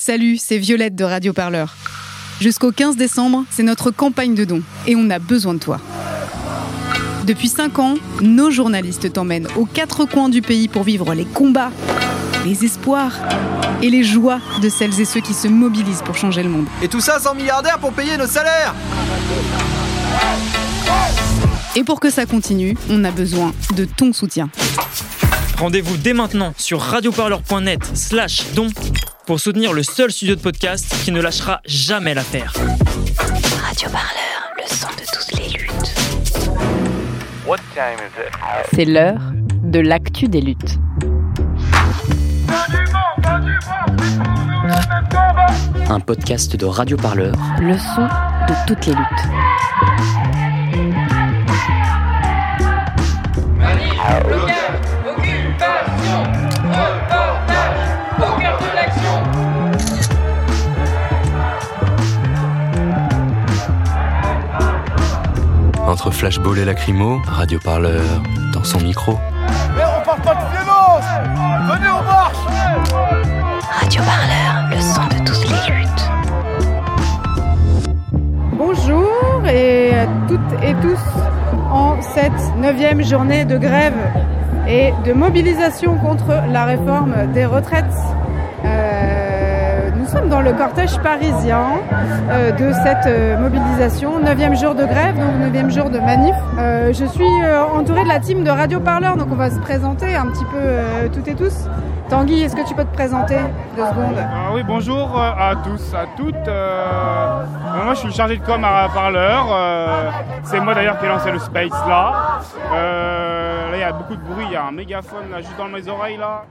[0.00, 1.74] Salut, c'est Violette de Radio Parleur.
[2.40, 5.80] Jusqu'au 15 décembre, c'est notre campagne de dons et on a besoin de toi.
[7.26, 11.72] Depuis 5 ans, nos journalistes t'emmènent aux quatre coins du pays pour vivre les combats,
[12.46, 13.12] les espoirs
[13.82, 16.68] et les joies de celles et ceux qui se mobilisent pour changer le monde.
[16.80, 18.76] Et tout ça sans milliardaires pour payer nos salaires
[21.74, 24.48] Et pour que ça continue, on a besoin de ton soutien.
[25.58, 28.68] Rendez-vous dès maintenant sur radioparleur.net slash don
[29.28, 32.50] pour soutenir le seul studio de podcast qui ne lâchera jamais l'affaire.
[33.62, 35.94] Radio Parleur, le son de toutes les luttes.
[38.72, 39.20] C'est l'heure
[39.64, 40.78] de l'actu des luttes.
[45.90, 47.34] Un podcast de Radio Parleur.
[47.60, 48.06] Le son
[48.48, 49.28] de toutes les luttes.
[65.98, 68.04] Entre flashball et lacrymo, Radio Parleur
[68.52, 69.18] dans son micro.
[69.76, 71.04] Mais on parle pas de violence
[71.72, 72.36] Venez, on marche
[73.80, 76.10] Radio Parleur, le son de toutes les luttes.
[78.52, 81.00] Bonjour et à toutes et tous
[81.68, 83.98] en cette neuvième journée de grève
[84.68, 88.07] et de mobilisation contre la réforme des retraites.
[90.08, 91.66] Nous sommes dans le cortège parisien
[92.30, 96.34] euh, de cette euh, mobilisation, neuvième jour de grève, donc neuvième jour de manif.
[96.58, 97.28] Euh, je suis
[97.74, 101.10] entourée de la team de Radio Parleur, donc on va se présenter un petit peu
[101.12, 101.68] toutes et tous.
[102.08, 103.36] Tanguy, est-ce que tu peux te présenter
[103.76, 104.16] deux secondes?
[104.18, 106.46] Ah oui, bonjour à tous, à toutes.
[107.84, 109.44] Moi, je suis chargé de com à Parleur.
[110.44, 112.40] C'est moi d'ailleurs qui ai lancé le Space là.
[112.72, 114.46] Là, il y a beaucoup de bruit.
[114.46, 116.44] Il y a un mégaphone là, juste dans mes oreilles là.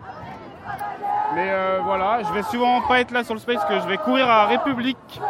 [1.35, 3.97] Mais euh, voilà, je vais souvent pas être là sur le Space, que je vais
[3.97, 5.21] courir à République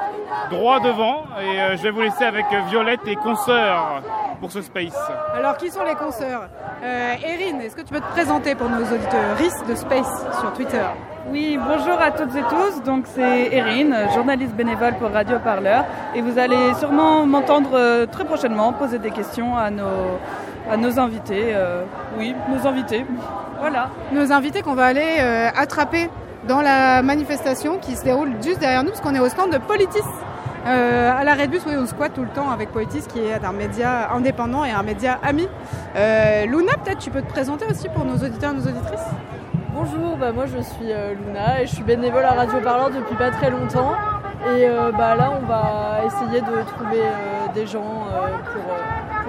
[0.49, 1.23] droit devant.
[1.41, 4.03] Et euh, je vais vous laisser avec euh, Violette et consoeurs
[4.39, 4.97] pour ce Space.
[5.35, 6.43] Alors, qui sont les consoeurs?
[6.83, 9.35] Euh, Erin, est-ce que tu peux te présenter pour nos auditeurs
[9.67, 10.85] de Space sur Twitter?
[11.29, 12.83] Oui, bonjour à toutes et tous.
[12.83, 15.83] Donc c'est Erin, journaliste bénévole pour Radio Parleur,
[16.15, 20.19] et vous allez sûrement m'entendre très prochainement poser des questions à nos
[20.69, 21.53] à nos invités.
[21.53, 21.83] euh,
[22.17, 23.05] oui, nos invités.
[23.59, 23.89] Voilà.
[24.11, 26.09] Nos invités qu'on va aller euh, attraper
[26.47, 29.57] dans la manifestation qui se déroule juste derrière nous, parce qu'on est au stand de
[29.57, 29.99] Politis.
[30.65, 33.43] Euh, à l'arrêt de bus, oui, on squatte tout le temps avec Politis, qui est
[33.43, 35.47] un média indépendant et un média ami.
[35.95, 39.07] Euh, Luna, peut-être tu peux te présenter aussi pour nos auditeurs et nos auditrices?
[39.73, 43.15] Bonjour, bah moi je suis euh, Luna et je suis bénévole à Radio Parleur depuis
[43.15, 43.93] pas très longtemps.
[44.55, 48.77] Et euh, bah là on va essayer de trouver euh, des gens euh, pour, euh,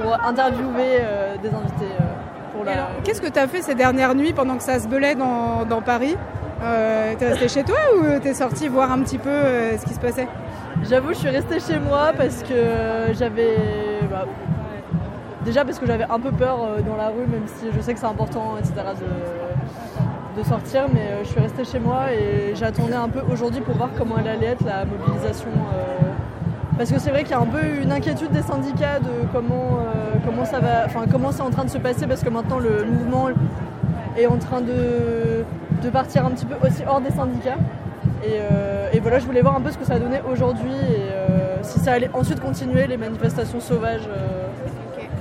[0.00, 2.88] pour interviewer euh, des invités euh, pour la.
[3.04, 5.80] Qu'est-ce que tu as fait ces dernières nuits pendant que ça se belait dans, dans
[5.82, 6.16] Paris?
[6.62, 9.94] Euh, T'es resté chez toi ou t'es sorti voir un petit peu euh, ce qui
[9.94, 10.28] se passait?
[10.88, 13.56] J'avoue, je suis restée chez moi parce que j'avais.
[14.10, 14.24] bah,
[15.44, 17.94] déjà parce que j'avais un peu peur euh, dans la rue, même si je sais
[17.94, 22.94] que c'est important, etc., de, de sortir, mais je suis restée chez moi et j'attendais
[22.96, 25.48] un peu aujourd'hui pour voir comment elle allait être la mobilisation.
[26.78, 29.80] Parce que c'est vrai qu'il y a un peu une inquiétude des syndicats de comment,
[29.80, 32.58] euh, comment ça va, enfin comment c'est en train de se passer, parce que maintenant
[32.58, 33.28] le mouvement
[34.16, 35.44] est en train de,
[35.82, 37.58] de partir un petit peu aussi hors des syndicats.
[38.24, 41.12] Et, euh, et voilà, je voulais voir un peu ce que ça donnait aujourd'hui et
[41.12, 44.48] euh, si ça allait ensuite continuer les manifestations sauvages euh,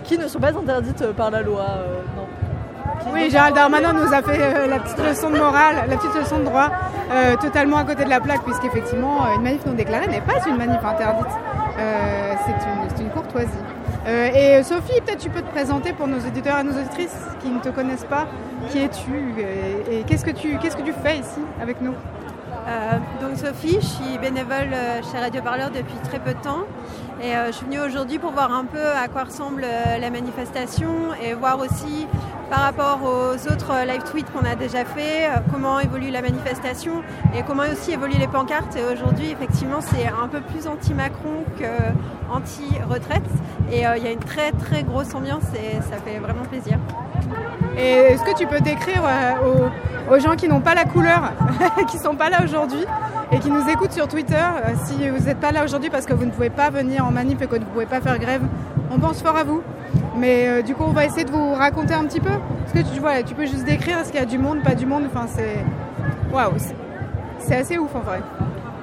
[0.03, 1.65] qui ne sont pas interdites par la loi.
[2.15, 2.23] non.
[3.13, 6.39] Oui, Gérald Darmanin nous a fait euh, la petite leçon de morale, la petite leçon
[6.39, 6.69] de droit,
[7.11, 10.45] euh, totalement à côté de la plaque, puisqu'effectivement, euh, une manif non déclarée n'est pas
[10.47, 11.27] une manif interdite.
[12.45, 13.49] C'est une, courtoisie.
[14.07, 17.59] Et Sophie, peut-être tu peux te présenter pour nos auditeurs et nos auditrices qui ne
[17.59, 18.25] te connaissent pas.
[18.69, 19.35] Qui es-tu
[19.91, 21.93] et, qu'est-ce que tu fais ici avec nous?
[22.67, 26.65] Euh, donc Sophie, je suis bénévole euh, chez Radio Parleur depuis très peu de temps
[27.23, 31.13] et euh, je suis venue aujourd'hui pour voir un peu à quoi ressemble la manifestation
[31.23, 32.07] et voir aussi
[32.49, 37.03] par rapport aux autres live tweets qu'on a déjà fait, comment évolue la manifestation
[37.35, 38.75] et comment aussi évoluent les pancartes.
[38.77, 43.23] Et aujourd'hui, effectivement, c'est un peu plus anti-Macron qu'anti-retraite
[43.71, 46.77] et euh, il y a une très très grosse ambiance et ça fait vraiment plaisir.
[47.77, 49.69] Et est-ce que tu peux décrire euh,
[50.09, 51.31] aux, gens qui n'ont pas la couleur,
[51.87, 52.83] qui sont pas là aujourd'hui
[53.31, 56.13] et qui nous écoutent sur Twitter, euh, si vous n'êtes pas là aujourd'hui parce que
[56.13, 58.41] vous ne pouvez pas venir en manif et que vous ne pouvez pas faire grève,
[58.89, 59.61] on pense fort à vous.
[60.17, 62.31] Mais euh, du coup, on va essayer de vous raconter un petit peu.
[62.31, 64.73] Est-ce que tu vois, tu peux juste décrire est-ce qu'il y a du monde, pas
[64.73, 65.63] du monde Enfin, c'est
[66.33, 68.21] waouh, c'est- assez ouf en vrai.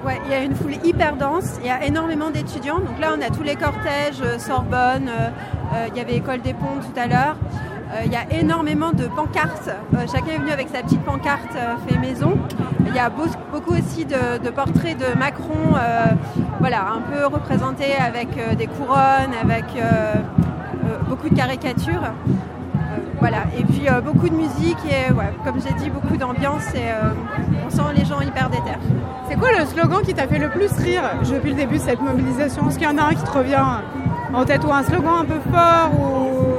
[0.06, 2.78] Ouais, il y a une foule hyper dense, il y a énormément d'étudiants.
[2.78, 5.10] Donc là, on a tous les cortèges, Sorbonne,
[5.88, 7.36] il y avait École des Ponts tout à l'heure.
[8.04, 9.70] Il y a énormément de pancartes.
[10.10, 11.56] chacun est venu avec sa petite pancarte
[11.86, 12.38] fait maison.
[12.86, 15.74] Il y a beaucoup aussi de, portraits de Macron,
[16.60, 19.64] voilà, un peu représentés avec des couronnes, avec
[21.08, 22.12] beaucoup de caricatures.
[23.20, 25.12] Voilà, et puis beaucoup de musique et
[25.44, 26.92] comme j'ai dit, beaucoup d'ambiance et
[27.64, 28.72] on sent les gens hyper déter.
[29.28, 32.00] C'est quoi le slogan qui t'a fait le plus rire depuis le début de cette
[32.00, 32.68] mobilisation?
[32.68, 33.64] Est-ce qu'il y en a un qui te revient
[34.32, 36.53] en tête ou un slogan un peu fort ou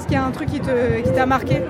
[0.00, 1.62] est-ce qu'il y a un truc qui t'a marqué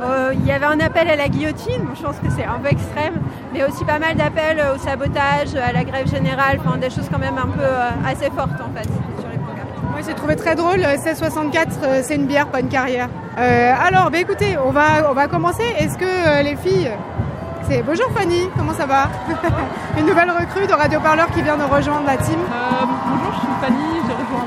[0.00, 2.68] euh, il y avait un appel à la guillotine, je pense que c'est un peu
[2.68, 3.14] extrême,
[3.52, 7.18] mais aussi pas mal d'appels au sabotage, à la grève générale, enfin des choses quand
[7.18, 9.66] même un peu euh, assez fortes en fait sur les programmes.
[9.90, 13.08] Moi j'ai trouvé très drôle, 1664 euh, c'est une bière, pas une carrière.
[13.36, 15.64] alors bah, écoutez, on va, on va commencer.
[15.80, 16.92] Est-ce que les filles
[17.84, 19.10] Bonjour Fanny, comment ça va
[19.98, 22.38] Une nouvelle recrue de Radio Parleur qui vient de rejoindre la team.
[22.40, 24.46] Euh, bonjour, je suis Fanny, j'ai rejoint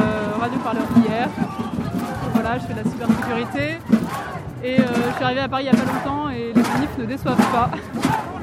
[0.00, 0.84] euh, Radio Parleur.
[2.52, 3.78] Voilà, je fais de la cybersécurité.
[4.62, 6.98] Et euh, je suis arrivée à Paris il n'y a pas longtemps et les manifs
[6.98, 7.70] ne déçoivent pas.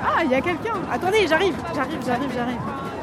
[0.04, 2.58] Ah, il y a quelqu'un Attendez, j'arrive, j'arrive, j'arrive, j'arrive.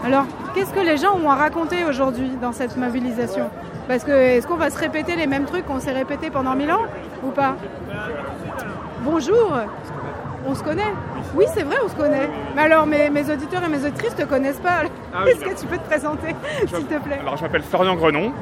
[0.04, 3.48] Alors, qu'est-ce que les gens ont à raconter aujourd'hui dans cette mobilisation?
[3.86, 6.72] Parce que est-ce qu'on va se répéter les mêmes trucs qu'on s'est répétés pendant mille
[6.72, 6.86] ans
[7.22, 7.54] ou pas?
[9.04, 9.52] Bonjour
[10.48, 10.92] on se connaît
[11.34, 12.28] Oui, c'est vrai, on se connaît.
[12.54, 14.82] Mais alors, mes, auditeurs et mes auditrices ne te connaissent pas.
[15.14, 16.34] Ah Est-ce que tu peux te présenter,
[16.66, 17.18] s'il te plaît?
[17.20, 18.32] Alors, je m'appelle Florian Grenon.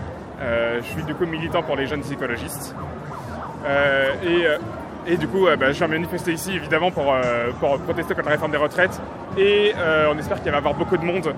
[0.45, 2.75] Euh, je suis du coup militant pour les jeunes écologistes.
[3.67, 4.59] Euh, euh,
[5.07, 7.15] et, du coup, bah, je viens manifester ici, évidemment, pour,
[7.61, 9.01] pour protester contre la réforme des retraites.
[9.37, 9.75] Et
[10.11, 11.35] on espère qu'il va y avoir beaucoup de monde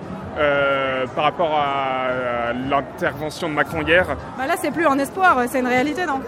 [1.16, 4.06] par rapport à, l'intervention de Macron hier.
[4.38, 6.20] Bah là, c'est plus un espoir, c'est une réalité, non?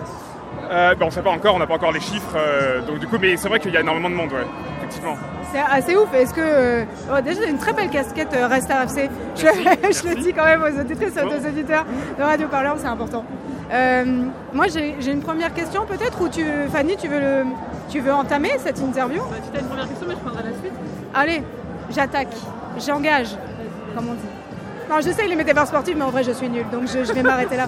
[0.70, 2.36] Euh, ben, on ne sait pas encore, on n'a pas encore les chiffres.
[2.36, 4.46] Euh, donc du coup, mais c'est vrai qu'il y a énormément de monde, ouais,
[4.88, 5.16] effectivement.
[5.52, 6.12] C'est assez ouf.
[6.14, 9.08] Est-ce que euh, oh, déjà une très belle casquette Reste RFC.
[9.36, 11.84] Je, je, le dis quand même aux auditrices et aux auditeurs
[12.18, 13.24] de Radio Parleur, c'est important.
[14.52, 17.44] moi, j'ai une première question peut-être, ou tu, Fanny, tu veux, le,
[17.88, 19.22] tu veux entamer cette interview?
[19.30, 20.72] Bah, Tu as une première question, mais je prendrai la suite.
[21.14, 21.42] Allez,
[21.90, 22.34] j'attaque,
[22.78, 23.36] j'engage,
[23.94, 24.20] comme on dit.
[24.90, 27.22] Non, j'essaye les métaphores sportives, mais en vrai, je suis nulle, donc je, je vais
[27.22, 27.66] m'arrêter là.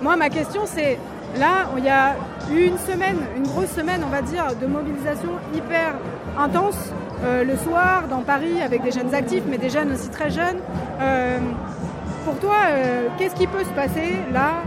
[0.00, 0.98] moi, ma question, c'est
[1.36, 2.16] Là, il y a
[2.50, 5.94] une semaine, une grosse semaine, on va dire, de mobilisation hyper
[6.38, 6.92] intense
[7.24, 10.58] euh, le soir dans Paris avec des jeunes actifs, mais des jeunes aussi très jeunes.
[11.00, 11.38] Euh,
[12.24, 14.62] pour toi, euh, qu'est-ce qui peut se passer là,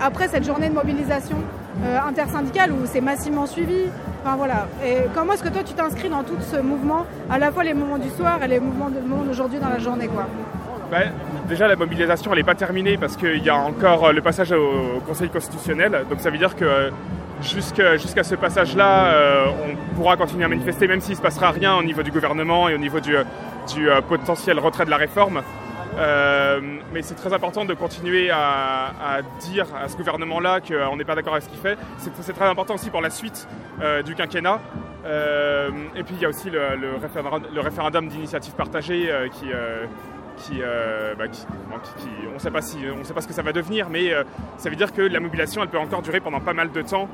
[0.00, 1.36] après cette journée de mobilisation
[2.06, 3.84] intersyndicale où c'est massivement suivi?
[4.22, 4.66] Enfin voilà.
[4.84, 7.74] Et comment est-ce que toi tu t'inscris dans tout ce mouvement, à la fois les
[7.74, 10.26] moments du soir et les mouvements de monde aujourd'hui dans la journée quoi?
[11.48, 15.00] Déjà, la mobilisation, n'est pas terminée parce qu'il y a encore euh, le passage au
[15.06, 16.04] Conseil constitutionnel.
[16.08, 16.90] Donc ça veut dire que euh,
[17.42, 21.74] jusqu'à ce passage-là, euh, on pourra continuer à manifester, même s'il ne se passera rien
[21.76, 23.14] au niveau du gouvernement et au niveau du,
[24.08, 25.42] potentiel retrait de la réforme.
[26.92, 31.34] mais c'est très important de continuer à, dire à ce gouvernement-là qu'on n'est pas d'accord
[31.34, 31.78] avec ce qu'il fait.
[31.98, 33.46] C'est très important aussi pour la suite
[34.04, 34.60] du quinquennat.
[35.96, 39.46] et puis il y a aussi le référendum d'initiative partagée qui,
[40.62, 41.46] euh, bah, qui,
[42.30, 44.24] on ne sait pas si, on sait pas ce que ça va devenir, mais euh,
[44.58, 47.08] ça veut dire que la mobilisation, elle peut encore durer pendant pas mal de temps.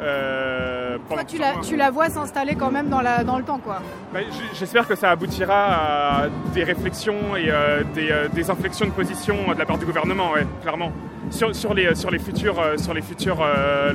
[0.00, 3.58] Euh, Toi, tu la, tu la, vois s'installer quand même dans, la, dans le temps,
[3.58, 3.80] quoi.
[4.12, 4.20] Bah,
[4.52, 7.50] j'espère que ça aboutira à des réflexions et
[7.94, 10.92] des, des, inflexions de position de la part du gouvernement, ouais, clairement.
[11.30, 13.46] Sur, sur, les, sur les futures, sur les futures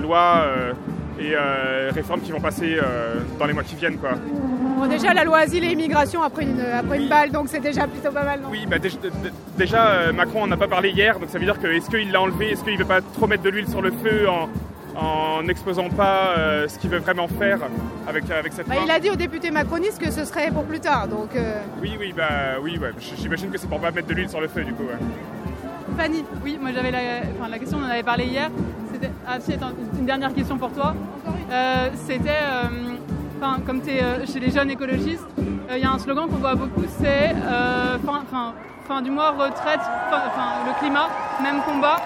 [0.02, 0.46] lois
[1.20, 1.36] et
[1.92, 2.78] réformes qui vont passer
[3.38, 4.12] dans les mois qui viennent, quoi
[4.88, 8.12] déjà, la loi asile et immigration après une, après une balle, donc c'est déjà plutôt
[8.12, 8.78] pas mal, non Oui, bah,
[9.58, 12.12] déjà, euh, Macron en a pas parlé hier, donc ça veut dire que est-ce qu'il
[12.12, 14.50] l'a enlevé, est-ce qu'il ne veut pas trop mettre de l'huile sur le feu en,
[15.44, 17.60] n'exposant pas euh, ce qu'il veut vraiment faire
[18.06, 20.66] avec, avec cette bah, loi Il a dit aux députés macronistes que ce serait pour
[20.66, 21.36] plus tard, donc...
[21.38, 21.62] Euh.
[21.82, 22.78] Oui, oui, bah oui,
[23.18, 24.84] j'imagine que c'est pour pas mettre de l'huile sur le feu, du coup,
[25.98, 27.00] Fanny Oui, moi j'avais la,
[27.40, 28.50] enfin, la question, on en avait parlé hier,
[28.92, 29.12] c'était...
[29.26, 30.94] Ah si, attends, une dernière question pour toi.
[32.08, 32.44] C'était
[33.66, 36.38] comme tu es euh, chez les jeunes écologistes, il euh, y a un slogan qu'on
[36.38, 37.98] voit beaucoup, c'est euh,
[38.88, 39.80] fin, du mois, retraite,
[40.66, 41.10] le climat,
[41.42, 41.98] même combat.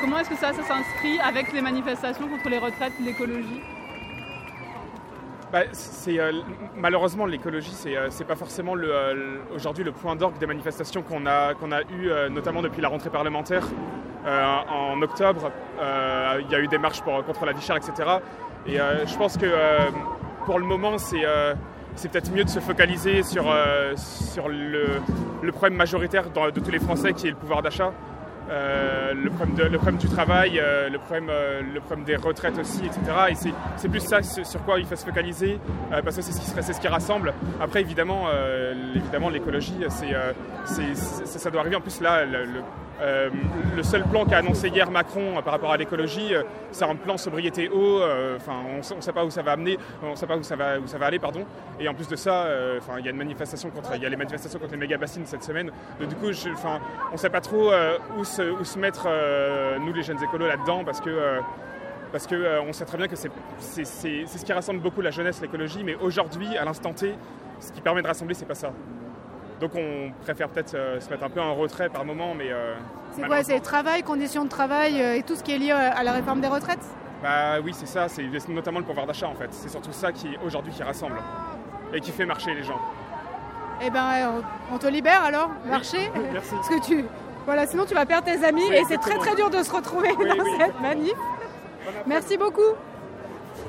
[0.00, 3.60] comment est-ce que ça, s'inscrit avec les manifestations contre les retraites, l'écologie?
[5.52, 5.62] Bah,
[6.76, 8.74] malheureusement l'écologie c'est n'est pas forcément
[9.52, 13.10] aujourd'hui le point d'orgue des manifestations qu'on a qu'on a eu notamment depuis la rentrée
[13.10, 13.66] parlementaire
[14.26, 15.50] en octobre.
[15.80, 18.20] Il y a eu des marches contre la vie etc
[18.66, 19.90] et euh, je pense que euh,
[20.46, 21.54] pour le moment, c'est euh,
[21.96, 23.52] c'est peut-être mieux de se focaliser sur,
[23.96, 25.00] sur le,
[25.52, 27.92] problème majoritaire de tous les Français qui est le pouvoir d'achat.
[28.48, 33.00] le, problème du travail, le, problème, des retraites aussi, etc.
[33.30, 35.58] Et c'est plus ça sur quoi il faut se focaliser,
[35.90, 37.34] parce que c'est ce, qui, ce qui rassemble.
[37.60, 38.28] Après, évidemment,
[38.94, 41.76] évidemment l'écologie, c'est ça, doit arriver.
[41.76, 42.62] En plus, là, le,
[43.00, 43.30] Euh,
[43.76, 46.96] le seul plan qu'a annoncé hier Macron euh, par rapport à l'écologie, euh, c'est un
[46.96, 48.00] plan sobriété eau.
[48.36, 50.78] Enfin, on ne sait pas où ça va amener, on sait pas où ça va,
[50.78, 51.44] où ça va aller, pardon.
[51.78, 52.46] Et en plus de ça,
[52.78, 55.70] enfin, il y a les manifestations contre les méga bassines cette semaine.
[56.00, 56.80] Du coup, enfin,
[57.10, 57.70] on ne sait pas trop
[58.18, 59.08] où, se, mettre
[59.80, 61.40] nous les jeunes écolos là-dedans parce que.
[62.12, 65.82] parce qu'on on sait très bien que c'est ce qui rassemble beaucoup la jeunesse, l'écologie,
[65.84, 67.14] mais aujourd'hui, à l'instant T,
[67.60, 68.72] ce qui permet de rassembler, c'est pas ça.
[69.60, 72.50] Donc on préfère peut-être euh, se mettre un peu en retrait par moment, mais...
[72.50, 72.74] euh,
[73.12, 75.72] C'est quoi C'est le travail, conditions de travail euh, et tout ce qui est lié
[75.72, 76.84] à la réforme des retraites?
[77.22, 79.48] Bah oui, c'est ça, c'est notamment le pouvoir d'achat en fait.
[79.52, 81.18] C'est surtout ça qui, aujourd'hui, qui rassemble
[81.92, 82.80] et qui fait marcher les gens.
[83.82, 86.10] Eh ben, on te libère alors, marché.
[86.32, 86.54] Merci.
[86.54, 87.04] Parce que tu,
[87.44, 89.70] voilà, sinon tu vas perdre tes amis Oui, et c'est très très dur de se
[89.70, 90.50] retrouver Oui, dans oui.
[90.58, 91.14] cette manif.
[92.06, 92.60] Merci beaucoup.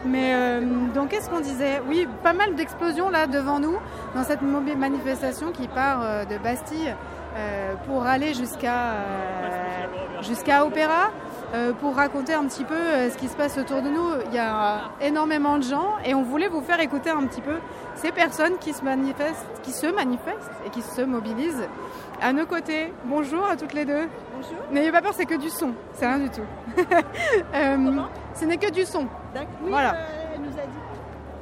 [0.05, 0.61] Mais euh,
[0.93, 1.81] donc qu'est-ce qu'on disait?
[1.87, 3.75] Oui, pas mal d'explosions là devant nous
[4.15, 6.95] dans cette manifestation qui part euh, de Bastille
[7.37, 9.85] euh, pour aller jusqu'à euh,
[10.21, 11.11] jusqu'à Opéra.
[11.53, 12.75] euh, pour raconter un petit peu
[13.09, 16.23] ce qui se passe autour de nous, il y a énormément de gens et on
[16.23, 17.55] voulait vous faire écouter un petit peu
[17.95, 21.67] ces personnes qui se manifestent, qui se manifestent et qui se mobilisent
[22.21, 22.93] à nos côtés.
[23.05, 24.07] Bonjour à toutes les deux.
[24.35, 24.57] Bonjour.
[24.71, 26.45] N'ayez pas peur, c'est que du son, c'est rien du tout.
[28.33, 29.07] Ce n'est que du son.
[29.35, 29.93] Oui, Voilà.
[29.93, 30.77] euh, elle nous a dit.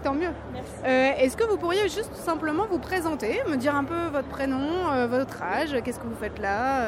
[0.03, 0.31] Tant mieux.
[0.53, 0.69] Merci.
[0.85, 4.89] Euh, Est-ce que vous pourriez juste simplement vous présenter, me dire un peu votre prénom,
[4.93, 6.83] euh, votre âge, qu'est-ce que vous faites là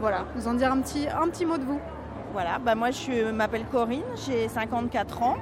[0.00, 1.80] Voilà, nous en dire un petit, un petit mot de vous.
[2.32, 5.36] Voilà, bah moi je m'appelle Corinne, j'ai 54 ans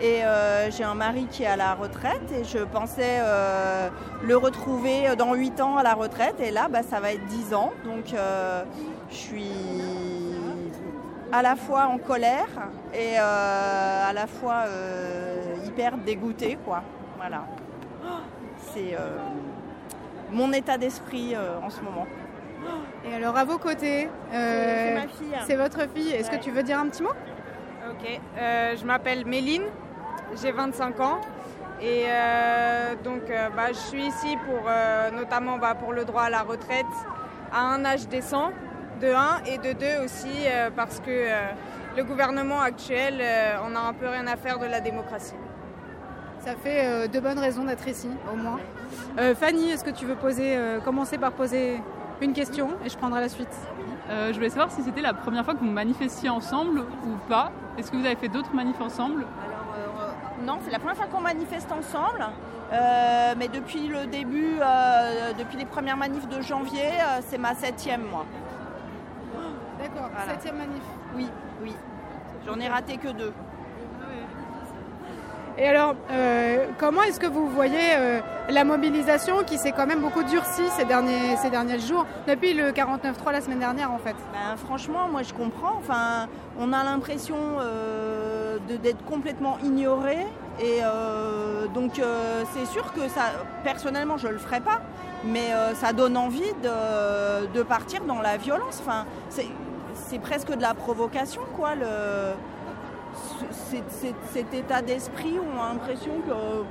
[0.00, 3.88] et euh, j'ai un mari qui est à la retraite et je pensais euh,
[4.22, 7.54] le retrouver dans 8 ans à la retraite et là bah, ça va être 10
[7.54, 8.62] ans donc euh,
[9.10, 9.50] je suis
[11.32, 12.46] à la fois en colère
[12.94, 16.82] et euh, à la fois euh, hyper dégoûtée quoi.
[17.16, 17.42] Voilà.
[18.72, 19.16] C'est euh,
[20.32, 22.06] mon état d'esprit euh, en ce moment.
[23.08, 25.44] Et alors à vos côtés, euh, C'est ma fille.
[25.46, 26.10] c'est votre fille.
[26.12, 26.38] Est-ce Ouais.
[26.38, 27.10] que tu veux dire un petit mot?
[27.90, 29.62] Ok, euh, je m'appelle Méline,
[30.42, 31.20] j'ai 25 ans
[31.80, 36.22] et euh, donc euh, bah, je suis ici pour euh, notamment bah, pour le droit
[36.22, 36.84] à la retraite
[37.52, 38.50] à un âge décent
[38.98, 41.50] de 1 et de 2 aussi euh, parce que euh,
[41.96, 45.34] le gouvernement actuel euh, on a un peu rien à faire de la démocratie.
[46.40, 48.58] Ça fait euh, de bonnes raisons d'être ici, au moins.
[49.18, 51.80] Euh, Fanny, est-ce que tu veux poser, euh, commencer par poser
[52.20, 53.54] une question et je prendrai la suite?
[54.08, 57.50] Euh, je voulais savoir si c'était la première fois que vous manifestiez ensemble ou pas.
[57.76, 59.26] Est-ce que vous avez fait d'autres manifs ensemble?
[60.44, 62.24] Non, c'est la première fois qu'on manifeste ensemble.
[62.72, 67.54] Euh, mais depuis le début, euh, depuis les premières manifs de janvier, euh, c'est ma
[67.54, 68.24] septième, moi.
[69.78, 70.32] D'accord, Voilà.
[70.32, 70.82] septième manif.
[71.16, 71.28] Oui,
[71.62, 71.74] oui.
[72.46, 73.32] J'en ai raté que deux.
[75.60, 79.98] Et alors, euh, comment est-ce que vous voyez euh, la mobilisation qui s'est quand même
[80.00, 84.14] beaucoup durcie ces derniers, ces derniers jours, depuis le 49-3 la semaine dernière en fait?
[84.32, 85.72] Ben, franchement, moi je comprends.
[85.78, 86.28] Enfin,
[86.60, 90.18] on a l'impression euh, d'être complètement ignoré.
[90.60, 90.80] Et
[91.72, 92.00] donc
[92.52, 93.26] c'est sûr que ça,
[93.62, 94.80] personnellement, je le ferai pas,
[95.24, 98.82] mais ça donne envie de, de partir dans la violence.
[98.84, 99.46] Enfin, c'est
[100.08, 101.74] c'est presque de la provocation, quoi.
[101.74, 102.34] Le,
[104.32, 106.64] cet état d'esprit, on a l'impression que,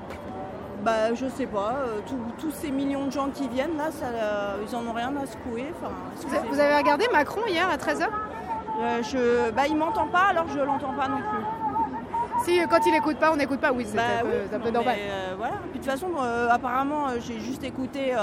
[0.83, 1.99] bah, je sais pas, euh,
[2.39, 5.25] tous- ces millions de gens qui viennent là, ça, euh, ils en ont rien à
[5.25, 5.71] secouer.
[6.49, 8.07] Vous, avez regardé Macron hier à 13h
[8.79, 12.45] Euh, je, bah, il m'entend pas, alors je l'entends pas non plus.
[12.45, 14.33] Si, euh, quand il écoute pas, on n'écoute pas, oui, c'est Bah un peu, oui,
[14.49, 14.95] c'est un peu normal.
[14.99, 15.55] euh, voilà.
[15.71, 18.13] Puis de toute façon, euh, apparemment, j'ai juste écouté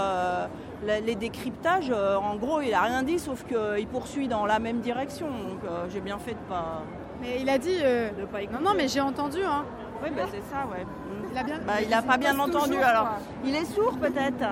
[1.05, 1.91] les décryptages.
[1.91, 5.27] Euh, en gros, il a rien dit, sauf qu'il poursuit dans la même direction.
[5.27, 6.83] Donc euh, j'ai bien fait de pas.
[7.21, 7.77] Mais il a dit.
[7.83, 8.39] euh, de pas.
[8.53, 9.39] Non, non, mais j'ai entendu.
[9.45, 9.65] Hein.
[10.03, 10.85] Oui, bah, c'est ça, ouais.
[11.33, 11.59] Il a bien.
[11.67, 13.03] Bah, il a pas bien entendu toujours, alors.
[13.09, 13.19] quoi.
[13.45, 14.45] Il est sourd peut-être.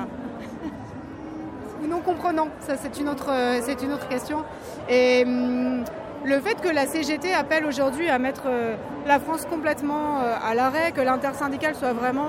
[1.82, 4.44] ou non comprenant Ça, c'est une autre, euh, c'est une autre question.
[4.88, 5.84] Et hum,
[6.24, 10.92] le fait que la CGT appelle aujourd'hui à mettre euh, la France complètement à l'arrêt,
[10.92, 12.28] que l'intersyndicale soit vraiment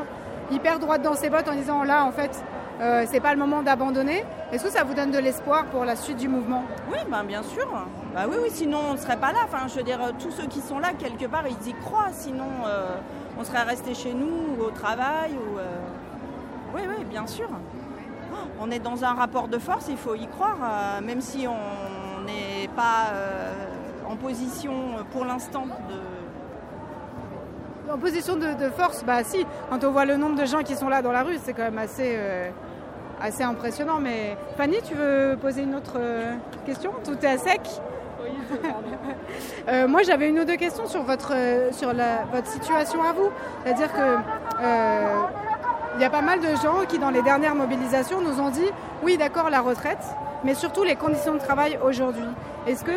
[0.52, 2.44] hyper droite dans ses bottes en disant là, en fait,
[2.84, 4.24] euh, c'est pas le moment d'abandonner.
[4.52, 6.64] Est-ce que ça vous donne de l'espoir pour la suite du mouvement?
[6.92, 7.68] Oui, ben, bien sûr.
[8.14, 9.40] Bah oui, oui, sinon on ne serait pas là.
[9.46, 12.12] Enfin, je veux dire, tous ceux qui sont là, quelque part, ils y croient.
[12.12, 12.96] Sinon, euh,
[13.40, 15.32] on serait resté chez nous ou au travail.
[15.32, 15.64] Ou, euh,
[16.76, 17.50] Oui, oui, bien sûr.
[18.60, 22.24] On est dans un rapport de force, il faut y croire, euh, même si on
[22.26, 23.54] n'est pas euh,
[24.10, 26.00] en position euh, pour l'instant de...
[27.92, 30.76] En position de, de force, bah si, quand on voit le nombre de gens qui
[30.76, 32.50] sont là dans la rue, c'est quand même assez, euh,
[33.24, 34.00] assez impressionnant.
[34.00, 36.92] Mais Fanny, tu veux poser une autre euh, question?
[37.04, 37.62] Tout est à sec
[39.70, 43.14] Euh, moi, j'avais une ou deux questions sur votre, euh, sur la, votre situation à
[43.14, 43.30] vous.
[43.64, 44.18] C'est-à-dire que
[44.62, 45.22] euh,
[45.96, 48.70] il y a pas mal de gens qui, dans les dernières mobilisations, nous ont dit
[49.04, 50.04] oui, d'accord, la retraite,
[50.44, 52.26] mais surtout les conditions de travail aujourd'hui.
[52.68, 52.92] Est-ce que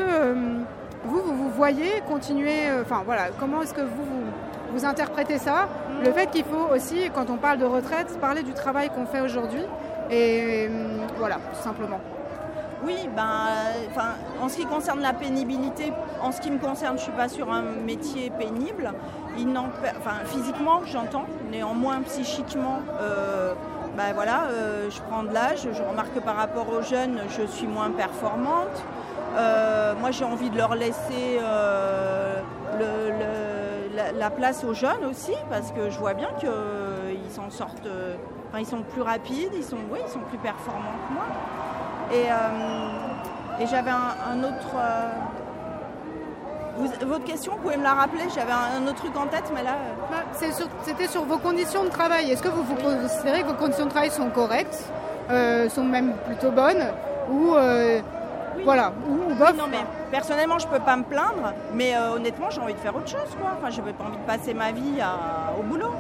[1.05, 4.25] vous, vous, vous voyez continuer, enfin voilà, comment est-ce que vous, vous,
[4.73, 5.69] vous interprétez ça?
[6.05, 9.21] Le fait qu'il faut aussi, quand on parle de retraite, parler du travail qu'on fait
[9.21, 9.63] aujourd'hui.
[10.11, 12.01] Et euh, voilà, tout simplement.
[12.85, 13.47] Oui, ben,
[13.91, 14.11] enfin,
[14.41, 17.51] en ce qui concerne la pénibilité, en ce qui me concerne, je suis pas sur
[17.51, 18.93] un métier pénible.
[19.39, 19.49] Il
[20.27, 23.55] physiquement, j'entends, néanmoins psychiquement, euh,
[23.97, 25.67] ben voilà, euh, je prends de l'âge.
[25.73, 28.85] Je remarque que par rapport aux jeunes, je suis moins performante.
[29.37, 32.41] Euh, moi, j'ai envie de leur laisser euh,
[33.95, 37.89] la, la place aux jeunes aussi, parce que je vois bien qu'ils s'en sortent.
[38.49, 41.25] Enfin, ils sont plus rapides, ils sont, oui, ils sont plus performants que moi.
[42.13, 44.75] Et, euh, et j'avais un, un autre.
[44.77, 45.09] euh,
[46.79, 48.25] vous- votre question, vous pouvez me la rappeler?
[48.35, 49.71] J'avais un, un autre truc en tête, mais là.
[49.71, 52.31] euh, Bah, sur- C'était sur vos conditions de travail.
[52.31, 54.85] Est-ce que vous, vous considérez que vos conditions de travail sont correctes,
[55.71, 56.85] sont même plutôt bonnes,
[57.31, 57.55] ou
[58.65, 59.79] voilà, ou, ou bof non, mais
[60.11, 63.51] personnellement, je peux pas me plaindre, mais honnêtement, j'ai envie de faire autre chose, quoi.
[63.59, 65.93] Enfin, j'ai pas envie de passer ma vie à- au boulot.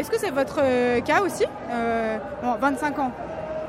[0.00, 3.10] Est-ce que c'est votre euh, cas aussi Euh, bon, 25 ans.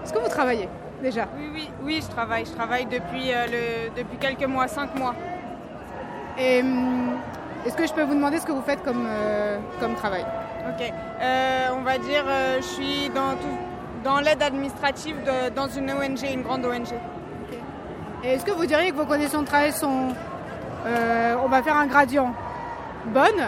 [0.04, 0.70] Est-ce que vous travaillez
[1.04, 1.26] déjà?
[1.38, 2.46] Oui, oui, oui, je travaille.
[2.46, 5.14] Je travaille depuis, euh, le, depuis quelques mois, 5 mois.
[6.40, 7.18] Et hum,
[7.66, 10.26] est-ce que je peux vous demander ce que vous faites comme, euh, comme travail?
[10.70, 10.82] Ok.
[11.22, 13.60] Euh, on va dire, euh, je suis dans, tout-
[14.06, 16.94] dans l'aide administrative de- dans une ONG, une grande ONG.
[18.24, 20.10] Et est-ce que vous diriez que vos conditions de travail sont,
[20.88, 22.32] euh, on va faire un gradient,
[23.08, 23.44] bonnes,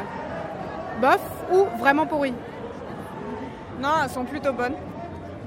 [1.00, 1.22] bof
[1.52, 2.34] ou vraiment pourries
[3.84, 4.76] Non, elles sont plutôt bonnes.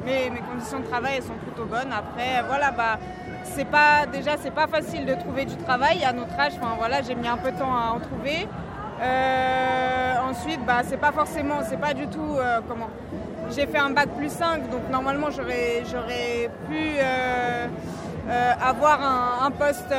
[0.04, 1.90] Mes, mes conditions de travail, elles sont plutôt bonnes.
[1.90, 2.98] Après, voilà, bah,
[3.44, 6.52] c'est pas déjà, c'est pas facile de trouver du travail à notre âge.
[6.60, 8.46] Enfin, voilà, j'ai mis un peu de temps à en trouver.
[9.00, 12.90] Euh, ensuite, bah, c'est pas forcément, c'est pas du tout euh, comment.
[13.54, 17.66] J'ai fait un bac plus 5, donc normalement j'aurais, pu euh,
[18.60, 19.94] avoir un, poste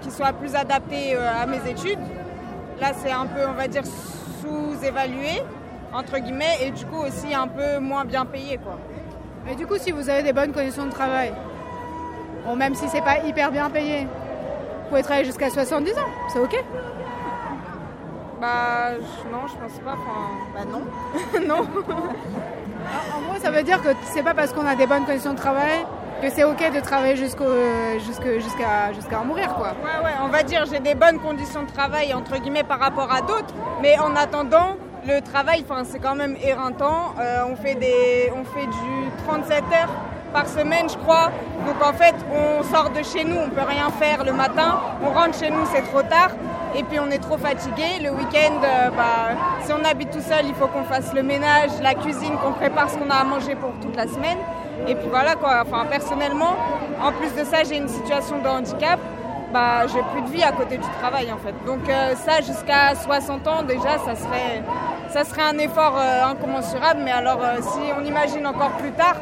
[0.00, 2.00] qui soit plus adapté à mes études.
[2.80, 3.84] Là, c'est un peu, on va dire,
[4.40, 5.42] sous-évalué,
[5.92, 8.76] entre guillemets, et du coup aussi un peu moins bien payé, quoi.
[9.50, 11.32] Et du coup, si vous avez des bonnes conditions de travail,
[12.46, 14.02] bon, même si c'est pas hyper bien payé,
[14.82, 16.56] vous pouvez travailler jusqu'à 70 ans, c'est ok
[18.40, 19.92] Bah, je- non, je pense pas.
[19.92, 20.82] Enfin, bah non.
[21.46, 21.66] non.
[23.16, 25.38] En gros, ça veut dire que c'est pas parce qu'on a des bonnes conditions de
[25.38, 25.84] travail
[26.22, 27.44] que c'est ok de travailler jusqu'au,
[27.98, 29.68] jusqu'à, jusqu'à en mourir, quoi.
[29.82, 33.10] Ouais, ouais, on va dire j'ai des bonnes conditions de travail entre guillemets par rapport
[33.10, 37.14] à d'autres, mais en attendant, le travail, c'est quand même éreintant.
[37.20, 37.78] Euh, on fait
[38.34, 39.94] on fait du 37 heures
[40.32, 41.30] par semaine, je crois.
[41.66, 44.80] Donc en fait, on sort de chez nous, on peut rien faire le matin.
[45.02, 46.30] On rentre chez nous, c'est trop tard.
[46.76, 47.98] Et puis on est trop fatigué.
[48.02, 51.70] Le week-end, euh, bah, si on habite tout seul, il faut qu'on fasse le ménage,
[51.82, 54.38] la cuisine, qu'on prépare ce qu'on a à manger pour toute la semaine.
[54.86, 55.62] Et puis voilà quoi.
[55.66, 56.56] Enfin, personnellement,
[57.02, 59.00] en plus de ça, j'ai une situation de handicap.
[59.52, 61.52] Bah, j'ai plus de vie à côté du travail en fait.
[61.66, 64.62] Donc euh, ça, jusqu'à 60 ans déjà, ça serait,
[65.08, 67.00] ça serait un effort euh, incommensurable.
[67.04, 69.16] Mais alors, euh, si on imagine encore plus tard,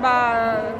[0.00, 0.72] bah,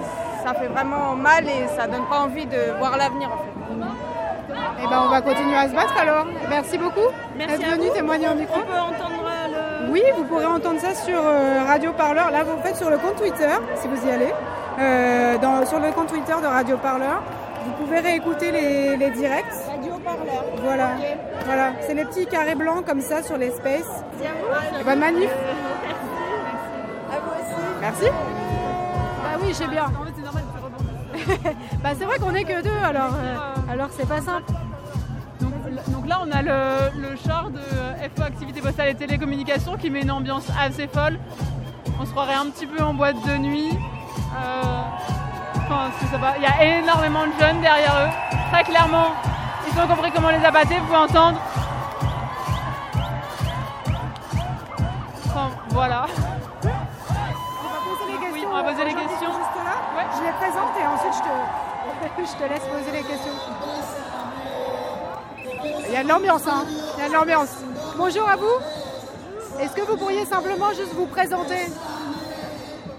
[0.43, 4.83] ça fait vraiment mal et ça donne pas envie de voir l'avenir en fait.
[4.83, 6.27] Et ben, on va continuer à se battre alors.
[6.49, 8.59] Merci beaucoup d'être venu témoigner en micro.
[8.61, 9.91] On peut entendre le.
[9.93, 11.21] Oui, vous pourrez entendre ça sur
[11.67, 12.31] Radio Parleur.
[12.31, 14.33] Là, vous faites sur le compte Twitter, si vous y allez.
[15.41, 17.23] Dans- sur le compte Twitter de Radio Parleur.
[17.65, 19.45] Vous pouvez réécouter les, les directs.
[19.69, 20.45] Radio parleur.
[20.63, 20.91] Voilà.
[21.45, 21.73] Voilà.
[21.87, 24.05] C'est les petits carrés blancs comme ça sur les spaces.
[24.19, 24.81] C'est à vous.
[24.81, 25.31] Et bonne manif.
[27.11, 27.61] À vous aussi.
[27.81, 28.07] Merci.
[28.07, 29.85] Bah oui, j'ai bien.
[29.85, 30.55] En fait, c'est normal de.
[31.83, 34.53] Bah c'est vrai qu'on est que deux, alors, euh, alors c'est pas simple.
[35.41, 35.53] Donc,
[35.89, 37.61] donc là, on a le, le char de
[38.17, 41.19] FO Activité Postale et Télécommunications qui met une ambiance assez folle.
[42.01, 43.71] On se croirait un petit peu en boîte de nuit.
[43.73, 44.83] Euh,
[46.37, 48.11] Il y a énormément de jeunes derrière eux.
[48.53, 49.13] Très clairement,
[49.67, 51.39] ils ont compris comment les abattre, vous pouvez entendre.
[55.27, 56.07] Enfin, voilà.
[58.47, 59.31] On va poser les questions.
[59.31, 60.07] Ouais.
[60.17, 63.33] Je les présente et ensuite je te, je te laisse poser les questions.
[65.89, 66.65] Il y a de l'ambiance, hein.
[66.97, 67.57] Il y a de l'ambiance.
[67.97, 69.61] Bonjour à vous.
[69.61, 71.67] Est-ce que vous pourriez simplement juste vous présenter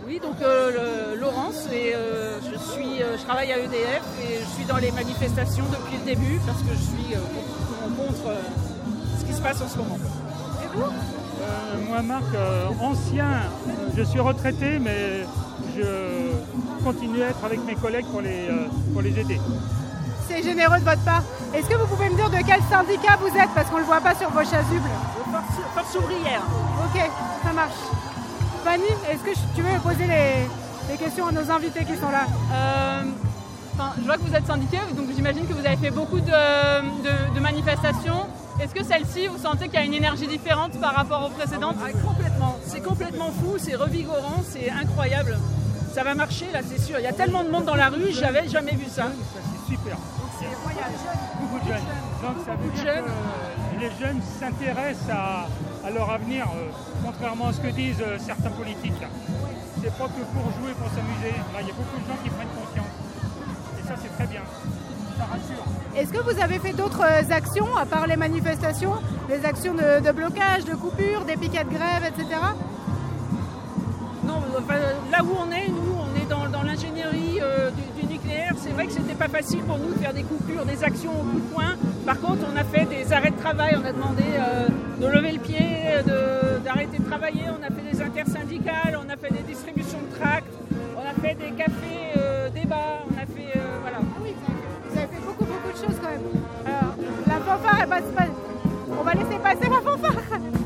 [0.08, 4.39] Oui, donc euh, le- Laurence, et euh, je, suis, euh, je travaille à EDF et
[4.39, 7.18] je suis dans les manifestations depuis le début parce que je suis euh,
[7.98, 8.41] contre, euh,
[9.20, 9.98] ce qui se passe en ce moment.
[10.63, 10.84] Et vous?
[10.84, 13.26] Euh, moi, Marc, euh, ancien,
[13.98, 15.26] je suis retraité, mais
[15.76, 19.39] je continue à être avec mes collègues pour les, euh, pour les aider.
[20.28, 21.24] C'est généreux de votre part.
[21.54, 23.50] Est-ce que vous pouvez me dire de quel syndicat vous êtes?
[23.56, 24.89] Parce qu'on ne le voit pas sur vos chasubles.
[25.32, 26.41] Force, force ouvrière.
[26.86, 27.02] Ok,
[27.44, 27.74] ça marche.
[28.65, 32.25] Fanny, est-ce que tu veux poser les, les questions à nos invités qui sont là
[32.51, 33.04] Euh,
[33.75, 36.25] enfin, je vois que vous êtes syndiqué, donc j'imagine que vous avez fait beaucoup de,
[36.32, 38.25] de- de manifestations.
[38.60, 41.75] Est-ce que celle-ci, vous sentez qu'il y a une énergie différente par rapport aux précédentes
[41.80, 42.56] Ah, complètement.
[42.65, 45.38] C'est complètement fou, c'est revigorant, c'est incroyable.
[45.93, 46.97] Ça va marcher là, c'est sûr.
[46.99, 49.08] Il y a tellement de monde dans la rue, j'avais jamais vu ça.
[49.67, 49.95] C'est super.
[50.39, 50.93] C'est incroyable.
[51.39, 51.86] Beaucoup de jeunes.
[52.23, 53.04] Donc ça veut Beaucoup de dire jeunes.
[53.75, 55.47] que les jeunes s'intéressent à,
[55.86, 56.71] à leur avenir, euh,
[57.06, 58.93] contrairement à ce que disent euh, certains politiques.
[59.84, 61.36] C'est pas que pour jouer, pour s'amuser.
[61.54, 62.93] Là, il y a beaucoup de gens qui prennent conscience.
[63.80, 64.41] Et ça, c'est très bien.
[65.17, 65.63] Ça rassure.
[65.95, 68.93] Est-ce que vous avez fait d'autres euh, actions, à part les manifestations?
[69.30, 72.39] Des actions de, de blocage, de coupure, des piquets de grève, etc.
[74.24, 74.80] Non, enfin,
[75.12, 78.54] là où on est, nous, on est dans, dans l'ingénierie euh, du, du nucléaire.
[78.58, 81.24] C'est vrai que c'était pas facile pour nous de faire des coupures, des actions au
[81.24, 81.76] coup de poing.
[82.06, 83.76] Par contre, on a fait des arrêts de travail.
[83.82, 84.68] On a demandé euh,
[85.02, 85.58] de lever le pied,
[86.63, 87.46] d'arrêter de, travailler.
[87.50, 90.46] On a fait des intersyndicales, on a fait des distributions de tracts,
[90.96, 93.98] on a fait des cafés euh, débats, on a fait euh, voilà.
[94.20, 96.22] Vous avez fait beaucoup, beaucoup de choses quand même.
[96.65, 96.96] Alors,
[97.28, 98.28] la fanfare, elle passe pas.
[99.00, 100.22] On va laisser passer la fanfare.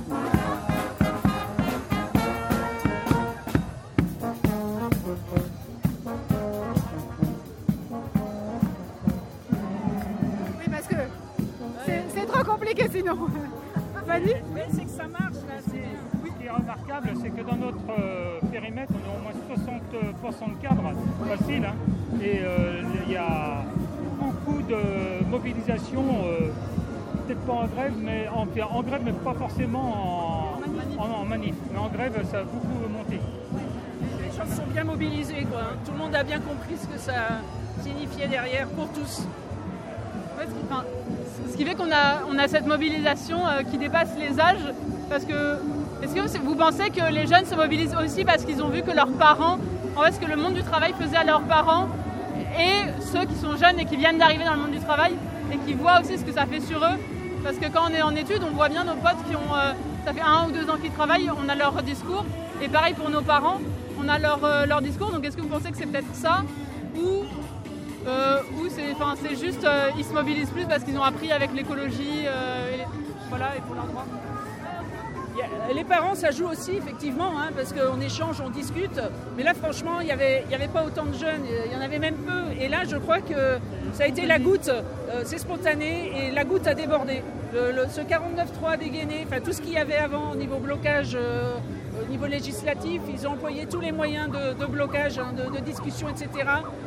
[12.52, 13.16] compliqué sinon.
[14.08, 15.56] Fanny Mais c'est que ça marche là.
[15.70, 19.22] c'est- Oui, ce qui est remarquable, c'est que dans notre euh, périmètre, on a au
[19.22, 20.92] moins 60% de cadres
[21.38, 21.66] faciles.
[21.66, 21.76] hein.
[22.22, 23.64] et euh, il y a
[24.20, 26.50] beaucoup de mobilisation, euh,
[27.28, 28.42] peut-être pas en grève, mais en,
[28.78, 30.58] en grève, mais pas forcément
[30.98, 31.56] en, en- en manif.
[31.72, 33.20] Mais en grève, ça a beaucoup monté.
[34.22, 35.60] Les gens sont bien mobilisés quoi.
[35.62, 35.76] hein.
[35.86, 37.42] Tout le monde a bien compris ce que ça
[37.82, 39.28] signifiait derrière pour tous.
[40.38, 40.46] Ouais,
[41.52, 44.74] ce qui- fait qu'on a, cette mobilisation euh, qui dépasse les âges.
[45.10, 45.58] Parce que,
[46.04, 48.92] est-ce que vous pensez que les jeunes se mobilisent aussi parce qu'ils ont vu que
[48.92, 49.58] leurs parents,
[49.96, 51.88] en fait, ce que le monde du travail faisait à leurs parents,
[52.58, 55.14] et ceux qui sont jeunes et qui viennent d'arriver dans le monde du travail,
[55.52, 56.98] et qui voient aussi ce que ça fait sur eux?
[57.44, 59.74] Parce que quand on est en études, on voit bien nos potes qui ont, euh,
[60.06, 62.26] ça fait un ou deux ans qu'ils travaillent, on a leur discours.
[62.62, 63.60] Et pareil pour nos parents,
[64.02, 65.12] on a leur, euh, leur discours.
[65.12, 66.44] Donc est-ce que vous pensez que c'est peut-être ça?
[68.10, 72.26] Euh, ou c'est, juste, euh, ils se mobilisent plus parce qu'ils ont appris avec l'écologie,
[72.26, 72.86] euh, et
[73.30, 78.50] voilà, et pour a- Les parents, ça joue aussi, effectivement, hein, parce qu'on échange, on
[78.50, 79.00] discute.
[79.38, 81.82] Mais là, franchement, il n'y avait, y avait pas autant de jeunes, il y en
[81.82, 82.42] avait même peu.
[82.60, 83.58] Et là, je crois que
[83.94, 84.68] ça a été la goutte.
[84.70, 87.22] Euh, c'est spontané et la goutte a débordé.
[87.54, 91.18] Ce 49.3 dégainé, enfin tout ce qu'il y avait avant au niveau blocage,
[92.10, 96.08] niveau législatif, ils ont employé tous les moyens de, de blocage, hein, de, de discussion,
[96.10, 96.30] etc.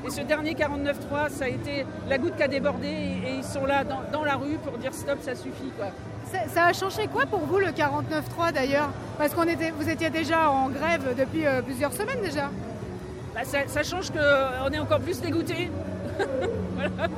[0.06, 3.44] Et ce dernier 49.3, ça a été la goutte qui a débordé et, et ils
[3.44, 5.70] sont là dans, dans la rue pour dire stop, ça suffit.
[5.76, 5.86] Quoi.
[6.32, 8.88] Ça, ça a changé quoi pour vous le 49.3 d'ailleurs?
[9.18, 12.50] Parce qu'on était, vous étiez déjà en grève depuis euh, plusieurs semaines déjà.
[13.34, 15.70] Bah, ça, ça change qu'on est encore plus dégoûté.
[16.74, 17.08] Voilà.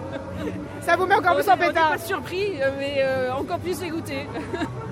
[0.83, 1.91] Ça vous met encore On plus est- en On pétard.
[1.93, 4.27] pas surpris, euh, mais euh, encore plus dégoûté.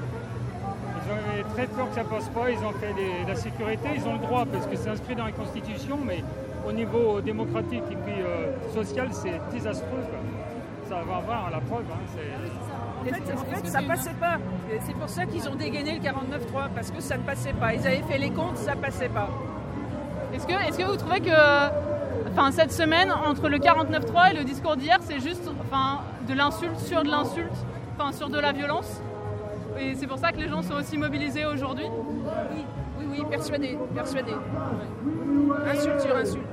[1.13, 4.15] Avaient très peur que ça passe pas, ils ont fait des- la sécurité, ils ont
[4.15, 6.23] le droit parce que c'est inscrit dans la Constitution, mais
[6.67, 9.87] au niveau démocratique et puis euh, social, c'est désastreux.
[10.11, 10.19] quoi.
[10.89, 11.85] Ça va avoir la preuve.
[11.93, 12.21] hein, c'est-
[13.01, 14.37] En fait, en fait, ça passait pas.
[14.87, 17.75] C'est pour ça qu'ils ont dégainé le 49.3, parce que ça ne passait pas.
[17.75, 19.29] Ils avaient fait les comptes, ça passait pas.
[20.35, 21.31] Est-ce que, est-ce que vous trouvez que
[22.31, 26.79] enfin, cette semaine, entre le 49.3 et le discours d'hier, c'est juste enfin, de l'insulte
[26.79, 27.53] sur de l'insulte,
[27.99, 29.01] enfin, sur de la violence?
[29.79, 32.65] Et c'est pour ça que les gens sont aussi mobilisés aujourd'hui Oui,
[32.99, 34.33] oui, oui, persuadé, persuadé.
[35.71, 36.47] Insulte sur insulte.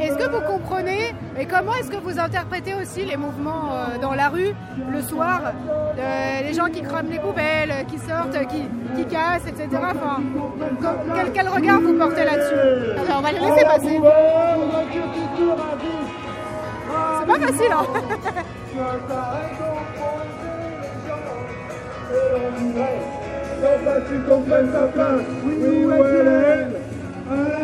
[0.00, 4.14] Est-ce que vous comprenez et comment est-ce que vous interprétez aussi les mouvements euh, dans
[4.14, 4.54] la rue
[4.90, 8.62] le soir euh, Les gens qui crament les poubelles, qui sortent, qui,
[8.96, 9.68] qui cassent, etc.
[9.72, 10.20] Enfin,
[11.14, 12.54] quel, quel regard vous portez là-dessus?
[13.06, 14.00] Alors, On va les laisser passer.
[17.20, 17.86] C'est pas facile, hein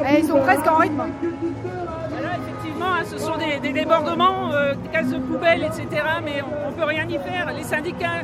[0.09, 0.99] Eh, Ils sont presque en rythme.
[0.99, 5.87] Là, effectivement, hein, ce sont des, débordements, euh, des cases de poubelles, etc.
[6.25, 7.53] Mais on ne peut rien y faire.
[7.57, 8.23] Les syndicats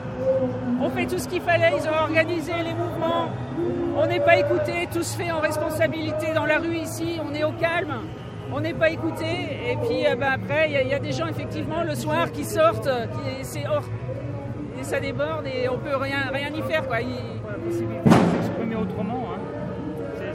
[0.80, 3.28] ont fait tout ce qu'il fallait, ils ont organisé les mouvements.
[3.96, 7.44] On n'est pas écouté, tout se fait en responsabilité dans la rue ici, on est
[7.44, 7.94] au calme.
[8.52, 9.26] On n'est pas écouté.
[9.70, 12.86] Et puis euh, ben, après, il y a- des gens, effectivement, le soir qui sortent,
[12.86, 13.04] euh,
[13.42, 13.84] c'est hors.
[14.78, 16.86] Et ça déborde et on peut rien, rien y faire.
[16.86, 17.00] Quoi.
[17.00, 17.08] Il-
[17.46, 19.24] la possibilité de s'exprimer autrement.
[19.34, 19.40] hein.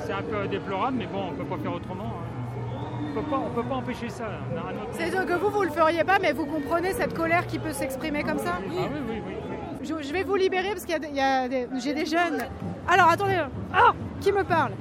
[0.05, 2.03] C'est- un peu déplorable, mais bon, on ne peut pas faire autrement.
[2.03, 3.09] hein.
[3.09, 4.25] On peut pas, on peut pas empêcher ça.
[4.25, 4.27] A
[4.69, 7.47] un autre- C'est sûr que vous, vous le feriez pas, mais vous comprenez cette colère
[7.47, 9.35] qui peut s'exprimer comme ça Ah oui, oui, oui.
[9.81, 9.87] oui.
[10.01, 11.93] je, je vais vous libérer parce qu'il y a des- il y a des- j'ai
[11.93, 12.39] des jeunes
[12.87, 13.37] Alors attendez,
[13.73, 14.71] ah, qui me parle?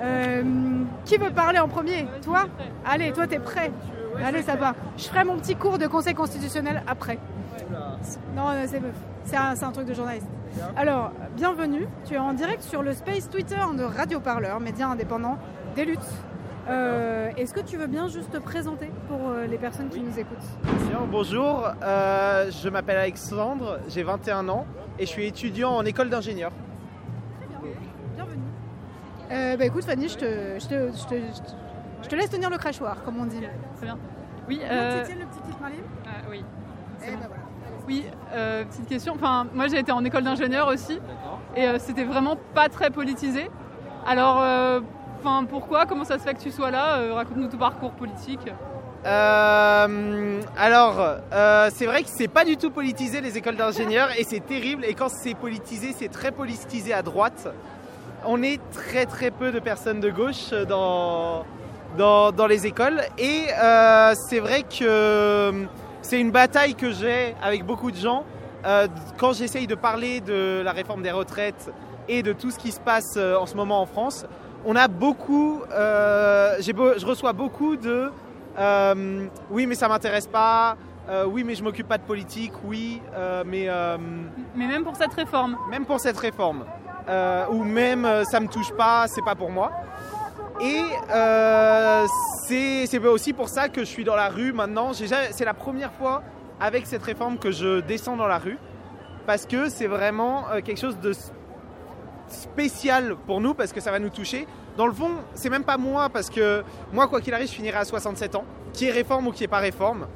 [0.00, 0.42] Euh,
[1.04, 2.06] Qui veut parler en premier?
[2.22, 2.44] Toi?
[2.86, 3.72] Allez, toi t'es prêt?
[4.24, 4.74] Allez, ça va.
[4.96, 7.18] Je ferai mon petit cours de conseil constitutionnel après.
[8.34, 8.80] Non, c'est
[9.24, 10.26] c'est un, c'est un truc de journaliste.
[10.76, 11.86] Alors, bienvenue.
[12.04, 15.38] Tu es en direct sur le space Twitter de Radio Parleur, média indépendant
[15.76, 15.98] des luttes.
[16.68, 20.18] Euh, Est-ce que tu veux bien juste te présenter pour euh, les personnes qui nous
[20.18, 20.38] écoutent?
[20.88, 24.66] Bien, bonjour, euh, je m'appelle Alexandre, j'ai 21 ans
[24.98, 26.52] et je suis étudiant en école d'ingénieur.
[28.14, 28.42] Bienvenue.
[29.30, 30.24] Euh, bah écoute Fanny, je te,
[30.60, 31.14] je, te, je, te,
[32.02, 33.40] je te laisse tenir le crachoir, comme on dit.
[33.76, 33.98] Très bien.
[34.48, 35.78] Oui, euh, tu tiens le petit kit Marlene
[36.28, 36.44] oui.
[37.02, 37.18] Eh C'est bon.
[37.22, 37.28] ben.
[37.86, 39.14] Oui, euh, petite question.
[39.14, 41.00] Enfin, moi j'ai été en école d'ingénieur aussi,
[41.56, 43.50] et euh, c'était vraiment pas très politisé.
[44.06, 44.80] Alors, euh,
[45.18, 45.86] enfin, pourquoi?
[45.86, 46.98] Comment ça se fait que tu sois là?
[46.98, 48.46] Euh, Raconte-nous ton parcours politique.
[49.06, 50.96] Euh, alors,
[51.32, 54.84] euh, c'est vrai que c'est pas du tout politisé les écoles d'ingénieurs et c'est terrible.
[54.84, 57.48] Et quand c'est politisé, c'est très politisé à droite.
[58.26, 61.44] On est très très peu de personnes de gauche dans,
[61.96, 63.00] dans, dans les écoles.
[63.18, 65.66] Et euh, c'est vrai que
[66.10, 68.24] c'est une bataille que j'ai avec beaucoup de gens.
[68.66, 71.72] Euh, quand j'essaye de parler de la réforme des retraites
[72.08, 74.26] et de tout ce qui se passe euh, en ce moment en France,
[74.64, 78.10] on a beaucoup, euh, beau- je reçois beaucoup de
[79.50, 80.76] oui mais ça m'intéresse pas,
[81.28, 83.00] oui mais je m'occupe pas de politique, oui
[83.46, 83.68] mais
[84.56, 85.56] Mais même pour cette réforme.
[85.70, 86.64] même pour cette réforme,
[87.52, 89.70] ou même ça me touche pas, c'est pas pour moi.
[90.62, 92.06] Et euh,
[92.46, 94.92] c'est aussi pour ça que je suis dans la rue maintenant.
[94.92, 96.22] C'est la première fois
[96.60, 98.58] avec cette réforme que je descends dans la rue
[99.26, 101.12] parce que c'est vraiment euh, quelque chose de
[102.28, 104.46] spécial pour nous parce que ça va nous toucher.
[104.76, 107.78] Dans le fond, c'est même pas moi parce que moi, quoi qu'il arrive, je finirai
[107.78, 108.44] à 67 ans,
[108.74, 110.06] qui est réforme ou qui est pas réforme.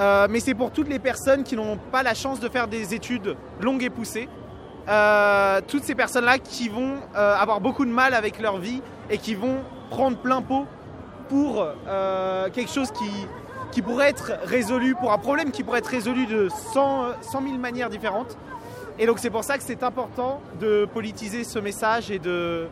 [0.00, 2.94] Euh, mais c'est pour toutes les personnes qui n'ont pas la chance de faire des
[2.94, 4.28] études longues et poussées.
[5.68, 9.58] Toutes ces personnes-là qui vont avoir beaucoup de mal avec leur vie et qui vont
[9.90, 10.66] prendre plein pot
[11.28, 13.10] pour euh, quelque chose qui,
[13.72, 17.54] qui pourrait être résolu, pour un problème qui pourrait être résolu de 100, 100 000
[17.56, 18.36] manières différentes.
[18.98, 22.68] Et donc c'est pour ça que c'est important de politiser ce message et de,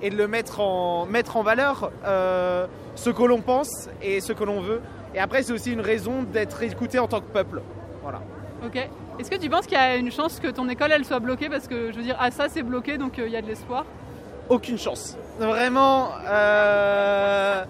[0.00, 4.32] et de le mettre en, mettre en valeur, euh, ce que l'on pense et ce
[4.32, 4.80] que l'on veut.
[5.14, 7.60] Et après c'est aussi une raison d'être écouté en tant que peuple.
[8.02, 8.22] Voilà.
[8.64, 8.76] Ok.
[9.18, 11.48] Est-ce que tu penses qu'il y a une chance que ton école elle soit bloquée?
[11.48, 13.48] Parce que je veux dire, ah ça c'est bloqué donc euh, il y a de
[13.48, 13.84] l'espoir.
[14.48, 15.16] Aucune chance.
[15.38, 16.10] Vraiment.
[16.28, 17.64] euh,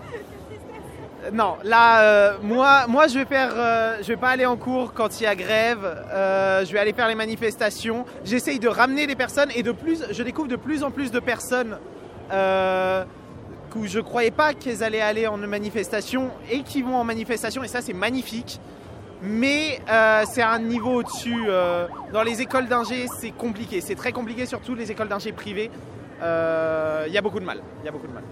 [1.33, 4.93] Non, là, euh, moi, moi, je vais faire, euh, je vais pas aller en cours
[4.93, 5.81] quand il y a grève.
[6.67, 8.05] je vais aller faire les manifestations.
[8.25, 11.21] J'essaye de ramener les personnes et de plus, je découvre de plus en plus de
[11.21, 11.79] personnes
[13.77, 17.69] où je croyais pas qu'elles allaient aller en manifestation et qui vont en manifestation et
[17.69, 18.61] ça c'est magnifique.
[19.23, 19.81] Mais
[20.27, 21.47] c'est un niveau au-dessus.
[22.13, 23.81] dans les écoles d'ingé, c'est compliqué.
[23.81, 25.71] C'est très compliqué, surtout les écoles d'ingé privées.
[26.23, 27.61] Euh, Il y a beaucoup de mal.
[27.83, 28.23] Il y a beaucoup de mal.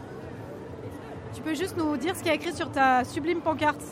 [1.35, 3.83] Tu peux juste nous dire ce qu'il y a écrit sur ta sublime pancarte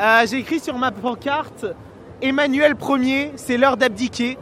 [0.00, 1.66] Euh, J'ai écrit sur ma pancarte
[2.22, 4.38] Emmanuel Ier, c'est l'heure d'abdiquer.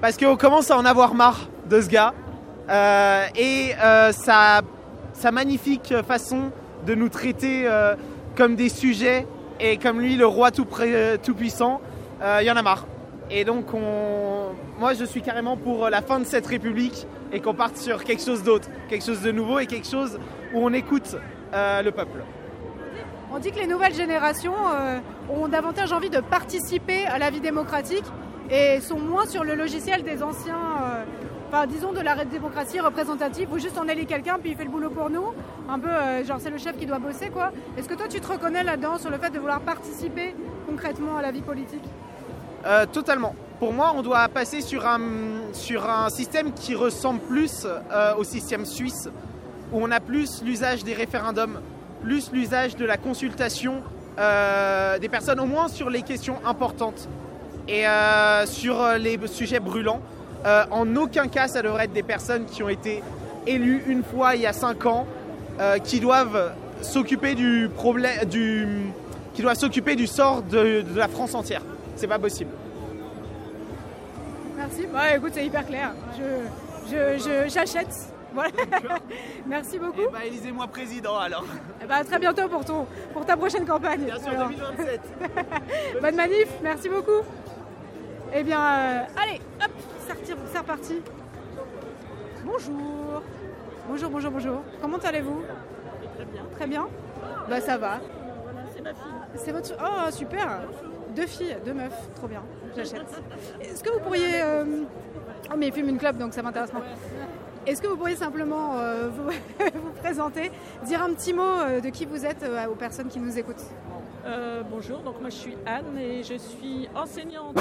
[0.00, 2.12] Parce qu'on commence à en avoir marre de ce gars.
[2.68, 4.60] Euh, et euh, sa,
[5.12, 6.50] sa magnifique façon
[6.86, 7.94] de nous traiter euh,
[8.36, 9.26] comme des sujets
[9.60, 11.80] et comme lui, le roi tout, pré- tout puissant,
[12.22, 12.86] euh, il y en a marre.
[13.30, 14.50] Et donc, on...
[14.78, 18.22] moi, je suis carrément pour la fin de cette république et qu'on parte sur quelque
[18.22, 20.18] chose d'autre, quelque chose de nouveau et quelque chose
[20.52, 21.16] où on écoute
[21.54, 22.18] euh, le peuple.
[23.34, 24.98] On dit que les nouvelles générations euh,
[25.30, 28.04] ont davantage envie de participer à la vie démocratique
[28.50, 31.04] et sont moins sur le logiciel des anciens, euh,
[31.48, 34.70] enfin disons de la démocratie représentative où juste on élit quelqu'un puis il fait le
[34.70, 35.32] boulot pour nous.
[35.68, 37.52] Un peu euh, genre c'est le chef qui doit bosser quoi.
[37.78, 40.34] Est-ce que toi tu te reconnais là-dedans sur le fait de vouloir participer
[40.68, 41.84] concrètement à la vie politique?
[42.66, 43.34] Euh, totalement.
[43.62, 49.08] Pour moi, on doit passer sur un, système qui ressemble plus euh, au système suisse,
[49.72, 51.60] où on a plus l'usage des référendums,
[52.02, 53.74] plus l'usage de la consultation
[54.18, 57.08] euh, des personnes, au moins sur les questions importantes
[57.68, 60.00] et euh, sur les sujets brûlants.
[60.44, 63.00] En aucun cas, ça devrait être des personnes qui ont été
[63.46, 65.06] élues une fois il y a cinq ans,
[65.84, 68.66] qui doivent s'occuper du problème, du,
[69.34, 71.62] qui doivent s'occuper du sort de, de la France entière.
[71.94, 72.50] C'est pas possible.
[74.62, 74.86] Merci.
[74.86, 75.92] Ouais, écoute, c'est hyper clair.
[76.88, 77.88] Je, j'achète.
[78.32, 78.50] Voilà.
[79.46, 80.08] Merci beaucoup.
[80.12, 81.44] Bah, élisez-moi président alors.
[81.82, 84.04] Eh ben, à très bientôt pour, ton, pour ta prochaine campagne.
[84.04, 84.48] Bien sûr, Alors.
[84.50, 85.00] 2027.
[86.02, 87.26] Bonne manif, merci beaucoup.
[88.32, 89.70] Eh bien, euh, allez, hop,
[90.06, 91.02] c'est reparti.
[92.44, 93.22] Bonjour.
[93.88, 94.62] Bonjour, bonjour, bonjour.
[94.80, 95.42] Comment allez-vous?
[96.14, 96.42] Très bien.
[96.56, 96.88] Très bien
[97.50, 98.00] Bah ça va.
[98.74, 99.02] c'est ma fille.
[99.34, 99.72] C'est votre...
[99.82, 100.60] Oh, super
[101.14, 102.42] Deux filles, deux meufs, trop bien,
[102.76, 103.22] j'achète.
[103.60, 104.42] Est-ce que vous pourriez...
[104.42, 104.64] euh,
[105.52, 106.82] Oh mais ils fument une clope donc ça m'intéresse pas.
[107.66, 109.24] Est-ce que vous pourriez simplement euh, vous,
[109.74, 110.50] vous présenter,
[110.84, 113.62] dire un petit mot euh, de qui vous êtes euh, aux personnes qui nous écoutent?
[114.70, 117.58] Bonjour, donc moi je suis Anne et je suis enseignante.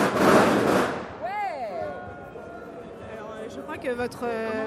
[3.50, 4.24] Je crois que votre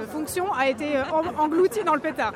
[0.08, 2.34] fonction a été en- engloutie dans le pétard.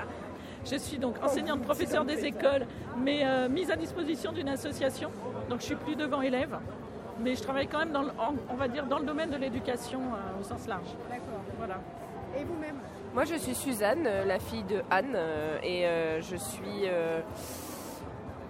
[0.64, 2.66] Je suis donc enseignante professeure des écoles,
[2.96, 5.10] mais mise à disposition d'une association.
[5.50, 6.56] Donc je suis plus devant élèves,
[7.20, 9.36] mais je travaille quand même dans le, en- on va dire dans le domaine de
[9.36, 10.88] l'éducation euh, au sens large.
[11.10, 11.40] D'accord.
[11.58, 11.76] Voilà.
[12.38, 12.76] Et vous-même?
[13.14, 17.20] Moi, je suis Suzanne, euh, la fille de Anne, euh, et euh, je suis euh,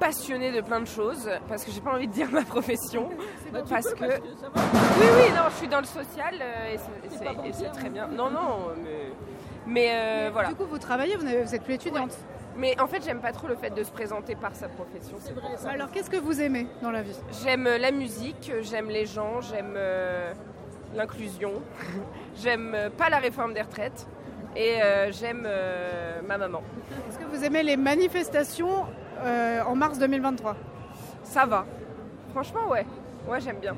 [0.01, 3.09] passionnée de plein de choses, parce que j'ai pas envie de dire ma profession,
[3.53, 4.01] Bah, tu parce peux, que...
[4.07, 4.61] parce que ça va.
[5.01, 6.35] Oui, oui, non, je suis dans le social,
[6.73, 6.79] et
[7.53, 8.07] c'est- très bien.
[8.09, 9.13] Non, non, mais,
[9.67, 10.49] mais, euh, voilà.
[10.51, 12.17] Du coup, vous travaillez, vous n'avez- vous êtes plus étudiante?
[12.59, 15.17] Mais en fait, j'aime pas trop le fait de se présenter par sa profession.
[15.21, 15.71] C'est ça.
[15.71, 17.15] Alors, qu'est-ce que vous aimez dans la vie?
[17.43, 20.33] J'aime euh, la musique, euh, j'aime les gens, j'aime euh,
[20.97, 21.53] l'inclusion,
[22.37, 24.09] j'aime euh, pas la réforme des retraites
[24.57, 25.47] et euh, j'aime
[26.27, 26.63] ma maman.
[27.09, 28.87] Est-ce que vous aimez les manifestations
[29.25, 30.57] en mars 2023
[31.23, 31.65] Ça va.
[32.33, 32.85] Franchement, ouais.
[33.29, 33.77] Ouais, j'aime bien.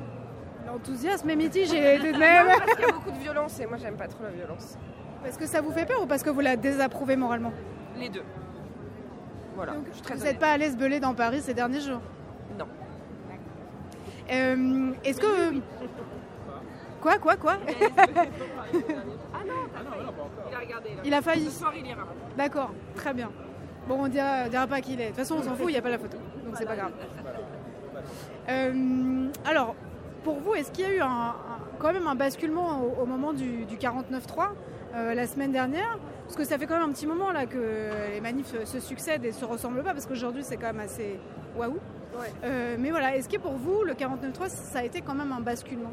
[0.65, 2.47] L'enthousiasme est mitigé même.
[2.47, 4.75] Non, parce qu'il y a beaucoup de violence et moi, j'aime pas trop la violence.
[5.25, 7.51] Est-ce que ça vous fait peur ou parce que vous la désapprouvez moralement?
[7.95, 8.23] Les deux.
[9.63, 9.73] Voilà.
[9.89, 12.01] je suis très Vous n'êtes pas allé se beler dans Paris ces derniers jours
[12.57, 12.65] Non.
[14.31, 15.59] Euh, Est-ce que...
[16.99, 19.53] Quoi, quoi, quoi Ah non,
[20.49, 20.89] il a regardé.
[20.89, 21.01] Là.
[21.03, 21.45] Il a failli.
[21.45, 22.07] Ce soir, il ira.
[22.37, 23.29] D'accord, très bien.
[23.87, 25.05] Bon, on dira, dira pas qui il est.
[25.05, 26.17] De toute façon, on s'en fout, il n'y a pas la photo.
[26.45, 26.91] Donc c'est pas grave.
[28.49, 29.75] Euh, alors,
[30.23, 31.35] pour vous, est-ce qu'il y a eu un, un-
[31.79, 34.49] quand même un basculement au, au moment du, du 49-3
[34.95, 35.97] euh, la semaine dernière
[36.31, 37.57] Parce que ça fait quand même un petit moment là que
[38.13, 41.19] les manifs se succèdent et se ressemblent pas, parce qu'aujourd'hui c'est quand même assez
[41.57, 41.75] waouh.
[42.45, 45.41] Euh, mais voilà, est-ce que pour vous, le 49-3, ça a été quand même un
[45.41, 45.91] basculement?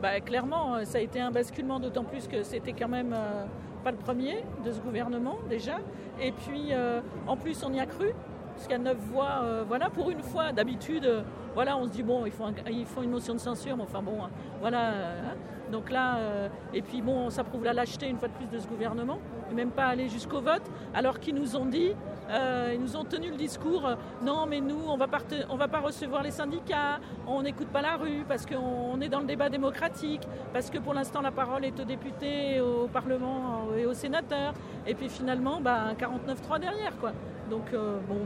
[0.00, 3.44] Bah, clairement, euh, ça a été un basculement, d'autant plus que c'était quand même euh,
[3.84, 5.80] pas le premier de ce gouvernement déjà.
[6.18, 8.06] Et puis, euh, en plus, on y a cru,
[8.54, 9.44] parce qu'il y a neuf voix.
[9.68, 11.06] voilà, pour une fois, d'habitude,
[11.54, 13.82] voilà, on se dit bon, il faut, un- il faut une motion de censure, mais
[13.82, 14.30] enfin bon, hein,
[14.62, 14.88] voilà.
[14.88, 15.34] hein.
[15.72, 18.58] Donc là, euh, et puis bon, ça prouve la lâcheté une fois de plus de
[18.60, 19.18] ce gouvernement,
[19.50, 20.62] et même pas aller jusqu'au vote,
[20.94, 21.92] alors qu'ils nous ont dit,
[22.30, 25.56] euh, ils nous ont tenu le discours, euh, non mais nous, on va pas, on
[25.56, 29.26] va pas recevoir les syndicats, on n'écoute pas la rue, parce qu'on est dans le
[29.26, 33.94] débat démocratique, parce que pour l'instant la parole est aux députés, au Parlement et aux
[33.94, 34.52] sénateurs,
[34.86, 37.12] et puis finalement, bah, un 49-3 derrière, quoi.
[37.50, 38.18] Donc euh, bon,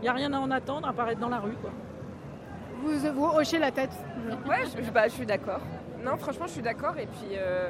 [0.00, 1.70] il n'y a rien à en attendre à part être dans la rue, quoi.
[2.82, 3.92] vous, vous hochez la tête
[4.86, 5.60] je- bah, je suis d'accord.
[6.06, 6.94] Non, franchement, je suis d'accord.
[6.98, 7.68] Et puis, euh,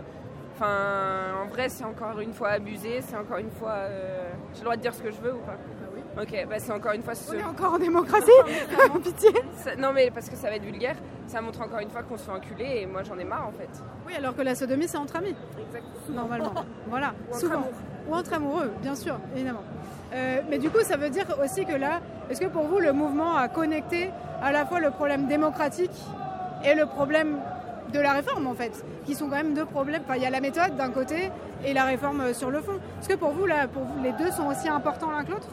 [0.55, 3.01] enfin, en vrai, c'est encore une fois abusé.
[3.03, 3.70] C'est encore une fois.
[3.72, 5.57] euh, J'ai le droit de dire ce que je veux ou pas?
[6.22, 7.14] Ok, bah, c'est encore une fois.
[7.14, 7.31] Ce...
[7.35, 8.31] On est encore en démocratie
[9.03, 10.96] Pitié Ça- Non, mais parce que ça va être vulgaire.
[11.27, 12.81] Ça montre encore une fois qu'on se fait enculer.
[12.83, 13.68] Et moi, j'en ai marre en fait.
[14.07, 15.35] Oui, alors que la sodomie, c'est entre amis.
[16.09, 16.53] Normalement.
[16.88, 17.55] Voilà, Ou entre souvent.
[17.57, 17.72] amoureux.
[18.09, 19.62] Ou entre amoureux, bien sûr, évidemment.
[20.14, 22.92] Euh, mais du coup, ça veut dire aussi que là, est-ce que pour vous, le
[22.92, 25.90] mouvement a connecté à la fois le problème démocratique
[26.64, 27.38] et le problème
[27.92, 30.03] de la réforme, en fait, qui sont quand même deux problèmes.
[30.05, 31.31] Enfin, il y a la méthode d'un côté
[31.64, 32.79] et la réforme euh, sur le fond.
[33.01, 35.49] Est-ce que pour vous, là, pour vous, les deux sont aussi importants l'un que l'autre?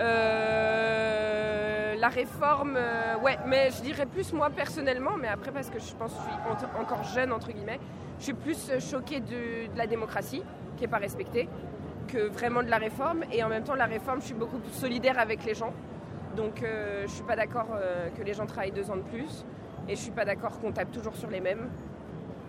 [0.00, 5.78] Euh, la réforme, euh, ouais, mais je dirais plus moi personnellement, mais après parce que
[5.78, 7.80] je pense que je suis encore jeune, entre guillemets,
[8.18, 10.42] je suis plus choquée de, la démocratie
[10.76, 11.48] qui n'est pas respectée
[12.08, 13.24] que vraiment de la réforme.
[13.32, 15.72] Et en même temps, la réforme, je suis beaucoup plus solidaire avec les gens.
[16.36, 17.68] Donc euh, je suis pas d'accord
[18.16, 19.46] que les gens travaillent deux ans de plus.
[19.88, 21.68] Et je suis pas d'accord qu'on tape toujours sur les mêmes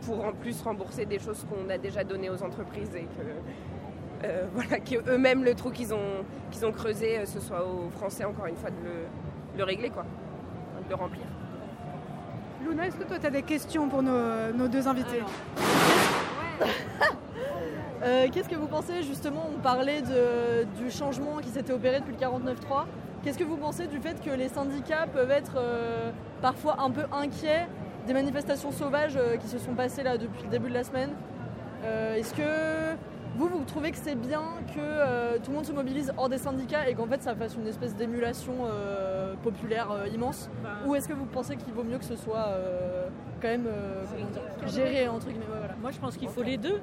[0.06, 4.46] pour en plus rembourser des choses qu'on a déjà données aux entreprises et que euh,
[4.54, 8.48] voilà, qu'eux-mêmes le trou qu'ils ont, qu'ils ont creusé, euh, ce soit aux Français encore
[8.48, 8.92] une fois de le,
[9.54, 10.04] de le régler, quoi,
[10.84, 11.24] de le remplir.
[12.68, 15.22] Luna, est-ce que toi, tu as des questions pour nos, nos deux invités
[18.04, 22.14] Euh, Qu'est-ce que vous pensez justement On parlait de- du changement qui s'était opéré depuis
[22.14, 22.86] le 49.3.
[23.24, 27.04] Qu'est-ce que vous pensez du fait que les syndicats peuvent être euh, parfois un peu
[27.12, 27.68] inquiets
[28.06, 31.10] des manifestations sauvages euh, qui se sont passées depuis le début de la semaine?
[31.84, 32.96] Euh, Est-ce que
[33.38, 34.42] vous, vous trouvez que c'est bien
[34.74, 37.56] que euh, tout le monde se mobilise hors des syndicats et qu'en fait ça fasse
[37.56, 40.50] une espèce d'émulation euh, populaire euh, immense?
[40.86, 42.50] Ou est-ce que vous pensez qu'il vaut mieux que ce soit
[43.42, 43.68] quand même
[44.34, 45.76] dire, géré entre guillemets voilà.
[45.80, 46.82] Moi, je pense qu'il faut les deux.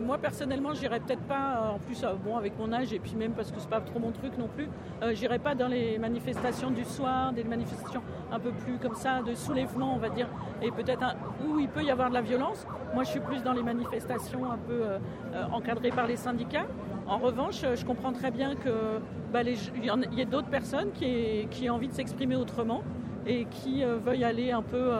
[0.00, 3.50] Moi, personnellement, j'irai peut-être pas, en plus, bon, avec mon âge, et puis même parce
[3.50, 4.68] que c'est pas trop mon truc non plus,
[5.02, 9.22] euh, j'irai pas dans les manifestations du soir, des manifestations un peu plus comme ça,
[9.22, 10.28] de soulèvement, on va dire,
[10.62, 12.66] et peut-être où il peut y avoir de la violence.
[12.94, 14.98] Moi, je suis plus dans les manifestations un peu euh,
[15.34, 16.66] euh, encadrées par les syndicats.
[17.06, 18.98] En revanche, euh, je comprends très bien que
[19.32, 19.42] bah,
[19.84, 22.82] y, a- d'autres personnes qui, aient- qui envie de s'exprimer autrement
[23.26, 24.90] et qui euh, veuillent aller un peu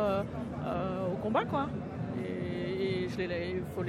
[1.12, 1.66] au combat, quoi.
[2.24, 3.08] Et,
[3.74, 3.82] faut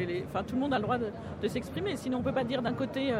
[0.43, 1.08] tout le monde a le droit de,
[1.41, 1.95] de s'exprimer.
[1.95, 3.14] Sinon, on peut pas dire d'un côté,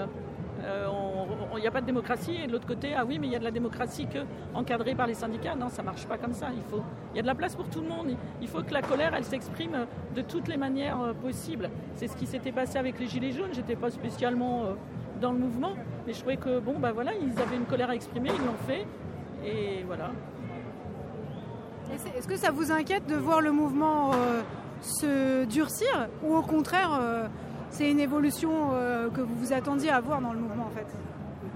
[1.60, 3.40] n'y a pas de démocratie, et de l'autre côté, ah oui, mais il y a
[3.40, 4.20] de la démocratie que
[4.54, 5.56] encadrée par les syndicats.
[5.56, 6.48] Non, ça marche pas comme ça.
[6.56, 6.82] Il faut,
[7.14, 8.08] il y a de la place pour tout le monde.
[8.10, 9.86] Il- Il faut que la colère, elle s'exprime euh,
[10.16, 11.70] de toutes les manières euh, possibles.
[11.96, 13.54] C'est ce qui s'était passé avec les gilets jaunes.
[13.54, 14.74] J'étais pas spécialement euh,
[15.20, 15.74] dans le mouvement,
[16.08, 18.58] mais je trouvais que bon, bah voilà, ils avaient une colère à exprimer, ils l'ont
[18.68, 18.86] fait,
[19.46, 20.12] et voilà.
[22.18, 24.12] Est-ce que ça vous inquiète de voir le mouvement
[24.82, 26.90] se durcir ou au contraire
[27.70, 28.50] c'est une évolution
[29.14, 30.88] que vous vous attendiez à voir dans le mouvement en fait?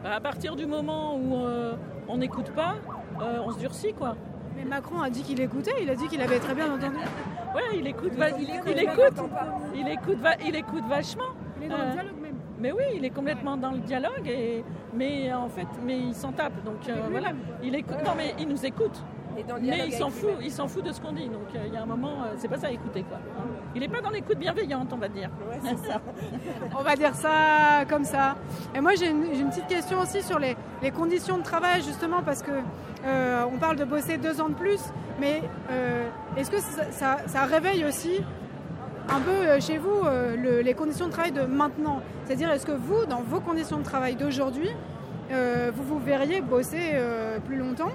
[0.06, 1.74] Bah, à partir du moment où euh,
[2.08, 2.76] on n'écoute pas,
[3.22, 4.16] euh, on se durcit quoi.
[4.56, 6.96] Mais Macron a dit qu'il écoutait, il a dit qu'il avait très bien entendu.
[7.56, 9.20] Ouais, il écoute, va- il, écoute, il écoute,
[9.74, 11.24] il écoute, va- il écoute vachement.
[11.24, 12.36] Euh, Il est dans le dialogue même.
[12.60, 16.32] Mais oui, il est complètement dans le dialogue et mais en fait, mais il s'en
[16.32, 16.64] tape.
[16.64, 17.30] Donc euh, voilà,
[17.64, 17.98] il écoute.
[18.06, 19.04] Non mais il nous écoute.
[19.62, 21.28] Mais il s'en fout, il s'en fout de ce qu'on dit.
[21.28, 23.18] Donc euh, il y a un moment, euh, c'est pas ça écouter quoi.
[23.76, 25.30] Il est pas dans l'écoute bienveillante, on va dire.
[26.80, 28.36] On va dire ça comme ça.
[28.76, 32.42] Et moi j'ai une, petite question aussi sur les, les conditions de travail justement parce
[32.42, 32.52] que
[33.06, 34.80] euh, on parle de bosser deux ans de plus,
[35.20, 36.08] mais euh,
[36.38, 38.22] est-ce que ça, ça- ça réveille aussi
[39.10, 42.02] un peu chez vous euh, le- les conditions de travail de maintenant?
[42.26, 44.70] C'est-à-dire est-ce que vous, dans vos conditions de travail d'aujourd'hui,
[45.30, 46.94] vous vous verriez bosser
[47.46, 47.92] plus longtemps?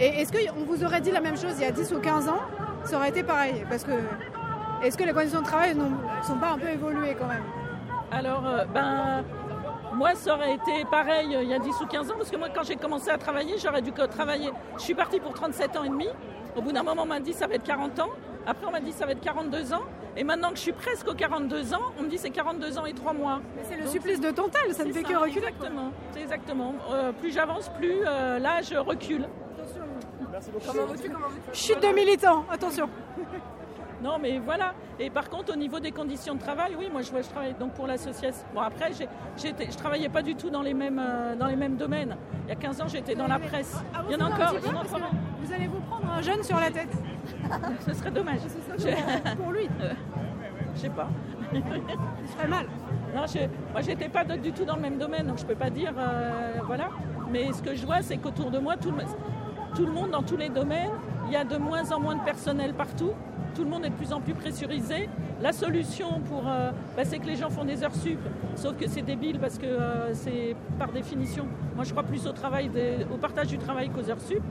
[0.00, 2.28] Et est-ce qu'on vous aurait dit la même chose il y a 10 ou 15
[2.28, 2.40] ans?
[2.84, 3.92] Ça aurait été pareil Parce que
[4.82, 5.84] est-ce que les conditions de travail ne
[6.26, 7.42] sont pas un peu évoluées quand même?
[8.10, 9.22] Alors, euh, ben,
[9.92, 12.36] moi, ça aurait été pareil euh, il y a 10 ou 15 ans, parce que
[12.38, 14.50] moi, quand j'ai commencé à travailler, j'aurais dû travailler.
[14.78, 16.08] Je suis partie pour 37 ans et demi.
[16.56, 18.08] Au bout d'un moment, on m'a dit ça va être 40 ans.
[18.46, 19.82] Après, on m'a dit ça va être 42 ans.
[20.16, 22.86] Et maintenant que je suis presque aux 42 ans, on me dit c'est 42 ans
[22.86, 23.42] et 3 mois.
[23.54, 25.46] Mais c'est le supplice de Total, ça ne fait que reculer.
[25.46, 25.92] Exactement.
[26.16, 26.74] Exactement.
[26.90, 29.28] Euh, plus j'avance, plus l'âge recule.
[30.66, 32.88] Comment veux-tu, comment veux-tu Chute de militants, attention.
[34.02, 34.72] Non, mais voilà.
[34.98, 37.54] Et par contre, au niveau des conditions de travail, oui, moi, je, vois, je travaille
[37.54, 38.44] donc pour l'association.
[38.54, 41.56] Bon, après, j'ai, j'étais, je travaillais pas du tout dans les mêmes, euh, dans les
[41.56, 42.16] mêmes domaines.
[42.46, 43.76] Il y a 15 ans, j'étais dans la presse.
[44.08, 44.54] Il y en a encore.
[44.62, 45.10] il y en a encore.
[45.42, 46.92] Vous allez vous prendre un jeune sur la tête.
[47.86, 48.40] Ce serait dommage.
[48.78, 49.68] serait dommage pour lui.
[49.80, 49.92] Euh,
[50.74, 51.08] je sais pas.
[51.52, 52.66] Il serait mal.
[53.14, 53.40] Non, je,
[53.72, 56.52] moi, j'étais pas du tout dans le même domaine, donc je peux pas dire, euh,
[56.64, 56.88] voilà.
[57.30, 59.02] Mais ce que je vois, c'est qu'autour de moi, tout le,
[59.74, 60.90] tout le monde, dans tous les domaines,
[61.26, 63.12] il y a de moins en moins de personnel partout.
[63.54, 65.08] Tout le monde est de plus en plus pressurisé.
[65.40, 68.18] La solution pour, euh, bah, c'est que les gens font des heures sup,
[68.54, 71.46] sauf que c'est débile parce que euh, c'est par définition.
[71.74, 72.70] Moi, je crois plus au travail,
[73.12, 74.42] au partage du travail qu'aux heures sup.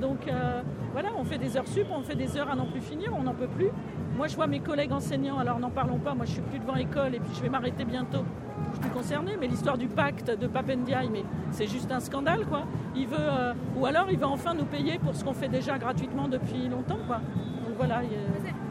[0.00, 2.80] Donc euh, voilà, on fait des heures sup, on fait des heures à n'en plus
[2.80, 3.68] finir, on n'en peut plus.
[4.16, 6.76] Moi, je vois mes collègues enseignants, alors n'en parlons pas, moi je suis plus devant
[6.76, 8.24] école et puis je vais m'arrêter bientôt.
[8.68, 11.08] Je suis plus concernée, mais l'histoire du pacte de Papendiaï,
[11.50, 12.62] c'est juste un scandale, quoi.
[12.94, 15.78] Il veut, euh, ou alors il va enfin nous payer pour ce qu'on fait déjà
[15.78, 17.16] gratuitement depuis longtemps, quoi.
[17.16, 18.02] Donc voilà.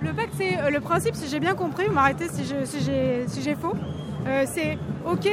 [0.01, 3.55] Le pacte, c'est euh, le principe, si j'ai bien compris, vous m'arrêtez si j'ai si
[3.55, 3.75] faux,
[4.45, 5.29] c'est OK,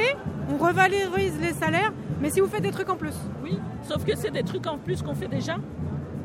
[0.49, 3.15] on revalorise les salaires, mais si vous faites des trucs en plus.
[3.43, 5.55] Oui, sauf que c'est des trucs en plus qu'on fait déjà.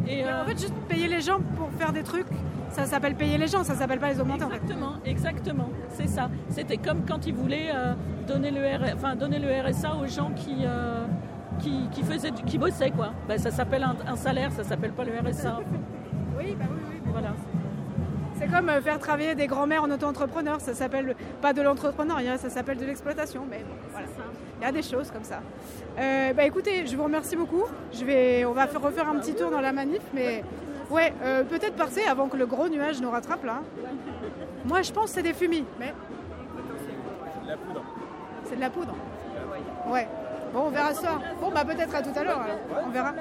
[0.06, 2.26] Et Mais euh, En fait, juste payer les gens pour faire des trucs,
[2.70, 4.56] ça s'appelle payer les gens, ça s'appelle pas les augmenter en fait.
[4.56, 6.28] Exactement, exactement, c'est ça.
[6.50, 7.94] C'était comme quand ils voulaient euh,
[8.28, 11.04] donner, le R- enfin, donner le RSA aux gens qui, euh,
[11.58, 13.10] qui, qui faisaient du- qui bossaient quoi.
[13.28, 15.58] Ben, ça s'appelle un, un salaire, ça s'appelle pas le RSA.
[16.38, 17.00] Oui, bah oui, oui.
[17.12, 17.30] Voilà.
[18.38, 22.76] C'est comme faire travailler des grands-mères en auto-entrepreneur, ça s'appelle pas de l'entrepreneuriat, ça s'appelle
[22.76, 24.06] de l'exploitation, mais bon, voilà.
[24.60, 25.40] Il y a des choses comme ça.
[25.98, 27.64] Euh, bah écoutez, je vous remercie beaucoup.
[27.92, 30.42] Je vais, on va faire- refaire un petit tour dans la manif, mais
[30.90, 33.60] ouais, euh, peut-être passer avant que le gros nuage nous rattrape là.
[34.64, 35.92] Moi, je pense que c'est des fumis, mais
[38.48, 38.94] c'est de la poudre.
[39.88, 40.08] Ouais.
[40.54, 41.18] Bon, on verra ça.
[41.40, 42.40] Bon, bah peut-être à tout à l'heure.
[42.86, 43.12] On verra.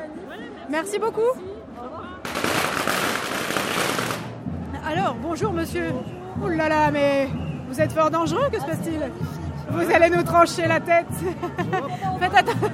[0.69, 1.21] Merci beaucoup.
[4.87, 5.87] Alors, bonjour monsieur.
[6.41, 7.27] Ouh là là, mais
[7.67, 8.99] vous êtes fort dangereux, que se passe-t-il?
[9.71, 11.05] Vous allez nous trancher la tête.
[12.19, 12.69] Faites atten-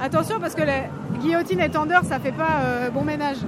[0.00, 0.84] attention parce que la
[1.20, 3.38] guillotine et tendeur, ça fait pas euh, bon ménage.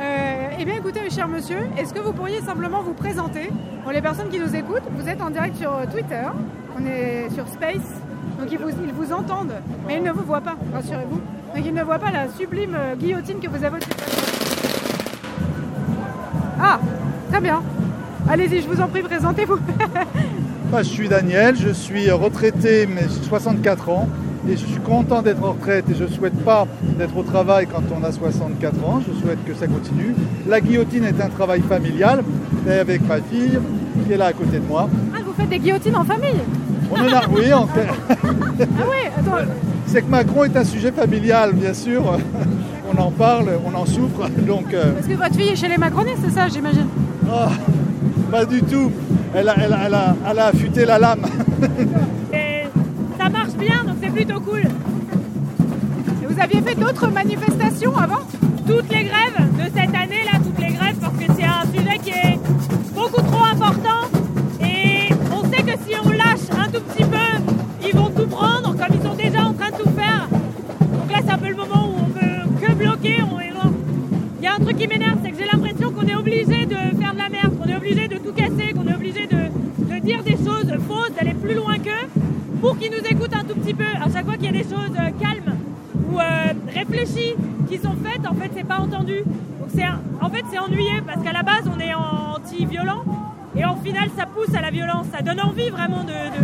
[0.00, 3.50] Euh, eh bien écoutez, cher monsieur, est-ce que vous pourriez simplement vous présenter?
[3.82, 6.22] Pour les personnes qui nous écoutent, vous êtes en direct sur euh, Twitter,
[6.78, 8.00] on est sur Space,
[8.38, 9.54] donc ils vous, ils vous entendent,
[9.86, 11.20] mais ils ne vous voient pas, rassurez-vous.
[11.54, 13.78] Donc ils ne voient pas la sublime guillotine que vous avez.
[16.62, 16.78] Ah,
[17.30, 17.62] très bien.
[18.28, 19.58] Allez-y, je vous en prie, présentez-vous.
[20.70, 24.08] Moi, je suis Daniel, je suis retraité, mais j'ai 64 ans.
[24.48, 26.66] Et je suis content d'être en retraite et je ne souhaite pas
[26.98, 29.00] d'être au travail quand on a 64 ans.
[29.06, 30.14] Je souhaite que ça continue.
[30.48, 32.22] La guillotine est un travail familial,
[32.68, 33.58] et avec ma fille
[34.06, 34.88] qui est là à côté de moi.
[35.12, 36.40] Ah, vous faites des guillotines en famille?
[36.90, 37.86] On en a, oui, en fait.
[38.12, 39.50] Ah ouais, attends.
[39.86, 42.02] C'est que Macron est un sujet familial, bien sûr.
[42.92, 44.28] On en parle, on en souffre.
[44.46, 46.86] Donc, euh, Parce que votre fille est chez les macronistes, c'est ça, j'imagine
[47.30, 47.50] ah,
[48.30, 48.90] pas du tout.
[49.34, 51.22] elle a, elle a- elle a- affûté la lame.
[53.18, 54.62] Ça marche bien, donc c'est plutôt cool.
[56.28, 58.20] Vous aviez fait d'autres manifestations avant?
[58.66, 61.98] Toutes les grèves de cette année, là, toutes les grèves, parce que c'est un sujet
[62.02, 62.38] qui est
[62.94, 64.08] beaucoup trop important.
[64.62, 68.74] Et on sait que si on lâche un tout petit peu, ils vont tout prendre,
[68.74, 70.26] comme ils sont déjà en train de tout faire.
[70.80, 73.16] Donc là, c'est un peu le moment où on peut que bloquer.
[74.42, 76.74] Il y a un truc qui m'énerve, c'est que j'ai l'impression qu'on est obligé de
[80.30, 82.08] des choses fausses, d'aller plus loin qu'eux,
[82.60, 83.84] pour qu'ils nous écoutent un tout petit peu.
[83.84, 85.54] À chaque fois qu'il y a des choses euh, calmes
[86.12, 86.22] ou euh,
[86.74, 87.34] réfléchies
[87.68, 89.18] qui sont faites, en fait, c'est pas entendu.
[89.60, 93.02] Donc un- en fait, c'est ennuyeux parce qu'à la base, on est anti-violent
[93.56, 95.06] et au final, ça pousse à la violence.
[95.16, 96.42] Ça donne envie vraiment de, de,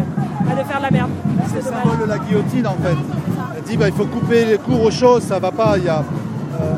[0.48, 1.10] bah, de faire de la merde.
[1.48, 2.96] C'est le symbole de la guillotine en fait.
[3.56, 5.76] Elle dit bah, il faut couper les cours aux choses, ça va pas.
[5.78, 5.98] Il y a,
[6.60, 6.74] euh,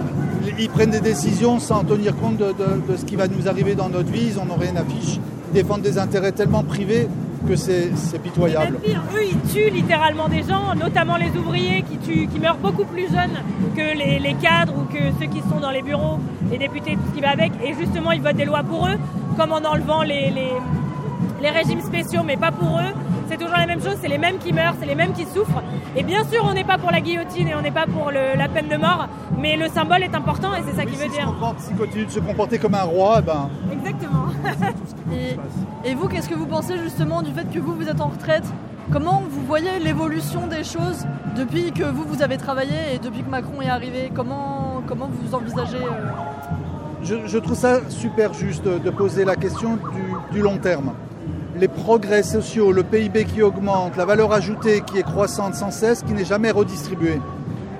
[0.58, 3.74] ils prennent des décisions sans tenir compte de, de- de ce qui va nous arriver
[3.74, 5.18] dans notre vie, ils en ont rien à fiche.
[5.50, 7.08] Ils défendent des intérêts tellement privés
[7.48, 7.90] que c'est
[8.22, 8.76] pitoyable.
[8.84, 12.84] Pire, eux ils tuent littéralement des gens, notamment les ouvriers qui, tuent, qui meurent beaucoup
[12.84, 13.38] plus jeunes
[13.76, 16.18] que les, les cadres ou que ceux qui sont dans les bureaux,
[16.50, 17.52] les députés, tout ce qui va avec.
[17.64, 18.98] Et justement, ils votent des lois pour eux,
[19.38, 20.52] comme en enlevant les, les,
[21.40, 22.92] les régimes spéciaux, mais pas pour eux.
[23.30, 25.62] C'est toujours la même chose, c'est les mêmes qui meurent, c'est les mêmes qui souffrent.
[25.96, 28.36] Et bien sûr, on n'est pas pour la guillotine et on n'est pas pour le-
[28.38, 29.06] la peine de mort,
[29.38, 31.32] mais le symbole est important et c'est ça qui veut dire.
[31.58, 34.27] S'ils continuent de se comporter comme un roi, eh ben, Exactement.
[35.84, 38.44] Et, vous, qu'est-ce que vous pensez justement du fait que vous, vous êtes en retraite?
[38.92, 41.04] Comment vous voyez l'évolution des choses
[41.36, 44.10] depuis que vous, vous avez travaillé et depuis que Macron est arrivé?
[44.14, 49.78] Comment, comment vous envisagez euh, je, trouve ça super juste de, poser la question
[50.32, 50.92] du long terme.
[51.56, 56.02] Les progrès sociaux, le PIB qui augmente, la valeur ajoutée qui est croissante sans cesse,
[56.02, 57.20] qui n'est jamais redistribuée.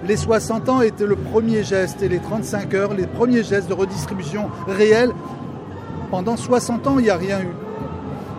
[0.06, 3.74] Les 60 ans étaient le premier geste et les 35 heures, les premiers gestes de
[3.74, 5.12] redistribution réelle.
[6.10, 7.52] Pendant 60 ans, il n'y a rien eu.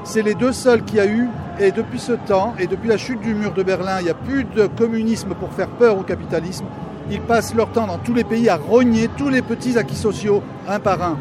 [0.03, 1.27] C'est les deux seuls qu'il y a eu.
[1.59, 4.13] Et depuis ce temps, et depuis la chute du mur de Berlin, il n'y a
[4.13, 6.65] plus de communisme pour faire peur au capitalisme.
[7.11, 10.41] Ils passent leur temps dans tous les pays à rogner tous les petits acquis sociaux,
[10.67, 11.17] un par un.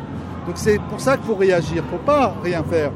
[0.46, 2.92] Donc c'est pour ça qu'il faut réagir, il ne faut pas rien faire.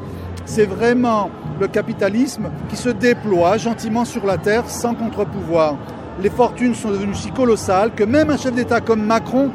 [0.46, 1.30] C'est vraiment
[1.61, 5.76] le capitalisme qui se déploie gentiment sur la terre sans contre-pouvoir.
[6.22, 9.50] Les fortunes sont devenues si colossales que même un chef d'État comme Macron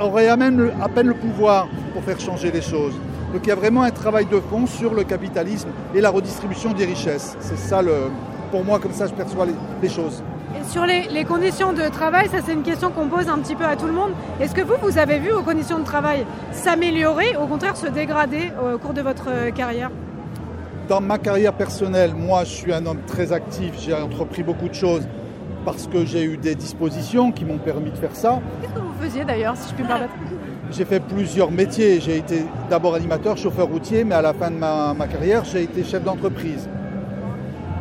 [0.00, 2.94] aurait à à peine le pouvoir pour faire changer les choses.
[3.32, 6.72] Donc il y a vraiment un travail de fond sur le capitalisme et la redistribution
[6.72, 7.36] des richesses.
[7.40, 8.10] C'est ça, le,
[8.50, 10.22] pour moi, comme ça, je perçois les, les choses.
[10.60, 13.54] Et sur les, les conditions de travail, ça c'est une question qu'on pose un petit
[13.54, 14.10] peu à tout le monde.
[14.40, 18.50] Est-ce que vous, vous avez vu vos conditions de travail s'améliorer, au contraire se dégrader
[18.60, 19.90] au cours de votre euh, carrière?
[20.88, 23.74] Dans ma carrière personnelle, moi, je suis un homme très actif.
[23.78, 25.06] J'ai entrepris beaucoup de choses
[25.64, 28.40] parce que j'ai eu des dispositions qui m'ont permis de faire ça.
[28.60, 30.14] Qu'est-ce que vous faisiez d'ailleurs, si je puis me permettre?
[30.72, 32.00] J'ai fait plusieurs métiers.
[32.00, 35.82] J'ai été d'abord animateur, chauffeur routier, mais à la fin de ma, carrière, j'ai été
[35.82, 36.68] chef d'entreprise.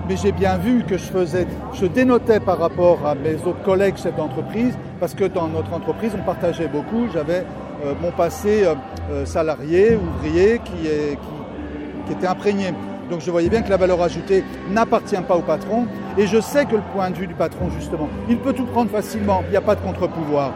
[0.07, 3.97] Mais j'ai bien vu que je faisais, je dénotais par rapport à mes autres collègues
[3.97, 7.07] chefs d'entreprise, parce que dans notre entreprise, on partageait beaucoup.
[7.13, 7.45] J'avais
[7.85, 8.73] euh, mon passé euh,
[9.11, 12.73] euh, salarié, ouvrier, qui était imprégné.
[13.11, 15.85] Donc je voyais bien que la valeur ajoutée n'appartient pas au patron.
[16.17, 18.89] Et je sais que le point de vue du patron, justement, il peut tout prendre
[18.89, 19.43] facilement.
[19.47, 20.53] Il n'y a pas de contre-pouvoir.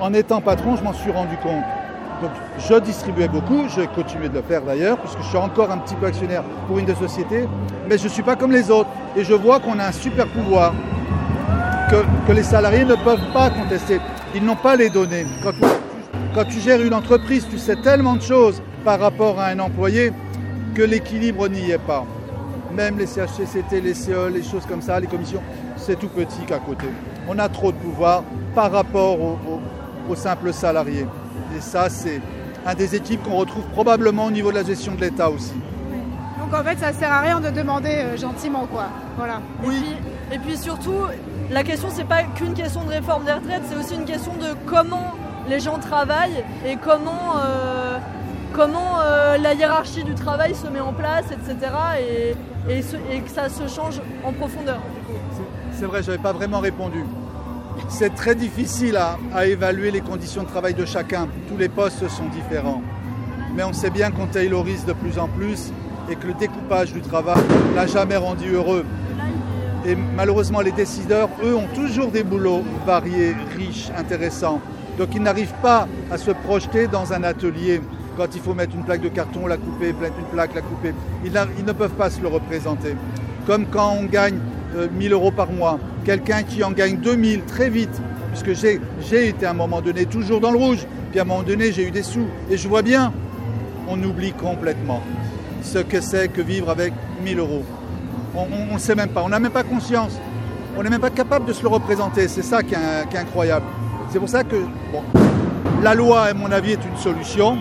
[0.00, 1.64] En étant patron, je m'en suis rendu compte.
[2.20, 5.78] Donc je distribuais beaucoup, je continuer de le faire d'ailleurs, puisque je suis encore un
[5.78, 7.46] petit peu actionnaire pour une des sociétés,
[7.88, 8.88] mais je ne suis pas comme les autres.
[9.16, 10.72] Et je vois qu'on a un super pouvoir
[11.90, 14.00] que, les salariés ne peuvent pas contester.
[14.34, 15.26] Ils n'ont pas les données.
[16.34, 20.12] Quand tu, gères une entreprise, tu sais tellement de choses par rapport à un employé
[20.74, 22.04] que l'équilibre n'y est pas.
[22.74, 25.42] Même les CHCCT, les CE, les choses comme ça, les commissions,
[25.76, 26.86] c'est tout petit qu'à côté.
[27.28, 28.22] On a trop de pouvoir
[28.54, 29.60] par rapport aux au,
[30.08, 31.06] au simples salariés.
[31.56, 32.20] Et ça, c'est
[32.66, 35.52] un des équipes qu'on retrouve probablement au niveau de la gestion de l'État aussi.
[36.38, 38.86] Donc en fait, ça sert à rien de demander euh, gentiment, quoi.
[39.16, 39.40] Voilà.
[39.64, 39.96] Et puis,
[40.32, 40.94] et puis surtout,
[41.50, 44.54] la question c'est pas qu'une question de réforme des retraites, c'est aussi une question de
[44.66, 45.12] comment
[45.48, 47.98] les gens travaillent et comment, euh,
[48.52, 51.56] comment euh, la hiérarchie du travail se met en place, etc.
[52.00, 54.78] Et, et, ce- et que ça se change en profondeur.
[55.72, 57.04] C'est vrai, je n'avais pas vraiment répondu.
[57.88, 61.28] C'est très difficile à, évaluer les conditions de travail de chacun.
[61.48, 62.82] Tous les postes sont différents.
[63.54, 65.72] Mais on sait bien qu'on taylorise de plus en plus
[66.10, 67.42] et que le découpage du travail
[67.74, 68.84] n'a jamais rendu heureux.
[69.86, 74.60] Et malheureusement, les décideurs, eux, ont toujours des boulots variés, riches, intéressants.
[74.98, 77.80] Donc ils n'arrivent pas à se projeter dans un atelier
[78.16, 80.94] quand il faut mettre une plaque de carton, la couper, mettre une plaque, la couper.
[81.24, 81.32] Ils,
[81.64, 82.96] ne peuvent pas se le représenter.
[83.46, 84.38] Comme quand on gagne
[84.92, 88.00] 1000 euros par mois, quelqu'un qui en gagne 2000 très vite,
[88.32, 88.52] puisque
[89.00, 91.72] j'ai été à un moment donné toujours dans le rouge, puis à un moment donné
[91.72, 93.12] j'ai eu des sous, et je vois bien,
[93.88, 95.02] on oublie complètement.
[95.62, 96.92] ce que c'est que vivre avec
[97.24, 97.64] 1000 euros.
[98.34, 100.12] On ne sait même pas, on n'a même pas conscience.
[100.76, 102.28] On n'est même pas capable de se le représenter.
[102.28, 103.64] C'est ça qui est, incroyable.
[104.10, 104.56] C'est pour ça que
[105.82, 107.56] la loi, à mon avis, est une solution.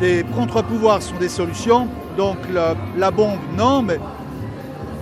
[0.00, 1.88] Des contre-pouvoirs sont des solutions.
[2.16, 2.38] Donc
[2.96, 3.98] la bombe, non, mais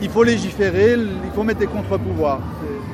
[0.03, 2.41] il faut légiférer, il faut mettre des contre-pouvoirs.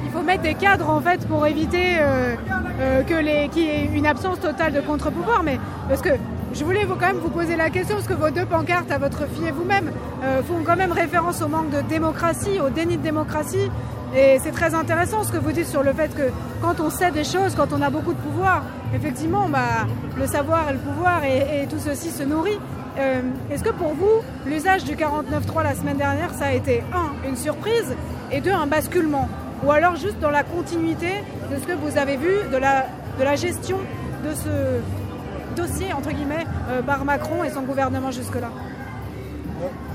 [0.05, 2.35] Il faut mettre des cadres en fait pour éviter euh,
[2.81, 5.43] euh, qu'il y ait une absence totale de contre-pouvoir.
[5.43, 6.11] Mais parce que
[6.53, 8.99] je voulais vous, quand même vous poser la question, parce que vos deux pancartes à
[8.99, 9.91] votre fille et vous-même
[10.23, 13.71] euh, font quand même référence au manque de démocratie, au déni de démocratie.
[14.17, 16.31] Et c'est très intéressant ce que vous dites sur le fait que
[16.63, 18.63] quand on sait des choses, quand on a beaucoup de pouvoir,
[18.95, 19.87] effectivement, bah,
[20.19, 22.59] le savoir et le pouvoir et tout ceci se nourrit.
[22.99, 23.21] Euh,
[23.51, 27.37] Est-ce que pour vous, l'usage du 49.3 la semaine dernière, ça a été, un, une
[27.37, 27.95] surprise,
[28.33, 29.29] et deux, un basculement?
[29.65, 31.11] Ou alors juste dans la continuité
[31.51, 33.79] de ce que vous avez vu de la, gestion
[34.25, 38.51] de ce dossier, entre guillemets, euh, par Macron et son gouvernement jusque-là?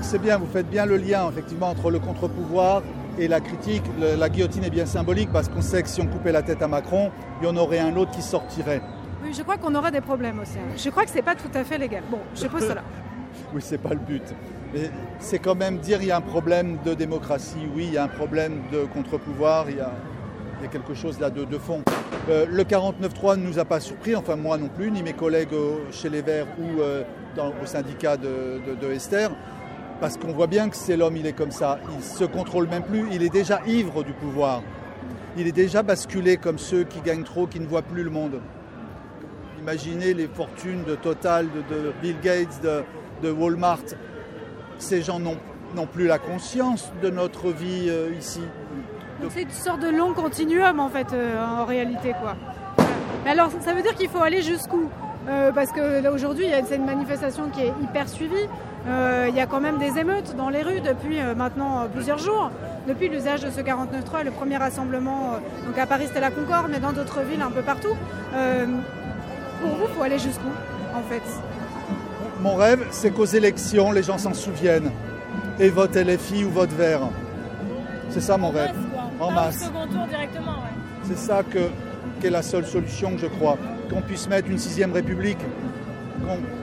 [0.00, 2.82] C'est bien, vous faites bien le lien effectivement entre le contre-pouvoir
[3.18, 3.84] et la critique.
[3.98, 6.68] La guillotine est bien symbolique parce qu'on sait que si on coupait la tête à
[6.68, 8.82] Macron, il y en aurait un autre qui sortirait.
[9.32, 10.58] Je crois qu'on aura des problèmes aussi.
[10.58, 10.74] hein.
[10.76, 12.02] Je crois que c'est pas tout à fait légal.
[12.10, 12.82] Bon, je pose cela.
[13.52, 14.22] Oui, c'est pas le but.
[14.72, 17.98] Mais c'est quand même dire il y a un problème de démocratie, oui, il y
[17.98, 19.92] a un problème de contre-pouvoir, il y a,
[20.70, 21.82] quelque chose là de, fond.
[22.30, 25.54] Euh, le 49.3 ne nous a pas surpris, enfin moi non plus, ni mes collègues
[25.90, 27.02] chez les Verts ou euh,
[27.62, 29.30] au syndicat de, Esther,
[30.00, 32.82] parce qu'on voit bien que c'est l'homme, il est comme ça, il se contrôle même
[32.82, 34.62] plus, il est déjà ivre du pouvoir.
[35.36, 38.40] Il est déjà basculé comme ceux qui gagnent trop, qui ne voient plus le monde.
[39.64, 42.60] Imaginez les fortunes de Total, de, Bill Gates,
[43.22, 43.96] de, Walmart.
[44.76, 48.42] Ces gens n'ont plus la conscience de notre vie euh, ici.
[49.22, 52.36] Donc c'est une sorte de long continuum en fait, euh, en réalité quoi.
[53.24, 54.90] Mais alors ça veut dire qu'il faut aller jusqu'où?
[55.30, 58.46] Euh, Parce que là aujourd'hui il une manifestation qui est hyper suivie.
[58.86, 62.50] Il y a quand même des émeutes dans les rues depuis maintenant plusieurs jours,
[62.86, 65.38] depuis l'usage de ce 49.3 et le premier rassemblement.
[65.66, 67.96] donc à Paris c'était la Concorde, mais dans d'autres villes un peu partout.
[69.64, 70.50] Pour vous, il faut aller jusqu'où
[70.94, 71.22] en fait?
[72.42, 74.90] Mon rêve, c'est qu'aux élections, les gens s'en souviennent
[75.58, 77.00] et votent LFI ou votent vert.
[78.10, 78.74] C'est ça mon rêve.
[79.18, 79.64] En Pas au masse.
[79.64, 81.04] second tour directement, ouais.
[81.04, 81.70] C'est ça que,
[82.20, 83.56] qu'est la seule solution que je crois.
[83.88, 85.38] Qu'on puisse mettre une sixième république,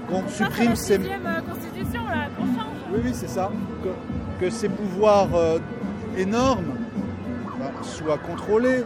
[0.10, 0.98] qu'on, supprime ces...
[0.98, 2.78] Sixième euh, constitution, là, qu'on change.
[2.94, 3.52] Oui, oui, c'est ça.
[3.84, 5.60] Que, que ces pouvoirs euh,
[6.18, 6.76] énormes
[7.60, 8.84] bah, soient contrôlés.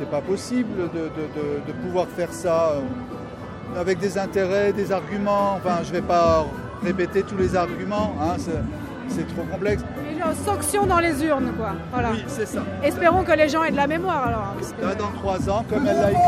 [0.00, 4.90] C'est pas possible de, de- de- de pouvoir faire ça euh, avec des intérêts, des
[4.92, 5.56] arguments.
[5.58, 6.46] Enfin, je vais pas
[6.82, 9.82] répéter tous les arguments, hein, c'est, trop complexe.
[10.10, 11.72] Les gens sanction dans les urnes quoi.
[11.92, 12.12] Voilà.
[12.12, 12.62] Oui, c'est ça.
[12.82, 14.38] Espérons que les gens aient de la mémoire alors.
[14.40, 16.22] hein, parce que- Là, dans trois ans, comme elle l'a écrit,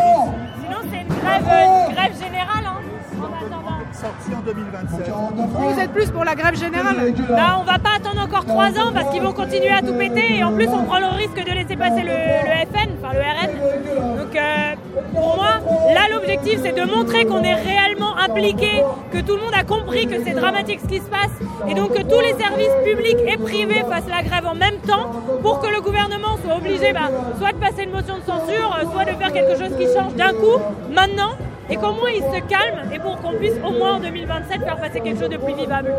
[0.62, 2.77] Sinon, c'est une grève, euh, une grève générale, hein,
[3.23, 3.72] en attendant.
[4.03, 5.12] Sorti en 2027.
[5.55, 6.96] Vous êtes plus pour la grève générale
[7.28, 10.38] Bah, on va pas attendre encore trois ans parce qu'ils vont continuer à tout péter
[10.38, 13.20] et en plus on prend le risque de laisser passer le, le FN, enfin le
[13.20, 14.16] RN.
[14.18, 14.74] Donc euh,
[15.14, 15.61] pour moi,
[15.94, 18.82] là l'objectif c'est de montrer qu'on est réellement impliqué,
[19.12, 21.30] que tout le monde a compris que c'est dramatique ce qui se passe
[21.68, 25.11] et donc que tous les services publics et privés fassent la grève en même temps
[25.42, 28.90] pour que le gouvernement soit obligé bah, soit de passer une motion de censure, euh,
[28.92, 30.59] soit de faire quelque chose qui change d'un coup,
[30.90, 31.32] maintenant,
[31.71, 34.77] et qu'au moins il se calme et pour qu'on puisse au moins en 2027 faire
[34.77, 35.93] passer quelque chose de plus vivable.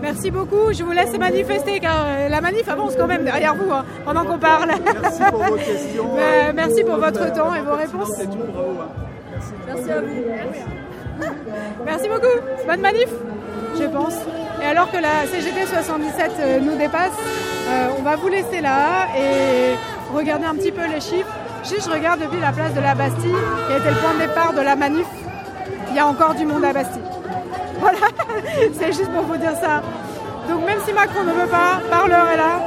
[0.00, 0.72] Merci beaucoup.
[0.72, 4.24] Je vous laisse manifester car euh, la manif avance quand même derrière vous hein, pendant
[4.24, 4.70] qu'on parle.
[5.00, 6.08] Merci pour vos questions.
[6.18, 8.10] Euh, merci pour votre temps et vos réponses.
[8.16, 8.76] C'est tout, bravo.
[8.80, 8.88] hein.
[9.66, 10.06] Merci à vous.
[11.84, 12.66] Merci beaucoup.
[12.66, 13.08] Bonne manif,
[13.78, 14.14] je pense.
[14.62, 17.10] Et alors que la CGT 77 euh, nous dépasse,
[17.68, 19.74] euh, on va vous laisser là et
[20.16, 21.32] regarder un petit peu les chiffres.
[21.62, 23.36] Si je regarde depuis la place de la Bastille,
[23.68, 25.06] qui été le point de départ de la manif,
[25.90, 27.02] il y a encore du monde à Bastille.
[27.80, 28.06] Voilà,
[28.74, 29.82] c'est juste pour vous dire ça.
[30.48, 32.60] Donc même si Macron ne veut pas, Parleur est là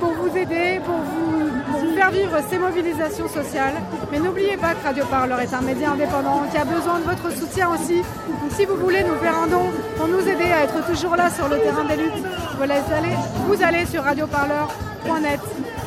[0.00, 3.74] pour vous aider, pour vous, pour vous faire vivre ces mobilisations sociales.
[4.10, 7.30] Mais n'oubliez pas que Radio Parleur est un média indépendant qui a besoin de votre
[7.36, 7.98] soutien aussi.
[7.98, 11.30] Donc si vous voulez nous faire un don pour nous aider à être toujours là
[11.30, 12.24] sur le terrain des luttes,
[12.56, 13.14] vous allez,
[13.46, 15.40] vous allez sur radioparleur.net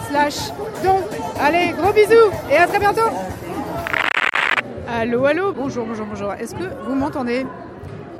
[0.09, 0.49] slash
[0.83, 0.97] don.
[1.39, 3.09] Allez, gros bisous et à très bientôt
[4.87, 6.33] Allô, allô, bonjour, bonjour, bonjour.
[6.33, 7.45] Est-ce que vous m'entendez?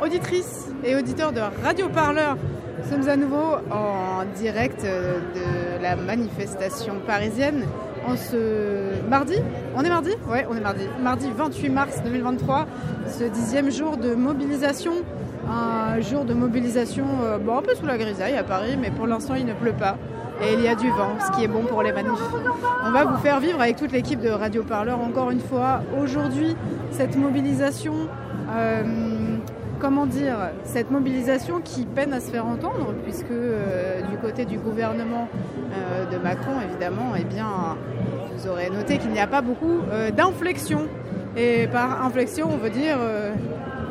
[0.02, 2.38] Auditrices et auditeurs de Radio Parleur,
[2.78, 7.66] nous sommes à nouveau en direct euh, de la manifestation parisienne
[8.08, 9.36] en ce mardi.
[9.76, 10.12] On est mardi?
[10.30, 10.84] Ouais, on est mardi.
[11.02, 12.68] Mardi 28 mars 2023,
[13.08, 14.94] ce dixième jour de mobilisation.
[15.52, 19.08] Un jour de mobilisation euh, bon, un peu sous la grisaille à Paris, mais pour
[19.08, 19.98] l'instant il ne pleut pas.
[20.42, 22.12] Et il y a du vent, ce qui est bon pour les manifs.
[22.86, 26.56] On va vous faire vivre avec toute l'équipe de Radio Parleur encore une fois aujourd'hui
[26.92, 27.94] cette mobilisation.
[28.56, 28.84] euh,
[29.80, 30.36] comment dire,
[30.66, 35.30] cette mobilisation qui peine à se faire entendre, puisque euh, du côté du gouvernement
[35.74, 37.78] euh, de Macron, évidemment, eh bien,
[38.34, 39.80] vous aurez noté qu'il n'y a pas beaucoup
[40.16, 40.88] d'inflexion.
[41.38, 42.98] Et par inflexion, on veut dire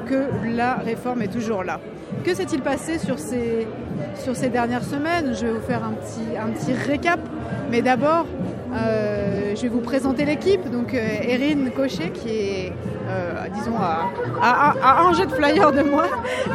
[0.07, 1.80] que la réforme est toujours là.
[2.25, 3.66] Que s'est-il passé sur ces,
[4.16, 5.35] sur ces dernières semaines?
[5.35, 7.21] Je vais vous faire un petit, un petit récap.
[7.71, 8.27] Mais d'abord,
[8.75, 10.71] euh, je vais vous présenter l'équipe.
[10.71, 12.73] Donc, euh, Erin Cochet, qui est,
[13.09, 16.07] euh, disons, à, un jet de flyer de moi,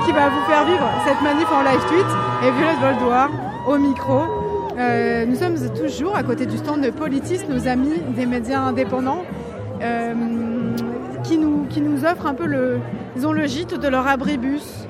[0.05, 2.05] qui va vous faire vivre cette manif en live tweet.
[2.45, 3.30] Et Violette Voldoir
[3.68, 4.22] au micro.
[5.28, 9.24] Nous sommes toujours à côté du stand de Politis, nos amis des médias indépendants,
[11.24, 12.80] qui, nous, qui nous offrent un peu le,
[13.16, 14.82] le gîte de leur abribus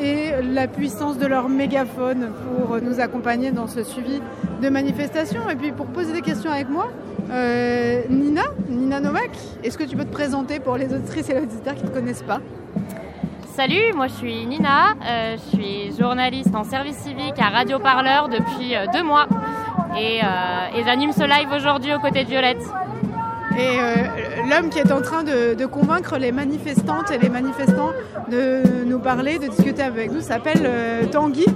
[0.00, 4.20] et la puissance de leur mégaphone pour nous accompagner dans ce suivi
[4.62, 5.48] de manifestation.
[5.50, 6.88] Et puis pour poser des questions avec moi,
[7.30, 9.30] euh, Nina, Nina Novak,
[9.62, 11.94] est-ce que tu peux te présenter pour les auditrices et les auditeurs qui ne te
[11.94, 12.40] connaissent pas?
[13.54, 18.28] Salut, moi je suis Nina, euh, je suis journaliste en service civique à Radio Parleur
[18.28, 19.26] depuis euh, deux mois
[19.98, 22.62] et, et j'anime ce live aujourd'hui aux côtés de Violette.
[23.56, 23.94] Et euh,
[24.48, 27.90] l'homme qui est en train de, convaincre les manifestantes et les manifestants
[28.30, 31.46] de nous parler, de discuter avec nous, s'appelle euh, Tanguy.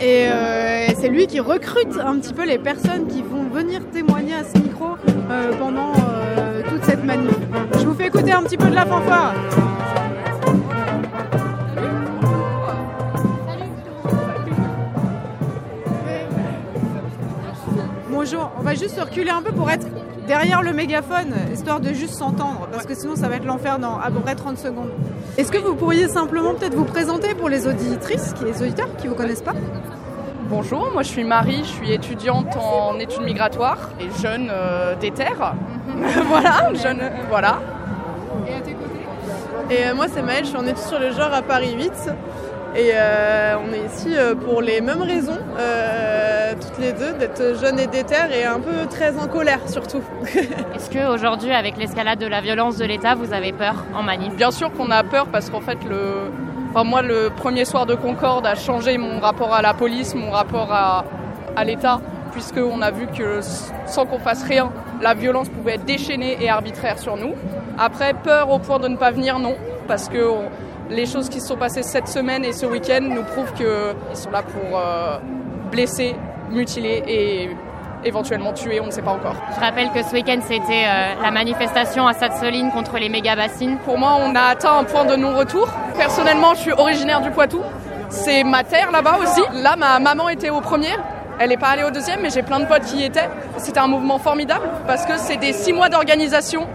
[0.00, 4.34] Et euh, c'est lui qui recrute un petit peu les personnes qui vont venir témoigner
[4.34, 4.96] à ce micro
[5.58, 5.92] pendant
[6.68, 7.34] toute cette manif.
[7.78, 9.34] Je vous fais écouter un petit peu de la fanfare.
[18.10, 19.86] Bonjour, on va juste reculer un peu pour être
[20.26, 23.98] derrière le mégaphone, histoire de juste s'entendre, parce que sinon ça va être l'enfer dans
[23.98, 24.90] à peu près 30 secondes.
[25.36, 29.10] Est-ce que vous pourriez simplement peut-être vous présenter pour les auditrices, les auditeurs qui ne
[29.10, 29.54] vous connaissent pas?
[30.48, 35.54] Bonjour, moi je suis Marie, je suis étudiante en études migratoires et jeune euh, déterre.
[36.28, 37.60] voilà, jeune, voilà.
[38.48, 39.74] Et à tes côtés?
[39.74, 41.92] Et euh, moi c'est Maëlle, je suis en études sur le genre à Paris 8.
[42.76, 47.58] Et euh, on est ici euh, pour les mêmes raisons, euh, toutes les deux, d'être
[47.60, 50.02] jeunes et déterres et un peu très en colère surtout.
[50.76, 54.34] Est-ce que aujourd'hui, avec l'escalade de la violence de l'État, vous avez peur en manif
[54.36, 56.30] Bien sûr qu'on a peur parce qu'en fait, le...
[56.70, 60.30] enfin, moi le premier soir de Concorde a changé mon rapport à la police, mon
[60.30, 61.04] rapport à,
[61.56, 62.00] à l'État,
[62.30, 63.40] puisqu'on a vu que
[63.86, 64.70] sans qu'on fasse rien,
[65.02, 67.34] la violence pouvait être déchaînée et arbitraire sur nous.
[67.78, 69.56] Après, peur au point de ne pas venir, non,
[69.88, 70.48] parce que on-
[70.90, 74.30] les choses qui se sont passées cette semaine et ce week-end nous prouvent qu'ils sont
[74.30, 75.18] là pour euh,
[75.70, 76.16] blesser,
[76.50, 77.50] mutiler et
[78.04, 79.36] éventuellement tuer, on ne sait pas encore.
[79.54, 83.76] Je rappelle que ce week-end, c'était euh, la manifestation à Sainte-Soline contre les méga-bassines.
[83.84, 85.68] Pour moi, on a atteint un point de non-retour.
[85.96, 87.60] Personnellement, je suis originaire du Poitou.
[88.08, 89.42] C'est ma terre là-bas aussi.
[89.62, 90.96] Là, ma maman était au premier.
[91.38, 93.28] Elle n'est pas allée au deuxième, mais j'ai plein de potes qui y étaient.
[93.58, 96.66] C'était un mouvement formidable parce que c'est des six mois d'organisation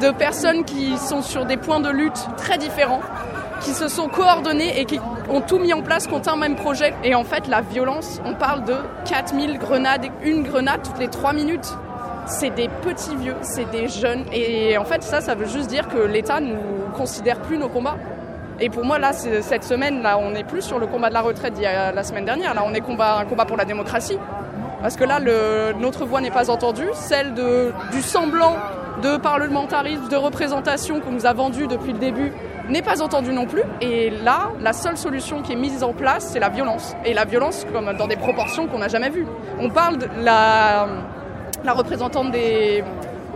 [0.00, 3.00] de personnes qui sont sur des points de lutte très différents,
[3.60, 6.94] qui se sont coordonnées et qui ont tout mis en place contre un même projet.
[7.04, 8.74] Et en fait, la violence, on parle de
[9.06, 11.68] 4000 grenades, une grenade toutes les 3 minutes.
[12.26, 14.24] C'est des petits vieux, c'est des jeunes.
[14.32, 16.58] Et en fait, ça, ça veut juste dire que l'État nous
[16.96, 17.96] considère plus nos combats.
[18.60, 21.20] Et pour moi, là, cette semaine, là, on n'est plus sur le combat de la
[21.20, 22.54] retraite d'il y a la semaine dernière.
[22.54, 24.18] Là, on est combat, un combat pour la démocratie.
[24.82, 25.20] Parce que là,
[25.78, 26.88] notre voix n'est pas entendue.
[26.92, 28.56] Celle de, du semblant
[29.02, 32.32] de parlementarisme, de représentation qu'on nous a vendu depuis le début
[32.68, 33.62] n'est pas entendue non plus.
[33.80, 36.94] Et là, la seule solution qui est mise en place, c'est la violence.
[37.04, 39.26] Et la violence, comme dans des proportions qu'on n'a jamais vues.
[39.60, 40.86] On parle de la,
[41.64, 42.84] la représentante des,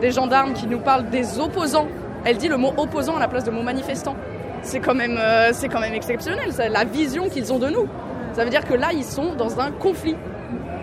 [0.00, 1.88] des gendarmes qui nous parle des opposants.
[2.24, 4.14] Elle dit le mot opposant à la place de mot manifestant.
[4.62, 7.88] C'est quand même, euh, c'est quand même exceptionnel, la vision qu'ils ont de nous.
[8.34, 10.14] Ça veut dire que là, ils sont dans un conflit.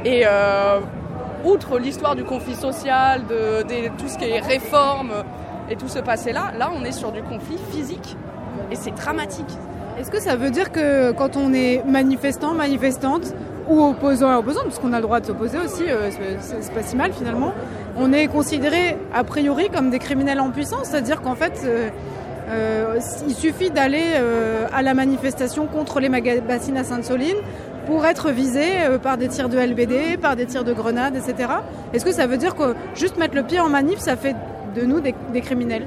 [0.04, 0.80] Et euh,
[1.46, 5.12] outre l'histoire du conflit social, de, des- tout ce qui est réforme
[5.70, 8.18] et tout ce passé-là, là, on est sur du conflit physique.
[8.72, 9.50] Et c'est dramatique.
[10.00, 13.34] Est-ce que ça veut dire que quand on est manifestant, manifestante,
[13.68, 16.10] ou opposant à opposant, parce qu'on a le droit de s'opposer aussi, euh,
[16.40, 17.52] c'est- pas si mal finalement,
[17.98, 21.90] on est considéré a priori comme des criminels en puissance, c'est-à-dire qu'en fait, euh,
[22.50, 24.04] euh, il suffit d'aller
[24.74, 26.10] à la manifestation contre les
[26.48, 27.36] bassines à Sainte-Soline
[27.86, 28.64] pour être visé
[29.04, 31.50] par des tirs de LBD, par des tirs de grenades, etc.
[31.94, 34.36] Est-ce que ça veut dire que juste mettre le pied en manif, ça fait
[34.76, 35.86] de nous des criminels?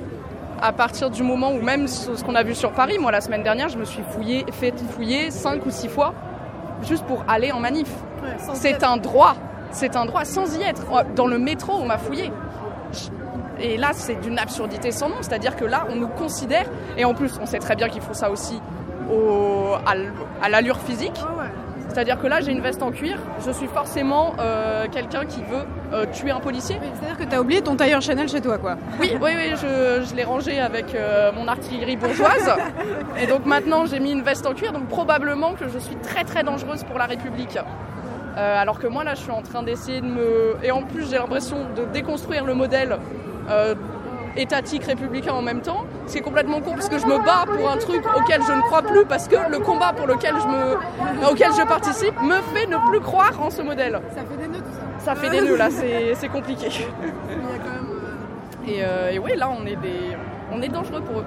[0.63, 3.43] À partir du moment où même ce qu'on a vu sur Paris, moi la semaine
[3.43, 6.15] dernière, je me suis fouillé, fait fouiller cinq ou six fois
[6.83, 7.89] juste pour aller en manif.
[8.55, 9.35] c'est un droit,
[9.73, 10.83] c'est un droit sans y être.
[11.17, 12.31] Dans le métro, on m'a fouillé.
[13.61, 15.17] Et là, c'est d'une absurdité sans nom.
[15.21, 16.65] C'est-à-dire que là, on nous considère,
[16.97, 18.61] et en plus, on sait très bien qu'ils font ça aussi
[19.11, 21.21] au, à l- à l'allure physique.
[21.93, 25.67] C'est-à-dire que là, j'ai une veste en cuir, je suis forcément euh, quelqu'un qui veut
[25.93, 26.79] euh, tuer un policier.
[26.95, 28.77] C'est-à-dire que tu as oublié ton tailleur Chanel chez toi, quoi.
[28.99, 32.51] Oui, oui, oui, je, je l'ai rangé avec euh, mon artillerie bourgeoise.
[33.21, 36.25] Et donc maintenant, j'ai mis une veste en cuir, donc probablement que je suis très
[36.25, 37.59] très dangereuse pour la République.
[38.37, 40.57] Alors que moi, là, je suis en train d'essayer de me.
[40.63, 42.97] Et en plus, j'ai l'impression de déconstruire le modèle
[44.37, 45.85] étatique républicain en même temps.
[46.07, 48.53] Ce qui est complètement con, parce que je me bats pour un truc auquel je
[48.53, 51.31] ne crois plus, parce que le combat pour lequel je, me...
[51.31, 54.01] auquel je participe me fait ne plus croire en ce modèle.
[54.15, 55.05] Ça fait des nœuds tout ça.
[55.05, 56.69] Ça fait des nœuds, là, c'est compliqué.
[58.65, 60.17] Et, euh, et oui, là, on est, des...
[60.53, 61.25] on est dangereux pour eux.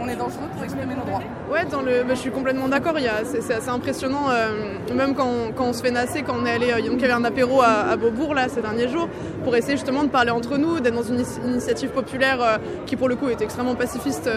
[0.00, 1.22] On est dangereux pour exprimer nos droits.
[1.50, 2.94] Ouais, dans le, bah, je suis complètement d'accord.
[3.24, 6.50] C'est assez impressionnant, euh, même quand on, quand on se fait nasser, quand on est
[6.50, 9.08] allé, euh, il y avait un apéro à, Beaubourg là ces derniers jours,
[9.44, 12.96] pour essayer justement de parler entre nous, d'être dans une ini- initiative populaire euh, qui
[12.96, 14.28] pour le coup était extrêmement pacifiste.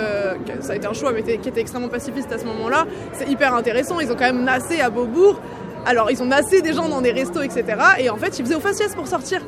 [0.59, 2.85] ça a été un choix, mais qui était extrêmement pacifiste à ce moment-là.
[3.13, 3.99] C'est hyper intéressant.
[3.99, 5.39] Ils ont quand même nassé à Beaubourg.
[5.85, 7.63] Alors ils ont nassé des gens dans des restos, etc.
[7.99, 9.41] Et en fait, ils faisaient au faciès pour sortir.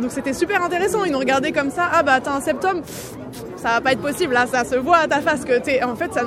[0.00, 1.04] Donc c'était super intéressant.
[1.04, 1.88] Ils nous regardaient comme ça.
[1.92, 2.82] Ah bah t'as un septum
[3.56, 5.82] ça va pas être possible là, ça se voit à ta face que t'es.
[5.82, 6.22] En fait, ça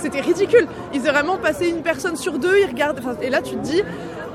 [0.00, 0.66] c'était ridicule.
[0.92, 3.00] Ils ont vraiment passé une personne sur deux, ils regardent.
[3.22, 3.82] et là, tu te dis,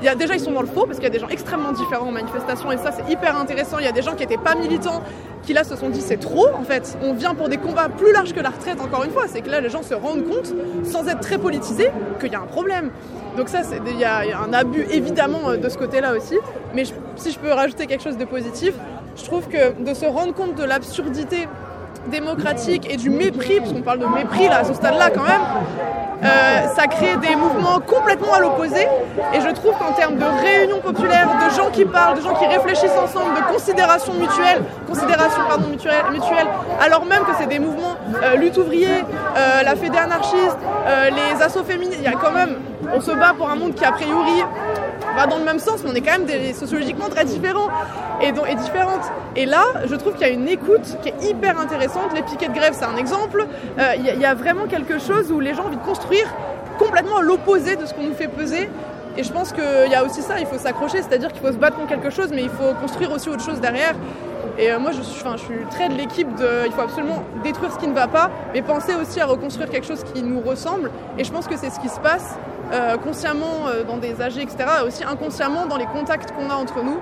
[0.04, 1.72] y a déjà ils sont dans le faux parce qu'il y a des gens extrêmement
[1.72, 3.78] différents en manifestation et ça c'est hyper intéressant.
[3.78, 5.02] Il y a des gens qui étaient pas militants
[5.44, 6.96] qui là se sont dit c'est trop en fait.
[7.02, 9.24] On vient pour des combats plus larges que la retraite encore une fois.
[9.28, 10.52] C'est que là les gens se rendent compte
[10.84, 11.90] sans être très politisés
[12.20, 12.90] qu'il y a un problème.
[13.36, 16.36] Donc ça il y, a un abus évidemment euh, de ce côté-là aussi.
[16.74, 16.84] Mais
[17.16, 18.74] si je peux rajouter quelque chose de positif,
[19.16, 21.48] je trouve que de se rendre compte de l'absurdité
[22.10, 25.40] démocratique et du mépris, parce qu'on parle de mépris là, à ce stade-là quand même,
[26.24, 28.86] euh, ça crée des mouvements complètement à l'opposé.
[29.34, 32.46] Et je trouve qu'en termes de réunion populaire, de gens qui parlent, de gens qui
[32.46, 36.46] réfléchissent ensemble, de considération mutuelle, considération pardon, mutuelle, mutuelle,
[36.80, 41.42] alors même que c'est des mouvements euh, lutte ouvrier, euh, la fédé anarchiste, euh, les
[41.42, 42.56] assauts féministes, il y a quand même,
[42.94, 44.42] on se bat pour un monde qui a priori
[45.16, 47.68] va dans le même sens, mais on est quand même sociologiquement très différents
[48.20, 49.04] et, donc, et différentes.
[49.36, 52.12] Et là, je trouve qu'il y a une écoute qui est hyper intéressante.
[52.14, 53.46] Les piquets de grève, c'est un exemple.
[53.78, 56.26] Euh, Il y, y a vraiment quelque chose où les gens ont envie de construire
[56.78, 58.68] complètement l'opposé de ce qu'on nous fait peser.
[59.16, 61.58] Et je pense qu'il y a aussi ça, il faut s'accrocher, c'est-à-dire qu'il faut se
[61.58, 63.94] battre contre quelque chose, mais il faut construire aussi autre chose derrière.
[64.58, 66.66] Et euh, moi, je suis, je suis très de l'équipe de.
[66.66, 69.86] Il faut absolument détruire ce qui ne va pas, mais penser aussi à reconstruire quelque
[69.86, 70.90] chose qui nous ressemble.
[71.18, 72.36] Et je pense que c'est ce qui se passe
[72.72, 76.54] euh, consciemment euh, dans des AG, etc., et aussi inconsciemment dans les contacts qu'on a
[76.54, 76.98] entre nous.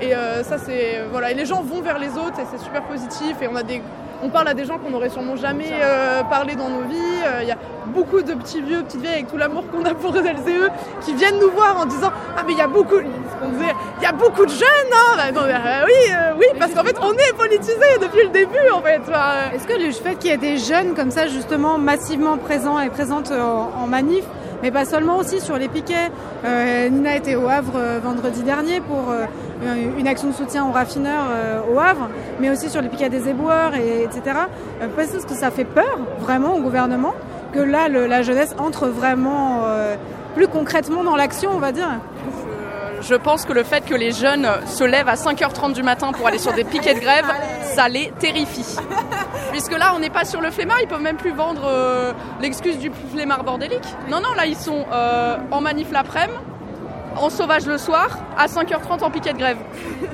[0.00, 1.02] Et ça, c'est.
[1.12, 1.30] Voilà.
[1.30, 3.40] Et les gens vont vers les autres, et c'est super positif.
[3.40, 3.80] Et on a des.
[4.24, 6.96] On parle à des gens qu'on n'aurait sûrement jamais euh, parlé dans nos vies.
[7.26, 7.58] Euh, Il y a
[7.88, 10.70] beaucoup de petits vieux, petites vieilles avec tout l'amour qu'on a pour elles et eux
[11.02, 12.96] qui viennent nous voir en disant Ah, mais il y a beaucoup.
[13.00, 16.72] disait, Il y a beaucoup de jeunes, hein Bah, non, euh, Oui, euh, oui, parce
[16.72, 19.02] qu'en fait, on est politisés depuis le début, en fait.
[19.54, 22.88] Est-ce que le fait qu'il y ait des jeunes comme ça, justement, massivement présents et
[22.88, 24.24] présentes en, en manif,
[24.62, 26.10] mais pas seulement aussi sur les piquets.
[26.44, 29.26] Euh, Nina était au Havre euh, vendredi dernier pour euh,
[29.98, 31.26] une action de soutien aux raffineurs
[31.72, 32.08] au Havre,
[32.40, 34.36] mais aussi sur les piquets des éboueurs, et, etc.
[34.96, 37.14] Parce que ça fait peur vraiment au gouvernement
[37.52, 39.62] que là, la jeunesse entre vraiment
[40.34, 41.88] plus concrètement dans l'action, on va dire.
[43.06, 46.26] Je pense que le fait que les jeunes se lèvent à 5h30 du matin pour
[46.26, 47.26] aller sur des piquets de grève,
[47.74, 48.76] ça les terrifie.
[49.50, 52.78] Puisque là, on n'est pas sur le flemmard, ils peuvent même plus vendre euh, l'excuse
[52.78, 53.84] du flemmard bordélique.
[54.10, 56.38] Non, non, là, ils sont euh, en manif l'après-midi,
[57.16, 59.58] en sauvage le soir, à 5h30 en piquet de grève.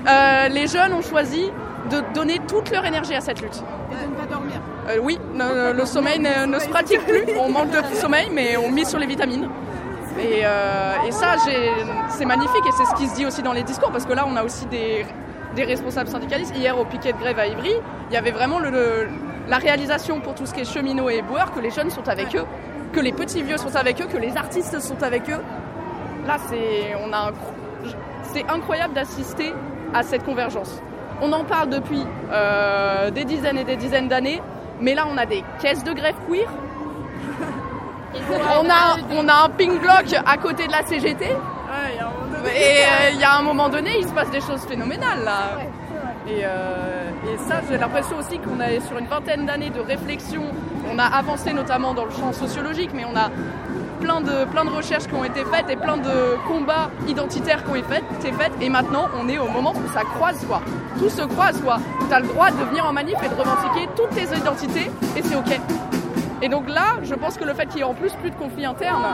[0.09, 1.45] Euh, les jeunes ont choisi
[1.91, 3.63] de donner toute leur énergie à cette lutte.
[3.93, 4.57] Et de ne pas dormir.
[5.03, 7.23] Oui, le, le sommeil ne, ne se pratique plus.
[7.39, 9.49] On manque de sommeil, mais on mise sur les vitamines.
[10.19, 11.37] Et, euh, et ça,
[12.09, 14.25] c'est magnifique et c'est ce qui se dit aussi dans les discours parce que là,
[14.27, 15.07] on a aussi des,
[15.57, 16.55] responsables syndicalistes.
[16.57, 17.73] Hier, au piquet de grève à Ivry,
[18.11, 21.61] il y avait vraiment la réalisation pour tout ce qui est cheminots et éboueurs que
[21.61, 22.45] les jeunes sont avec eux,
[22.93, 25.41] que les petits vieux sont avec eux, que les artistes sont avec eux.
[26.27, 26.37] Là,
[28.33, 29.53] c'est incroyable d'assister
[29.95, 30.81] à cette convergence.
[31.23, 32.03] On en parle depuis
[32.33, 34.41] euh, des dizaines et des dizaines d'années,
[34.81, 36.49] mais là, on a des caisses de grève queer.
[38.15, 41.25] On, a, on a un ping block à côté de la CGT.
[41.27, 45.59] Et euh, il y a un moment donné, il se passe des choses phénoménales là.
[46.27, 50.43] Et, euh, et ça, j'ai l'impression aussi qu'on est sur une vingtaine d'années de réflexion.
[50.91, 53.31] On a avancé notamment dans le champ sociologique, mais on a
[54.01, 57.71] plein de, plein de recherches qui ont été faites et plein de combats identitaires qui
[57.71, 58.05] ont été faits.
[58.19, 58.53] été faits.
[58.61, 60.63] Et maintenant, on est au moment où ça croise quoi.
[60.99, 61.79] Tout se croise quoi.
[62.09, 65.23] Tu as le droit de venir en manif et de revendiquer toutes tes identités et
[65.23, 65.61] c'est ok.
[66.43, 68.35] Et donc là, je pense que le fait qu'il y ait en plus plus de
[68.37, 69.05] conflits internes,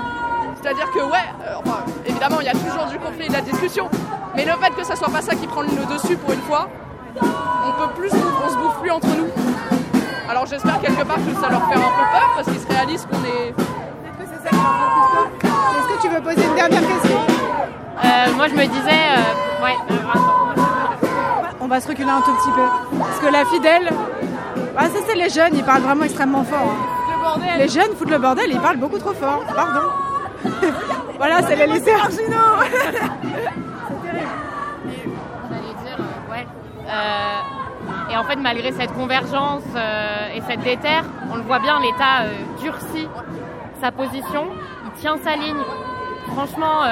[0.62, 3.41] c'est-à-dire que ouais, euh, enfin, évidemment, il y a toujours du conflit et de la
[3.41, 3.89] discussion,
[4.37, 6.68] mais le fait que ça soit pas ça qui prend le dessus pour une fois,
[7.20, 9.29] on peut plus, on se bouffe plus entre nous.
[10.29, 13.07] Alors j'espère quelque part que ça leur fait un peu peur parce qu'ils se réalisent
[13.07, 13.55] qu'on est.
[15.79, 17.18] Est-ce que tu veux poser une dernière question?
[18.05, 20.55] Euh, moi, je me disais, euh, ouais, euh, attends.
[21.61, 22.99] On va se reculer un tout petit peu.
[22.99, 23.91] Parce que la fidèle,
[24.77, 26.59] ah, ça c'est les jeunes, ils parlent vraiment extrêmement fort.
[26.70, 26.95] hein.
[27.59, 29.43] Les jeunes foutent le bordel, ils parlent beaucoup trop fort.
[29.55, 29.89] Pardon.
[31.16, 32.11] voilà, c'est les allait dire,
[36.31, 36.45] euh.
[36.89, 41.81] Euh, et en fait, malgré cette convergence euh, et cette déterre, on le voit bien,
[41.81, 42.27] l'État
[42.61, 43.09] durcit
[43.81, 44.47] sa position,
[44.85, 45.62] il tient sa ligne.
[46.33, 46.83] Franchement,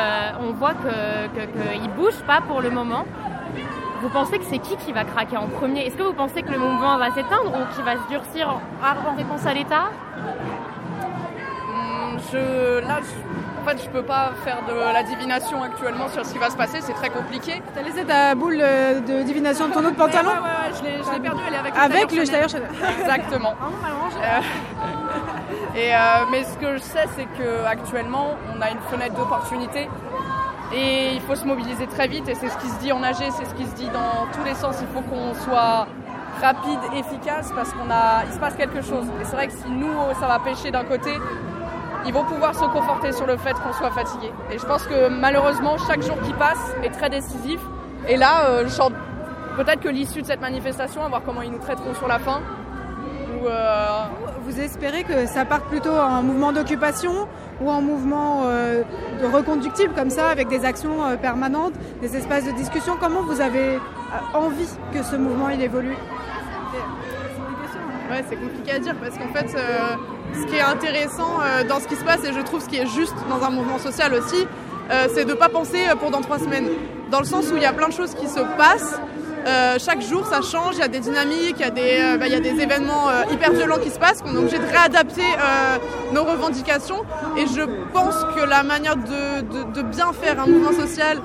[0.41, 3.05] on voit qu'il que, bouge pas pour le moment.
[4.05, 5.87] Vous pensez que c'est qui qui va craquer en premier?
[5.87, 8.61] Est-ce que vous pensez que le mouvement va s'éteindre ou qu'il va se durcir en,
[9.11, 9.85] en réponse à l'État?
[11.71, 16.27] Hum, Je, là, je- en fait, je peux pas faire de la divination actuellement sur
[16.27, 17.63] ce qui va se passer, c'est très compliqué.
[17.75, 20.29] T'as laissé ta boule de divination de ton autre pantalon?
[20.29, 22.49] Ouais, ouais, ouais, je l'ai- je l'ai perdu, elle est avec le Avec le Chanel.
[22.51, 22.69] tailleur.
[23.01, 23.55] Exactement.
[24.23, 24.41] Euh,
[25.79, 25.99] et, euh,
[26.31, 29.89] mais ce que je sais, c'est qu'actuellement, on a une fenêtre d'opportunité
[30.75, 32.29] et il faut se mobiliser très vite.
[32.29, 34.45] Et c'est ce qui se dit en AG, c'est ce qui se dit dans tous
[34.45, 34.77] les sens.
[34.81, 35.87] Il faut qu'on soit
[36.43, 39.07] rapide, efficace, parce qu'on a, il se passe quelque chose.
[39.21, 41.13] Et c'est vrai que si nous, ça va pêcher d'un côté,
[42.07, 44.33] ils vont pouvoir se conforter sur le fait qu'on soit fatigué.
[44.51, 47.61] Et je pense que malheureusement, chaque jour qui passe est très décisif.
[48.09, 48.69] Et là, euh,
[49.57, 52.41] peut-être que l'issue de cette manifestation, à voir comment ils nous traiteront sur la fin,
[53.45, 54.05] ou euh,
[54.47, 57.29] Vous espérez que ça parte plutôt en mouvement d'occupation
[57.61, 58.83] ou en mouvement euh,
[59.21, 62.97] de reconductible comme ça, avec des actions euh, permanentes, des espaces de discussion?
[63.01, 63.79] Comment vous avez
[64.33, 65.97] envie que ce mouvement il évolue?
[68.11, 69.57] Ouais, c'est compliqué à dire parce qu'en fait,
[70.35, 71.39] ce qui est intéressant
[71.69, 73.79] dans ce qui se passe, et je trouve ce qui est juste dans un mouvement
[73.79, 74.47] social aussi,
[75.15, 76.69] c'est de ne pas penser pour dans trois semaines.
[77.11, 79.01] Dans le sens où il y a plein de choses qui se passent.
[79.47, 80.75] Euh, chaque jour, ça change.
[80.77, 83.79] Il y a des dynamiques, il y a des, euh, bah, événements euh, hyper violents
[83.79, 85.23] qui se passent, qu'on est obligé de réadapter
[86.13, 87.03] nos revendications.
[87.37, 89.41] Et je pense que la manière de,
[89.73, 91.21] de- bien faire un mouvement social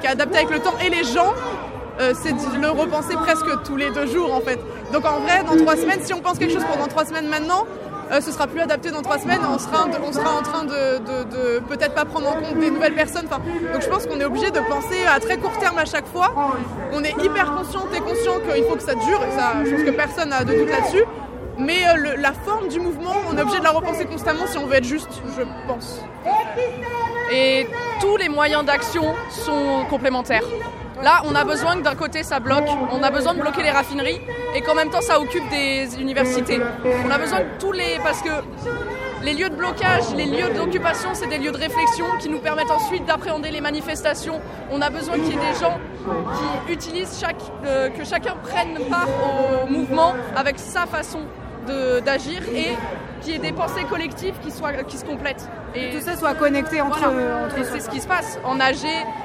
[0.00, 1.32] qui est adapté avec le temps et les gens,
[2.14, 4.58] c'est de le repenser presque tous les deux jours en fait.
[4.92, 7.66] Donc en vrai, dans trois semaines, si on pense quelque chose pendant trois semaines maintenant,
[8.10, 9.40] euh, ce sera plus adapté dans trois semaines.
[9.50, 13.26] On sera, en train de, peut-être pas prendre en compte des nouvelles personnes.
[13.26, 16.32] Donc je pense qu'on est obligé de penser à très court terme à chaque fois.
[16.92, 19.20] On est hyper consciente et conscient qu'il faut que ça dure.
[19.64, 21.04] Je pense que personne n'a de doute là-dessus.
[21.58, 24.66] Mais euh, la forme du mouvement, on est obligé de la repenser constamment si on
[24.66, 26.00] veut être juste, je pense.
[27.32, 27.66] Et
[28.00, 30.44] tous les moyens d'action sont complémentaires.
[31.02, 33.70] Là, on a besoin que d'un côté ça bloque, on a besoin de bloquer les
[33.70, 34.20] raffineries
[34.54, 36.60] et qu'en même temps ça occupe des universités.
[37.06, 37.98] On a besoin de tous les.
[38.02, 38.30] parce que
[39.22, 42.70] les lieux de blocage, les lieux d'occupation, c'est des lieux de réflexion qui nous permettent
[42.70, 44.40] ensuite d'appréhender les manifestations.
[44.70, 45.78] On a besoin qu'il y ait des gens
[46.66, 47.36] qui utilisent chaque.
[47.64, 49.08] euh, que chacun prenne part
[49.64, 51.20] au mouvement avec sa façon
[52.04, 52.70] d'agir et
[53.20, 55.48] qu'il y ait des pensées collectives qui, soient, qui se complètent.
[55.74, 57.44] Et tout ça soit connecté entre, Voilà.
[57.46, 57.72] entre Et soi.
[57.74, 58.38] c'est ce qui se passe.
[58.44, 58.78] En AG,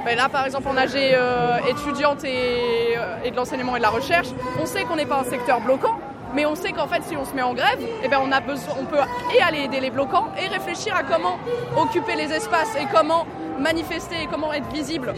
[0.06, 3.84] ben là par exemple en AG euh, étudiante et, euh, et de l'enseignement et de
[3.84, 4.28] la recherche,
[4.62, 5.98] on sait qu'on n'est pas un secteur bloquant,
[6.36, 8.39] mais on sait qu'en fait si on se met en grève, eh ben, on, a
[8.41, 8.98] besoin, on peut
[9.38, 11.38] et aller aider les bloquants et réfléchir à comment
[11.78, 13.26] occuper les espaces et comment
[13.60, 15.14] manifester et comment être visible.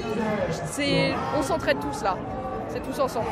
[0.65, 2.15] C'est, on s'entraide tous là.
[2.69, 3.27] C'est tous ensemble.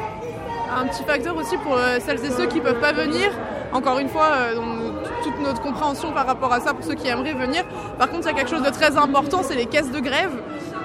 [0.76, 3.30] Un petit facteur aussi pour euh, celles et ceux qui ne peuvent pas venir.
[3.74, 4.93] Encore une fois, on-
[5.24, 7.64] toute notre compréhension par rapport à ça pour ceux qui aimeraient venir.
[7.98, 10.32] Par contre, il y a quelque chose de très important, c'est les caisses de grève.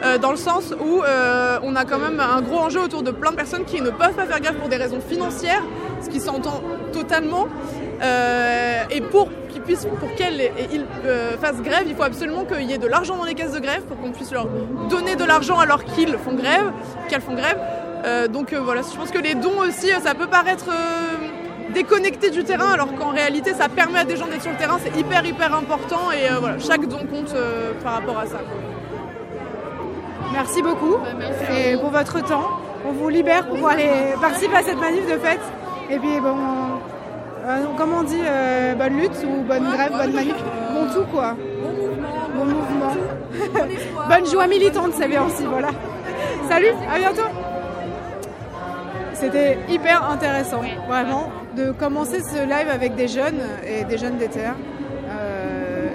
[0.05, 3.11] euh, dans le sens où euh, on a quand même un gros enjeu autour de
[3.11, 5.63] plein de personnes qui ne peuvent pas faire grève pour des raisons financières,
[6.01, 6.63] ce qui s'entend
[6.93, 7.49] totalement.
[8.01, 10.53] Euh, et pour qu'ils puissent, pour qu'elles
[11.41, 13.83] fassent grève, il faut absolument qu'il y ait de l'argent dans les caisses de grève
[13.83, 14.47] pour qu'on puisse leur
[14.89, 16.71] donner de l'argent alors qu'ils font grève,
[17.09, 17.59] qu'elles font grève.
[18.31, 20.67] Donc voilà, je pense que les dons aussi, ça peut paraître
[21.73, 24.79] déconnecté du terrain, alors qu'en réalité, ça permet à des gens d'être sur le terrain.
[24.83, 28.41] C'est hyper hyper important et euh, voilà, chaque don compte euh, par rapport à ça.
[30.33, 30.97] Merci beaucoup
[31.53, 32.49] et pour votre temps.
[32.87, 33.91] On vous libère pour pouvoir aller
[34.21, 35.41] participer à cette manif de fête.
[35.91, 36.37] Et puis bon,
[37.49, 40.35] euh, comme on dit, euh, bonne lutte ou bonne grève, bonne manif,
[40.73, 41.35] bon tout quoi.
[42.37, 42.95] Bon mouvement.
[44.09, 45.71] bonne joie militante, c'est bien aussi, voilà.
[46.49, 47.48] Salut, à bientôt.
[49.21, 54.29] C'était hyper intéressant, vraiment, de commencer ce live avec des jeunes et des jeunes des
[54.29, 54.55] terres.
[55.11, 55.89] Euh,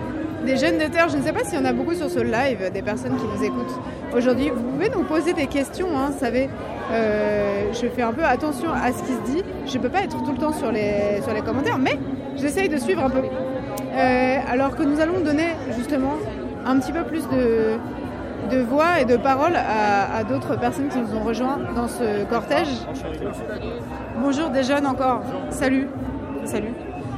[0.46, 2.20] des jeunes des terres, je ne sais pas s'il y en a beaucoup sur ce
[2.20, 3.80] live, des personnes qui nous écoutent
[4.14, 4.50] aujourd'hui.
[4.50, 6.50] Vous pouvez nous poser des questions, hein, vous savez.
[6.92, 9.44] Euh, je fais un peu attention à ce qui se dit.
[9.68, 11.98] Je ne peux pas être tout le temps sur les, sur les commentaires, mais
[12.36, 13.22] j'essaye de suivre un peu.
[13.22, 15.48] Euh, alors que nous allons donner
[15.78, 16.16] justement
[16.66, 17.78] un petit peu plus de,
[18.52, 22.24] de voix et de parole à, à d'autres personnes qui nous ont rejoints dans ce
[22.26, 22.70] cortège.
[24.22, 25.22] Bonjour des jeunes encore.
[25.50, 25.88] Salut.
[26.46, 26.74] Salut.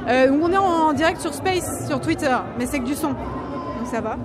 [0.08, 3.08] Euh, on est en direct sur Space, sur Twitter, mais c'est que du son.
[3.08, 4.16] Donc ça va.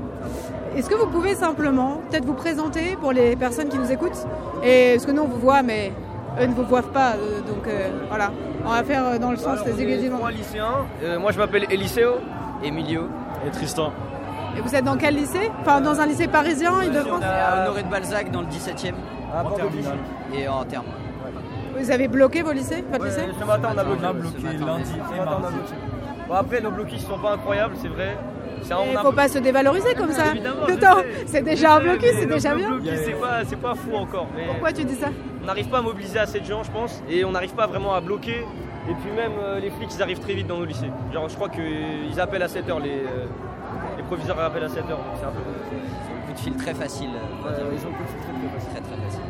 [0.76, 4.28] est-ce que vous pouvez simplement peut-être vous présenter pour les personnes qui nous écoutent
[4.64, 5.92] Et parce que nous on vous voit, mais
[6.40, 8.32] eux ne vous voient pas, euh, donc euh, voilà.
[8.66, 10.20] On va faire euh, dans le sens des aiguilles du vent.
[10.20, 10.86] Moi, lycéen.
[11.20, 12.16] Moi, je m'appelle Eliseo.
[12.64, 13.08] Emilio.
[13.46, 13.92] Et Tristan.
[14.58, 17.88] Et vous êtes dans quel lycée Enfin, dans un lycée parisien, Île-de-France à Honoré de
[17.90, 18.94] Balzac dans le 17e.
[19.34, 19.98] en terminale.
[20.34, 20.86] Et en terme.
[21.78, 24.02] Vous avez bloqué vos lycées Votre lycée Ce matin, on a bloqué.
[24.04, 25.58] On a bloqué matin, lundi et matin, on a mardi.
[25.58, 25.74] bloqué.
[26.28, 28.18] Bon, après, nos blocus sont pas incroyables, c'est vrai.
[28.64, 30.26] Il on a- faut pas se dévaloriser comme ça.
[31.26, 32.70] C'est déjà un blocus, c'est déjà bien.
[32.84, 34.28] c'est pas, c'est pas fou encore.
[34.36, 35.08] Mais Pourquoi tu dis ça
[35.44, 37.96] on n'arrive pas à mobiliser assez de gens, je pense, et on n'arrive pas vraiment
[37.96, 38.46] à bloquer.
[38.88, 40.92] Et puis même euh, les flics, ils arrivent très vite dans nos lycées.
[41.12, 43.26] Genre, je crois qu'ils appellent à 7h, les, euh,
[44.12, 45.40] proviseurs appellent à 7h, donc c'est un peu.
[46.28, 47.10] Coup de fil très facile.
[47.40, 47.64] on va dire.
[47.72, 48.72] ils ont un coup de fil très, très facile.
[48.72, 49.22] Très très facile.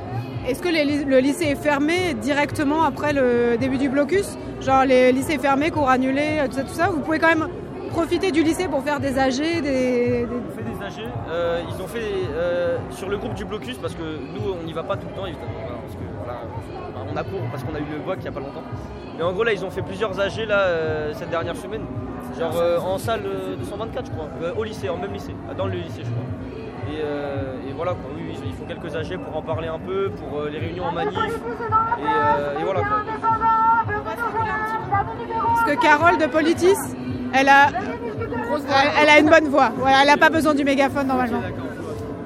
[0.47, 4.37] Est-ce que les le lycée est fermé directement après le début du blocus?
[4.61, 6.87] Genre les lycées fermés, cours annulés, euh, tout ça, tout ça?
[6.89, 7.47] Vous pouvez quand même
[7.91, 9.61] profiter du lycée pour faire des AG, des...
[9.61, 11.99] des- On fait des AG, euh, ils ont fait
[12.33, 15.13] euh, sur le groupe du blocus parce que nous on n'y va pas tout le
[15.13, 16.39] temps évidemment voilà, parce que voilà,
[16.95, 18.63] enfin, on a cours parce qu'on a eu le VOC il n'y a pas longtemps.
[19.17, 21.81] Mais en gros là ils ont fait plusieurs AG là euh, cette dernière semaine,
[22.39, 25.65] genre euh, en salle euh, 224 je crois, euh, au lycée, en même lycée, dans
[25.67, 26.25] le lycée je crois.
[26.91, 30.09] Et, euh, et voilà quoi, oui, ils font quelques AG pour en parler un peu,
[30.11, 31.17] pour euh, les réunions en manif.
[31.17, 32.97] Et, euh, et voilà quoi.
[35.45, 36.75] Parce que Carole de Politis,
[37.33, 39.71] elle a, elle, elle a une bonne voix.
[39.77, 41.41] Voilà, elle n'a pas besoin du mégaphone normalement.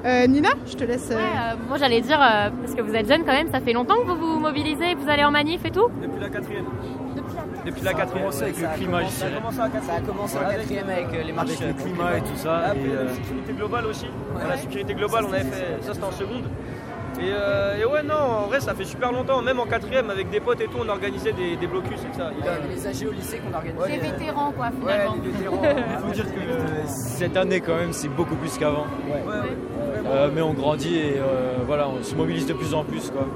[0.04, 1.10] Euh, Nina, je te laisse.
[1.10, 3.72] euh, Euh, moi j'allais dire, euh, parce que vous êtes jeune quand même, ça fait
[3.72, 5.88] longtemps que vous vous mobilisez, vous allez en manif et tout?
[6.00, 6.64] Depuis la quatrième.
[7.66, 8.18] Depuis la quatrième.
[8.26, 11.06] commencé avec le climat, je Ça a commencé à Ça a commencé en quatrième avec
[11.12, 11.60] euh, les marches.
[11.60, 12.60] Avec le climat et tout ça.
[12.60, 14.06] Et, Après, euh, la sécurité globale aussi.
[14.48, 15.82] La sécurité globale, on avait fait.
[15.82, 16.44] Ça, c'était en seconde.
[17.18, 19.40] Et, euh, et ouais, non, en vrai, ça fait super longtemps.
[19.40, 22.30] Même en quatrième, avec des potes et tout, on organisait des, des blocus et ça.
[22.38, 23.88] Il y a- les AG au lycée qu'on organisait.
[23.88, 25.16] Les vétérans quoi Ouais, finalement.
[25.24, 25.62] les vétérans.
[26.02, 28.84] Il faut dire que euh, cette année quand même c'est beaucoup plus qu'avant.
[30.06, 33.26] Euh, mais on grandit et euh, voilà, on se mobilise de plus en plus quoi.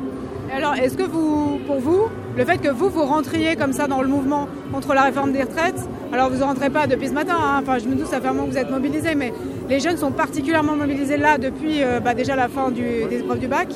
[0.52, 4.02] Alors, est-ce que vous, pour vous, le fait que vous, vous rentriez comme ça dans
[4.02, 7.36] le mouvement contre la réforme des retraites, alors vous ne rentrez pas depuis ce matin,
[7.40, 9.32] hein, enfin je me doute, ça fait un que vous êtes mobilisés, mais
[9.68, 13.46] les jeunes sont particulièrement mobilisés là depuis euh, bah, déjà la fin des épreuves du
[13.46, 13.68] bac.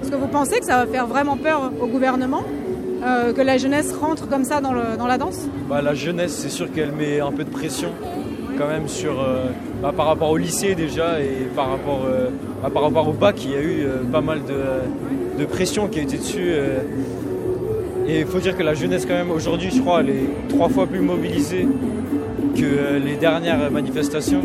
[0.00, 2.44] Est-ce que vous pensez que ça va faire vraiment peur au gouvernement
[3.04, 5.46] euh, que la jeunesse rentre comme ça dans, la danse?
[5.68, 7.90] Bah, la jeunesse c'est sûr qu'elle met un peu de pression
[8.56, 9.46] quand même sur euh,
[9.82, 12.06] bah, par rapport au lycée déjà et par rapport,
[12.62, 14.54] bah, par rapport au bac il y a eu pas mal de,
[15.38, 16.38] de pression qui a été dessus.
[16.40, 16.80] euh,
[18.06, 20.68] et il faut dire que la jeunesse quand même aujourd'hui je crois elle est trois
[20.68, 21.68] fois plus mobilisée
[22.56, 24.42] que euh, les dernières manifestations.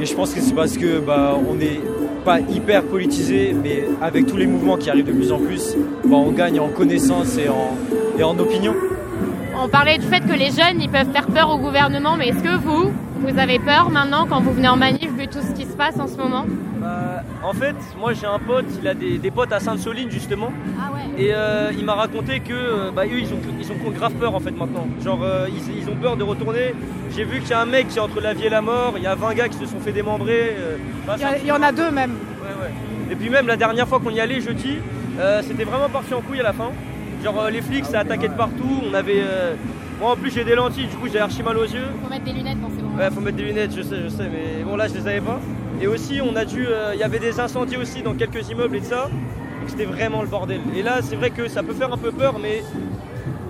[0.00, 1.80] Et je pense que c'est parce que bah, on n'est
[2.24, 6.16] pas hyper politisé, mais avec tous les mouvements qui arrivent de plus en plus, bah,
[6.16, 7.76] on gagne en connaissance et en,
[8.18, 8.74] et en opinion.
[9.62, 12.42] On parlait du fait que les jeunes ils peuvent faire peur au gouvernement, mais est-ce
[12.42, 15.66] que vous, vous avez peur maintenant quand vous venez en manif vu tout ce qui
[15.66, 16.46] se passe en ce moment?
[16.82, 20.52] Bah, en fait, moi j'ai un pote, il a des, des potes à Sainte-Soline justement.
[20.80, 21.22] Ah ouais.
[21.24, 24.34] Et euh, il m'a raconté que euh, bah, eux ils ont, ils ont grave peur
[24.34, 24.86] en fait maintenant.
[25.04, 26.74] Genre euh, ils, ils ont peur de retourner.
[27.14, 28.94] J'ai vu qu'il y a un mec qui est entre la vie et la mort,
[28.96, 30.56] il y a 20 gars qui se sont fait démembrer.
[30.58, 30.76] euh,
[31.06, 32.12] bah, il y, a- ça- il y en a deux même.
[32.42, 32.72] Ouais, ouais.
[33.12, 34.78] Et puis même la dernière fois qu'on y allait jeudi,
[35.20, 36.70] euh, c'était vraiment parti en couille à la fin.
[37.22, 38.82] Genre euh, les flics ça attaquait de partout.
[38.90, 39.22] On avait.
[39.22, 39.54] euh,
[40.00, 41.86] Moi en plus j'ai des lentilles, du coup j'ai archi mal aux yeux.
[42.02, 42.96] Faut mettre des lunettes dans ces moments.
[42.96, 45.20] Ouais, faut mettre des lunettes, je sais, je sais, mais bon là je les avais
[45.20, 45.38] pas.
[45.82, 48.76] Et aussi on a dû, euh, il y avait des incendies aussi dans quelques immeubles
[48.76, 49.10] et de ça.
[49.66, 50.60] C'était vraiment le bordel.
[50.76, 52.62] Et là c'est vrai que ça peut faire un peu peur, mais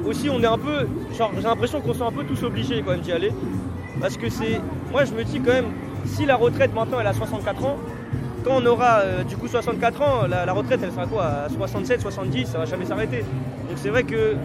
[0.06, 2.92] aussi on est un peu, genre j'ai l'impression qu'on sont un peu tous obligés quand
[2.92, 3.32] même d'y aller.
[4.00, 5.72] Parce que c'est, moi je me dis quand même,
[6.06, 7.76] si la retraite maintenant elle a 64 ans,
[8.44, 11.24] quand on aura euh, du coup 64 ans, la, la retraite elle sera quoi?
[11.24, 13.18] À 67, 70, ça va jamais s'arrêter.
[13.68, 14.36] Donc c'est vrai que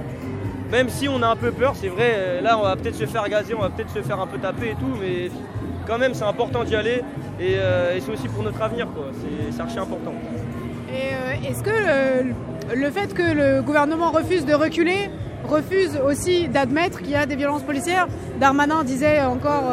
[0.72, 3.05] même si on a un peu peur, c'est vrai, euh, là on va peut-être se
[3.05, 5.30] faire gazer, on va peut-être se faire un peu taper et tout, mais
[5.85, 7.02] quand même c'est important d'y aller
[7.39, 9.06] et, euh, c'est aussi pour notre avenir quoi,
[9.53, 10.14] c'est archi important.
[10.89, 15.10] Et euh, est-ce que le, fait que le gouvernement refuse de reculer
[15.48, 18.07] refuse aussi d'admettre qu'il y a des violences policières
[18.39, 19.72] Darmanin disait encore,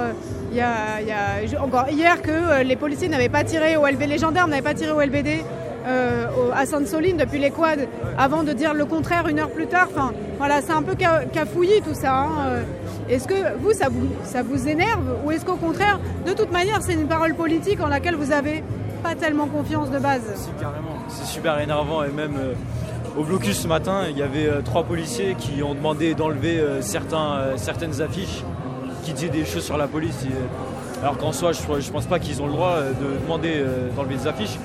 [0.52, 4.62] y a, encore hier que les policiers n'avaient pas tiré au LBD, les gendarmes n'avaient
[4.62, 5.42] pas tiré au LBD
[5.86, 7.86] euh, à Sainte-Soline depuis les quads
[8.18, 9.88] avant de dire le contraire une heure plus tard.
[10.38, 12.14] Voilà, c'est un peu ca- cafouillis tout ça.
[12.14, 12.28] hein.
[12.48, 12.62] Euh,
[13.08, 14.40] Est-ce que vous ça, vous, ça
[14.70, 18.32] énerve ou est-ce qu'au contraire, de toute manière, c'est une parole politique en laquelle vous
[18.32, 18.62] avez
[19.02, 20.22] pas tellement confiance de base?
[20.60, 22.54] Carrément, c'est super énervant et même euh,
[23.18, 28.42] au blocus ce matin, il y avait trois policiers qui ont demandé d'enlever certaines affiches
[29.04, 30.24] qui disaient des choses sur la police.
[31.04, 34.14] Alors qu'en soi, je, pense pas qu'ils ont le droit euh, de demander euh, d'enlever
[34.14, 34.58] des affiches.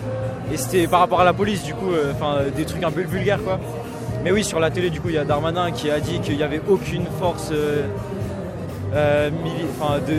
[0.53, 3.01] Et c'était par rapport à la police, du coup, euh, enfin des trucs un peu
[3.01, 3.59] vulgaires quoi.
[4.23, 6.37] Mais oui, sur la télé, du coup, il y a Darmanin qui a dit qu'il
[6.37, 7.51] n'y avait aucune force,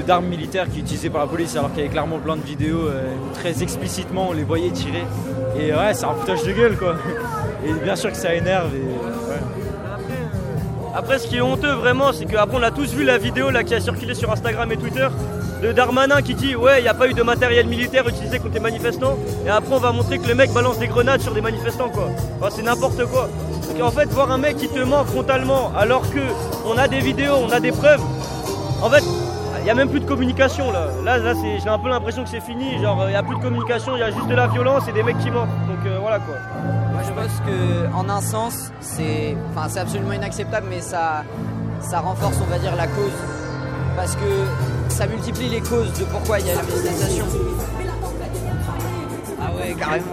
[0.07, 2.43] d'armes militaires qui est utilisée par la police alors qu'il y avait clairement plein de
[2.43, 5.05] vidéos où très explicitement on les voyait tirer.
[5.59, 6.97] Et ouais, c'est un foutage de gueule quoi.
[7.67, 8.75] Et bien sûr que ça énerve.
[8.75, 9.10] Et.
[10.95, 13.63] Après, ce qui est honteux vraiment, c'est qu'après, on a tous vu la vidéo là,
[13.63, 15.09] qui a circulé sur Instagram et Twitter
[15.63, 18.55] de Darmanin qui dit Ouais, il n'y a pas eu de matériel militaire utilisé contre
[18.55, 19.17] les manifestants.
[19.47, 22.11] Et après, on va montrer que le mec balance des grenades sur des manifestants, quoi.
[22.51, 23.29] C'est n'importe quoi.
[23.69, 26.21] Donc, en fait, voir un mec qui te ment frontalement alors que
[26.67, 28.03] on a des vidéos, on a des preuves,
[28.83, 29.05] en fait,
[29.61, 30.87] il n'y a même plus de communication là.
[31.05, 32.81] Là, là c'est- j'ai un peu l'impression que c'est fini.
[32.83, 34.93] Genre, il n'y a plus de communication, il y a juste de la violence et
[34.93, 35.49] des mecs qui mentent.
[35.69, 36.35] Donc euh, voilà quoi.
[36.93, 41.25] Moi je pense que en un sens c'est enfin c'est absolument inacceptable mais ça
[41.81, 43.13] ça renforce on va dire la cause
[43.97, 44.31] parce que
[44.89, 47.25] ça multiplie les causes de pourquoi il y a la manifestation.
[49.41, 50.07] Ah ouais carrément.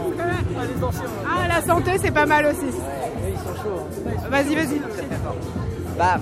[1.25, 2.59] Ah, la santé, c'est pas mal aussi.
[2.67, 3.87] ils sont chauds.
[4.29, 4.81] Vas-y, vas-y.
[5.97, 6.17] Bah,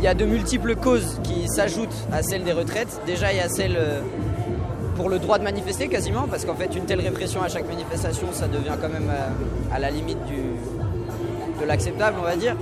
[0.00, 3.02] il y a de multiples causes qui s'ajoutent à celle des retraites.
[3.04, 4.00] Déjà, il y a celle euh,
[4.96, 8.28] pour le droit de manifester quasiment, parce qu'en fait, une telle répression à chaque manifestation,
[8.32, 10.16] ça devient quand même euh, à la limite
[11.60, 12.56] de l'acceptable, on va dire.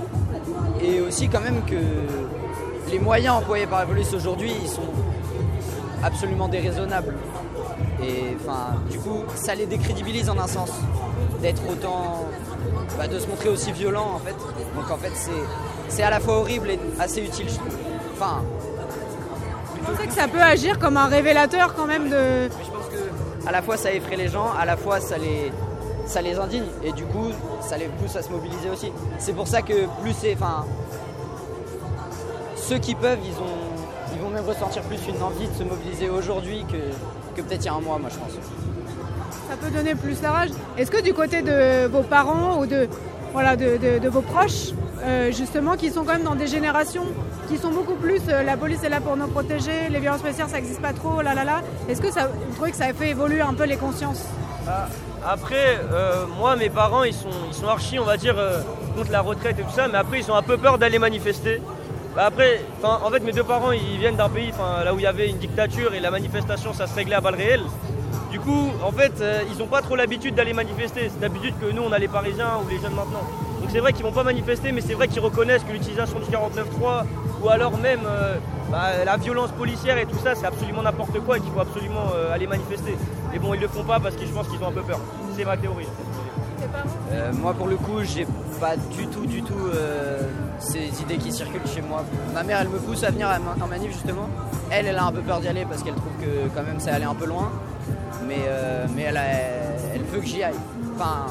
[0.81, 1.77] Et aussi quand même que
[2.91, 4.89] les moyens employés par la police aujourd'hui, ils sont
[6.03, 7.15] absolument déraisonnables.
[8.03, 10.71] Et enfin, du coup, ça les décrédibilise en un sens,
[11.41, 12.25] d'être autant,
[12.97, 14.35] bah, de se montrer aussi violent en fait.
[14.75, 15.31] Donc en fait, c'est,
[15.89, 17.73] c'est à la fois horrible et assez utile, je trouve.
[18.13, 18.41] Enfin,
[19.75, 22.49] Je pensais que ça peut agir comme un révélateur quand même de.
[23.47, 25.51] à la fois ça effraie les gens, à la fois ça les,
[26.05, 27.29] ça les indigne et du coup
[27.61, 28.91] ça les pousse à se mobiliser aussi.
[29.17, 30.65] C'est pour ça que plus c'est, enfin,
[32.55, 36.09] ceux qui peuvent, ils ont, ils vont même ressentir plus une envie de se mobiliser
[36.09, 36.77] aujourd'hui que,
[37.35, 38.31] que peut-être il y a un mois, moi je pense.
[39.49, 40.49] Ça peut donner plus la rage.
[40.77, 42.87] Est-ce que du côté de vos parents ou de,
[43.33, 44.71] voilà, de, vos proches,
[45.03, 47.05] euh, justement, qui sont quand même dans des générations
[47.47, 50.49] qui sont beaucoup plus euh, la police est là pour nous protéger, les violences policières
[50.49, 51.61] ça n'existe pas trop, là là là.
[51.87, 54.23] Est-ce que ça, vous trouvez que ça a fait évoluer un peu les consciences
[54.67, 54.87] Ah,
[55.25, 58.35] Après, euh, moi, mes parents, ils sont, ils sont archi, on va dire,
[58.95, 61.61] contre la retraite et tout ça, mais après, ils ont un peu peur d'aller manifester.
[62.15, 64.51] Bah, après, en fait, mes deux parents, ils viennent d'un pays
[64.83, 67.35] là où il y avait une dictature et la manifestation, ça se réglait à balles
[67.35, 67.65] réelles.
[68.31, 71.09] Du coup, en fait, euh, ils n'ont pas trop l'habitude d'aller manifester.
[71.11, 73.23] C'est d'habitude que nous, on a les Parisiens ou les jeunes maintenant.
[73.59, 76.25] Donc c'est vrai qu'ils vont pas manifester, mais c'est vrai qu'ils reconnaissent que l'utilisation du
[76.25, 77.05] 49.3
[77.43, 78.37] ou alors même euh,
[78.71, 82.11] bah, la violence policière et tout ça, c'est absolument n'importe quoi et qu'il faut absolument
[82.15, 82.95] euh, aller manifester.
[83.31, 84.99] Mais bon, ils le font pas parce que je pense qu'ils ont un peu peur.
[85.35, 85.87] C'est ma théorie.
[87.11, 88.27] Euh, moi, pour le coup, j'ai
[88.59, 90.21] pas du tout, du tout euh,
[90.59, 92.03] ces idées qui circulent chez moi.
[92.33, 93.27] Ma mère, elle me pousse à venir
[93.61, 94.29] en manif justement.
[94.69, 96.93] Elle, elle a un peu peur d'y aller parce qu'elle trouve que quand même ça
[96.93, 97.51] allait un peu loin.
[98.27, 99.23] Mais, euh, mais elle, a-
[99.95, 100.53] elle veut que j'y aille.
[100.95, 101.27] Enfin,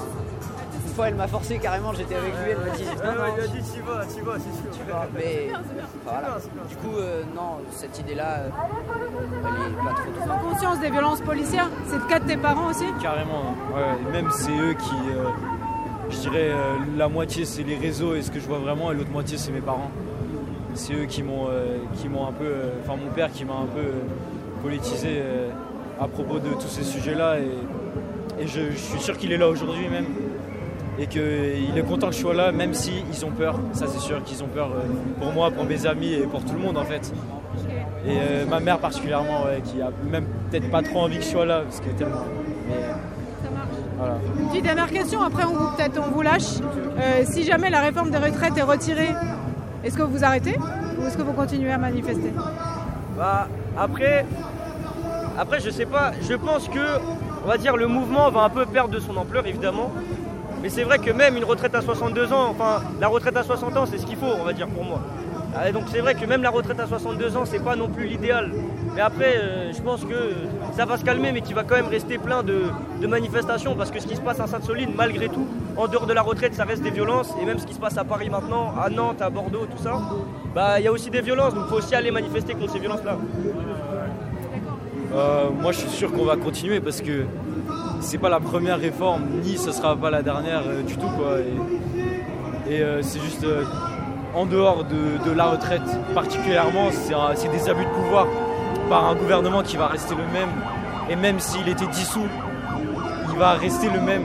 [0.87, 1.93] une fois, elle m'a forcé carrément.
[1.93, 2.51] J'étais avec lui.
[2.51, 4.85] Elle m'a dit non, non, il a dit t'y vas, t'y vas, c'est sûr.
[5.15, 5.49] mais
[6.05, 6.39] voilà.
[6.69, 8.49] Du coup, euh, non, cette idée-là, euh,
[9.45, 10.11] elle est pas trop.
[10.25, 14.11] Ils ont conscience des violences policières C'est le cas de tes parents aussi Carrément, ouais.
[14.13, 15.29] Même c'est eux qui, euh,
[16.11, 18.95] je dirais, euh, la moitié c'est les réseaux et ce que je vois vraiment, et
[18.95, 19.91] l'autre moitié c'est mes parents.
[20.75, 23.55] C'est eux qui m'ont, euh, qui m'ont un peu, euh, enfin mon père qui m'a
[23.55, 23.93] un peu euh,
[24.63, 25.48] politisé euh,
[26.01, 29.49] à propos de tous ces sujets-là, et, et je, je suis sûr qu'il est là
[29.49, 30.07] aujourd'hui même,
[30.99, 31.21] et qu'il
[31.77, 33.59] est content que je sois là, même si ils ont peur.
[33.73, 34.83] Ça c'est sûr qu'ils ont peur euh,
[35.21, 37.13] pour moi, pour mes amis et pour tout le monde en fait.
[38.07, 41.29] Et euh, ma mère particulièrement, ouais, qui a même peut-être pas trop envie que je
[41.29, 42.25] sois là, parce que tellement.
[42.69, 42.77] Mais,
[43.97, 44.15] voilà.
[44.39, 46.59] Une petite dernière question, après on vous- peut-être on vous lâche.
[47.01, 49.11] Euh, si jamais la réforme des retraites est retirée,
[49.85, 50.57] est-ce que vous arrêtez
[51.01, 52.33] ou est-ce que vous continuez à manifester?
[53.17, 54.25] Bah, après,
[55.39, 56.99] après, je sais pas, je pense que,
[57.47, 59.93] on dire, le mouvement va un peu perdre de son ampleur, évidemment.
[60.63, 63.77] Mais c'est vrai que même une retraite à 62 ans, enfin, la retraite à 60
[63.77, 65.01] ans, c'est ce qu'il faut, on va dire, pour moi.
[65.57, 68.07] Ah, donc c'est vrai que même la retraite à 62 ans, c'est pas non plus
[68.07, 68.53] l'idéal.
[68.97, 70.35] Mais après, euh, je pense que
[70.77, 72.65] ça va se calmer, mais qu'il va quand même rester plein de,
[73.01, 75.47] de manifestations, parce que ce qui se passe à Sainte-Soline, malgré tout,
[75.77, 77.97] en dehors de la retraite, ça reste des violences, et même ce qui se passe
[77.97, 80.01] à Paris maintenant, à Nantes, à Bordeaux, tout ça,
[80.55, 82.81] bah il y a aussi des violences, donc il faut aussi aller manifester contre ces
[82.81, 83.17] violences-là.
[85.15, 87.25] Euh, moi, je suis sûr qu'on va continuer parce que
[88.01, 91.09] c'est pas la première réforme, ni ce sera pas la dernière euh, du tout.
[91.17, 91.39] Quoi.
[92.71, 93.47] Et, euh, c'est juste
[94.35, 95.83] en dehors de, la retraite,
[96.15, 98.27] particulièrement, c'est des abus de pouvoir
[98.89, 100.51] par un gouvernement qui va rester le même.
[101.11, 102.29] Et même s'il était dissous,
[103.33, 104.23] il va rester le même.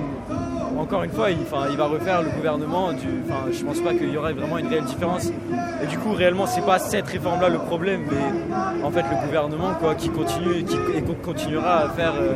[0.84, 1.38] Encore une fois, il,
[1.78, 2.92] va refaire le gouvernement.
[2.92, 3.08] Du,
[3.52, 5.32] je pense pas qu'il y aurait vraiment une réelle différence.
[5.82, 9.74] Et du coup, réellement, c'est pas cette réforme-là le problème, mais en fait le gouvernement
[9.80, 12.34] quoi, qui continue et qui et continuera à faire euh,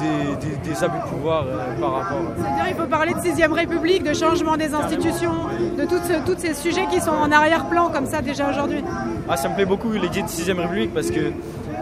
[0.00, 2.18] des, des- des abus de pouvoir euh, par rapport.
[2.36, 5.32] C'est-à-dire il faut parler de 6ème République, de changement des institutions,
[5.76, 8.82] de tous ces sujets qui sont en arrière-plan comme ça déjà aujourd'hui.
[9.28, 11.32] Ah, ça me plaît beaucoup l'idée de 6ème République parce que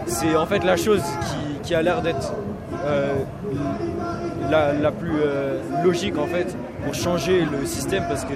[0.07, 2.33] c'est en fait la chose qui, qui a l'air d'être
[2.85, 3.13] euh,
[4.81, 8.33] la, plus euh, logique en fait pour changer le système parce que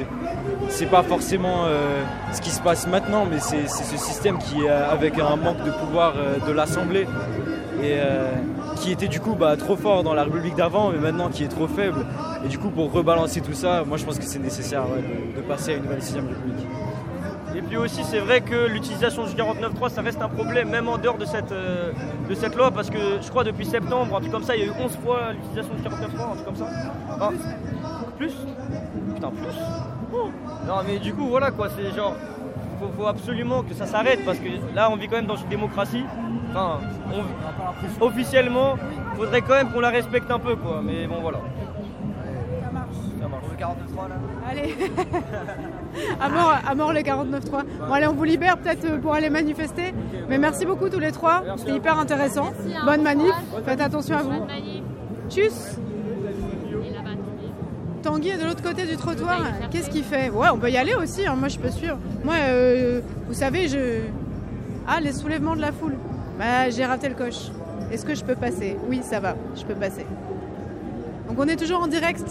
[0.69, 2.01] c'est pas forcément euh,
[2.33, 5.63] ce qui se passe maintenant mais c'est ce système qui est euh, avec un manque
[5.63, 6.13] de pouvoir
[6.45, 7.07] de l'Assemblée
[7.83, 7.97] et
[8.77, 11.47] qui était du coup bah, trop fort dans la République d'avant mais maintenant qui est
[11.47, 12.05] trop faible
[12.43, 15.47] et du coup pour rebalancer tout ça moi je pense que c'est nécessaire de, de
[15.47, 16.67] passer à une nouvelle 6ème République.
[17.67, 20.97] Et puis aussi, c'est vrai que l'utilisation du 49.3, ça reste un problème, même en
[20.97, 21.91] dehors de cette, euh,
[22.29, 24.63] de cette loi, parce que je crois depuis septembre, un truc comme ça, il y
[24.63, 26.67] a eu 11 fois l'utilisation du 49.3, un truc comme ça.
[27.19, 27.29] Ah,
[28.17, 28.33] plus
[29.15, 29.57] Putain, plus
[30.13, 30.29] Oh.
[30.65, 32.15] Non, mais du coup, voilà quoi, c'est genre,
[32.79, 35.49] faut, faut absolument que ça s'arrête, parce que là, on vit quand même dans une
[35.49, 36.05] démocratie.
[36.51, 36.79] Enfin,
[37.13, 38.75] on- officiellement,
[39.17, 41.39] faudrait quand même qu'on la respecte un peu, quoi, mais bon, voilà.
[42.63, 42.87] Ça marche.
[43.19, 43.43] Ça marche.
[43.51, 44.15] Le 49.3 là
[44.49, 44.75] Allez,
[46.19, 47.63] à mort, à mort le 49.3.
[47.87, 49.93] Bon allez, on vous libère peut-être euh, pour aller manifester.
[50.29, 52.51] Mais merci beaucoup tous les trois, c'était hyper intéressant.
[52.85, 53.33] Bonne manif,
[53.65, 54.47] faites attention à vous.
[55.29, 55.77] Tchuss
[58.03, 59.41] Tanguy est de l'autre côté du trottoir.
[59.71, 60.29] Qu'est-ce qu'il fait?
[60.29, 61.97] Ouais, on peut y aller aussi, hein, moi je peux suivre.
[62.23, 64.01] Moi, euh, vous savez, je...
[64.87, 65.95] Ah, les soulèvements de la foule.
[66.39, 67.49] Bah, j'ai raté le coche.
[67.91, 68.77] Est-ce que je peux passer?
[68.87, 70.05] Oui, ça va, je peux passer.
[71.27, 72.25] Donc on est toujours en direct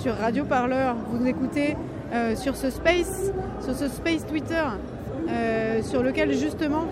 [0.00, 0.94] sur Radio Parleur.
[1.10, 1.76] Vous nous écoutez
[2.12, 4.62] euh, sur ce space, sur ce space Twitter,
[5.28, 6.84] euh, sur lequel justement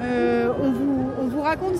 [0.00, 1.76] euh, on, vous, on vous raconte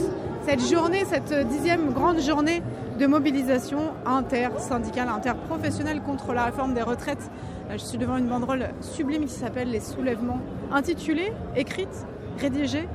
[0.47, 2.63] cette journée, cette dixième grande journée
[2.99, 7.31] de mobilisation intersyndicale, interprofessionnelle contre la réforme des retraites.
[7.73, 10.41] Je suis devant une banderole sublime qui s'appelle Les Soulèvements,
[10.71, 12.07] intitulée, écrite,
[12.39, 12.87] rédigée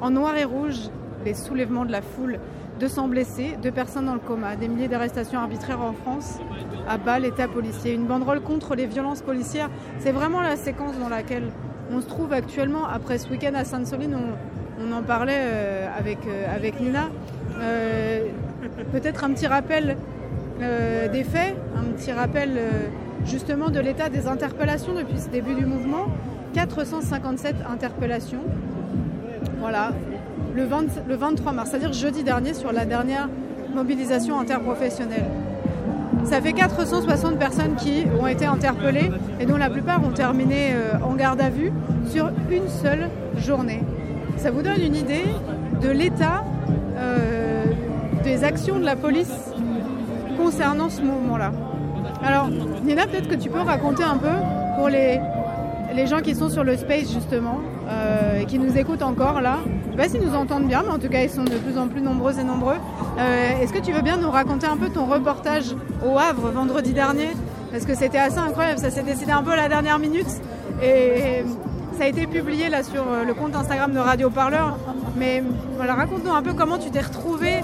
[0.00, 0.90] en noir et rouge,
[1.24, 2.38] Les Soulèvements de la foule.
[2.80, 6.38] 200 blessés, deux personnes dans le coma, des milliers d'arrestations arbitraires en France,
[6.88, 9.70] à bas l'état policier, une banderole contre les violences policières.
[9.98, 11.50] C'est vraiment la séquence dans laquelle
[11.92, 12.86] on se trouve actuellement.
[12.86, 14.16] Après ce week-end à Sainte-Soline,
[14.80, 17.08] on, en parlait euh, avec, euh, avec Nina.
[17.60, 18.26] Euh,
[18.92, 19.96] Peut-être un petit rappel
[20.58, 22.58] des faits, un petit rappel
[23.26, 26.06] justement de l'état des interpellations depuis ce début du mouvement.
[26.54, 28.42] 457 interpellations.
[29.58, 29.90] Voilà,
[30.54, 33.28] le, 20 le 23 mars, c'est-à-dire jeudi dernier sur la dernière
[33.74, 35.26] mobilisation interprofessionnelle.
[36.24, 40.92] Ça fait 460 personnes qui ont été interpellées et dont la plupart ont terminé euh,
[41.04, 41.72] en garde à vue
[42.06, 43.82] sur une seule journée.
[44.38, 45.24] Ça vous donne une idée
[45.82, 46.44] de l'état
[46.96, 47.64] euh,
[48.22, 49.34] des actions de la police
[50.36, 51.52] concernant ce mouvement-là.
[52.24, 52.48] Alors,
[52.84, 54.32] Nina, peut-être que tu peux raconter un peu
[54.78, 55.20] pour les,
[55.94, 59.58] les gens qui sont sur le space justement euh, et qui nous écoutent encore là.
[59.96, 61.78] Je sais pas s'ils nous entendent bien, mais en tout cas ils sont de plus
[61.78, 62.74] en plus nombreux et nombreux.
[63.16, 66.92] Euh, Est-ce que tu veux bien nous raconter un peu ton reportage au Havre vendredi
[66.92, 67.28] dernier?
[67.70, 70.26] Parce que c'était assez incroyable, ça s'est décidé un peu à la dernière minute
[70.82, 71.44] et
[71.96, 74.76] ça a été publié là sur euh, le compte Instagram de Radio Parleur.
[75.16, 75.44] Mais
[75.76, 77.62] voilà, raconte-nous un peu comment tu t'es retrouvée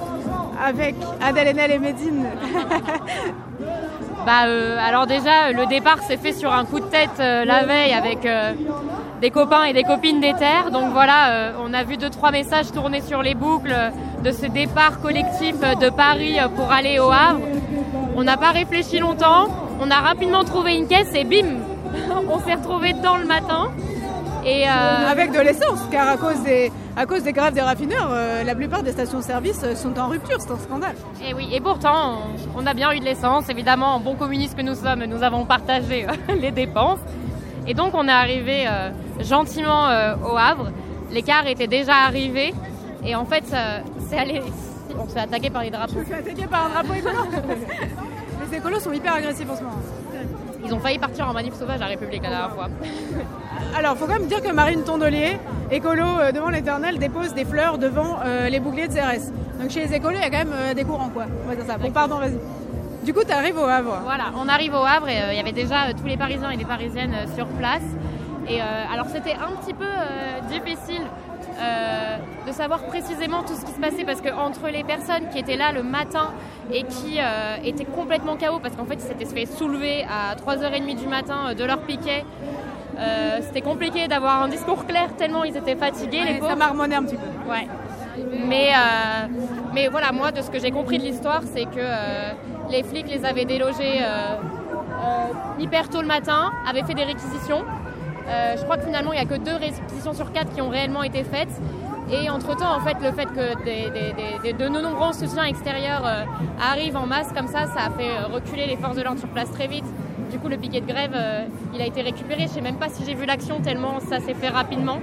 [0.65, 2.27] avec Adèle Haenel et Médine.
[4.27, 7.65] Bah, euh, alors déjà, le départ s'est fait sur un coup de tête euh, la
[7.65, 8.29] veille avec
[9.21, 10.71] des copains et des copines des terres.
[10.71, 13.75] Donc voilà, euh, on a vu deux trois messages tourner sur les boucles
[14.25, 17.41] de ce départ collectif de Paris pour aller au Havre.
[18.17, 19.49] On n'a pas réfléchi longtemps,
[19.81, 21.59] on a rapidement trouvé une caisse et bim,
[22.29, 23.71] on s'est retrouvé dedans le matin.
[24.45, 28.09] Et euh, Avec de l'essence, car à cause des, à cause des grèves des raffineurs,
[28.11, 30.95] euh, la plupart des stations-service sont en rupture, c'est un scandale.
[31.23, 32.21] Et oui, et pourtant,
[32.57, 33.51] on, on a bien eu de l'essence.
[33.51, 36.07] Évidemment, en bon communiste que nous sommes, nous avons partagé
[36.41, 37.01] les dépenses.
[37.67, 40.71] Et donc, on est arrivé euh, gentiment euh, au Havre.
[41.11, 42.55] Les cars étaient déjà arrivés.
[43.05, 44.43] Et en fait, euh, c'est allé.
[44.99, 46.01] On s'est attaqué par les drapeaux.
[46.01, 47.19] Je suis attaqué par un drapeau écolo.
[48.51, 49.79] Les écolos sont hyper agressifs en ce moment.
[50.65, 52.69] Ils ont failli partir en manif sauvage à la République la dernière fois.
[53.77, 55.39] Alors, faut quand même dire que Marine Tondelier,
[55.71, 56.05] écolo
[56.35, 58.19] devant l'éternel, dépose des fleurs devant
[58.51, 59.31] les boucliers de CRS.
[59.61, 61.27] Donc chez les écolos, il y a quand même des courants, quoi.
[61.45, 61.79] On va dire ça.
[61.79, 62.39] Bon, pardon, vas-y.
[63.03, 64.01] Du coup, tu arrives au Havre.
[64.05, 66.51] Voilà, on arrive au Havre et euh, il y avait déjà euh, tous les Parisiens
[66.51, 67.83] et les Parisiennes euh, sur place.
[68.49, 71.03] Et euh, alors c'était un petit peu euh, difficile
[71.61, 72.17] euh,
[72.47, 75.57] de savoir précisément tout ce qui se passait parce que entre les personnes qui étaient
[75.57, 76.31] là le matin
[76.73, 80.97] et qui euh, étaient complètement KO parce qu'en fait ils s'étaient fait soulever à 3h30
[80.97, 82.25] du matin euh, de leur piquet.
[82.99, 87.05] euh, c'était compliqué d'avoir un discours clair tellement ils étaient fatigués Ouais, ça marmonnait un
[87.05, 87.51] petit peu.
[87.51, 87.67] Ouais.
[88.47, 89.27] Mais, euh,
[89.73, 92.33] mais voilà, moi, de ce que j'ai compris de l'histoire, c'est que euh,
[92.71, 94.37] les flics les avaient délogés euh,
[95.03, 97.63] euh, hyper tôt le matin, avaient fait des réquisitions.
[98.29, 100.69] Euh, je crois que finalement, il n'y a que deux réquisitions sur quatre qui ont
[100.69, 101.51] réellement été faites.
[102.13, 106.03] Et entre-temps, en fait, le fait que des, des- des- de nombreux soutiens extérieurs
[106.61, 109.51] arrivent en masse comme ça, ça a fait reculer les forces de l'ordre sur place
[109.53, 109.85] très vite.
[110.31, 111.17] Du coup, le piquet de grève,
[111.75, 112.43] il a été récupéré.
[112.43, 114.99] Je sais même pas si j'ai vu l'action tellement ça s'est fait rapidement.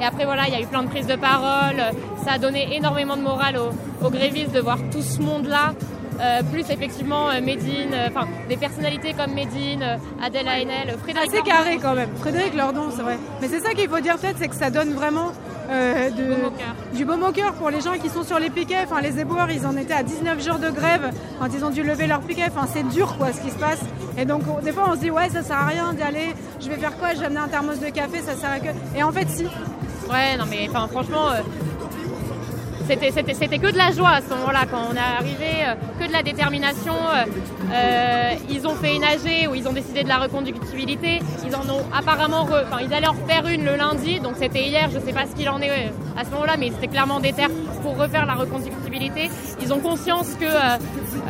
[0.00, 1.76] Et après, voilà, il y a eu plein de prises de parole.
[2.24, 5.72] Ça a donné énormément de morale aux, aux grévistes de voir tout ce monde-là.
[6.20, 9.84] Euh, plus effectivement euh, Médine, euh, enfin des personnalités comme Médine,
[10.22, 11.50] Adèle Haenel, Frédéric assez Lordon.
[11.50, 12.08] carré quand même.
[12.20, 13.18] Frédéric Lordon, c'est vrai.
[13.40, 15.32] Mais c'est ça qu'il faut dire peut-être, c'est que ça donne vraiment
[15.70, 18.84] euh, de- du baume au cœur pour les gens qui sont sur les piquets.
[18.84, 21.10] Enfin, les éboueurs, ils en étaient à 19 jours de grève
[21.40, 22.44] quand ils ont dû lever leur piquet.
[22.54, 23.80] Enfin, c'est dur quoi ce qui se passe.
[24.18, 26.34] Et donc, on- des fois, on se dit, ouais, ça sert à rien d'y aller.
[26.60, 27.14] Je vais faire quoi?
[27.14, 28.68] Je vais amener un thermos de café, ça sert à que.
[28.96, 29.44] Et en fait, si.
[29.44, 31.40] Ouais, non mais enfin franchement, euh,
[32.86, 36.12] c'était, que de la joie à ce moment-là quand on est arrivé, euh, que de
[36.12, 36.92] la détermination.
[36.94, 37.24] euh,
[37.72, 41.20] euh, ils ont fait une AG où ils ont décidé de la reconductibilité.
[41.46, 44.64] Ils en ont apparemment, re- enfin ils allaient en refaire une le lundi, donc c'était
[44.68, 44.88] hier.
[44.92, 45.70] Je sais pas ce qu'il en est
[46.16, 47.46] à ce moment-là, mais c'était clairement déter
[47.82, 49.30] pour refaire la reconductibilité.
[49.62, 50.78] Ils ont conscience que euh,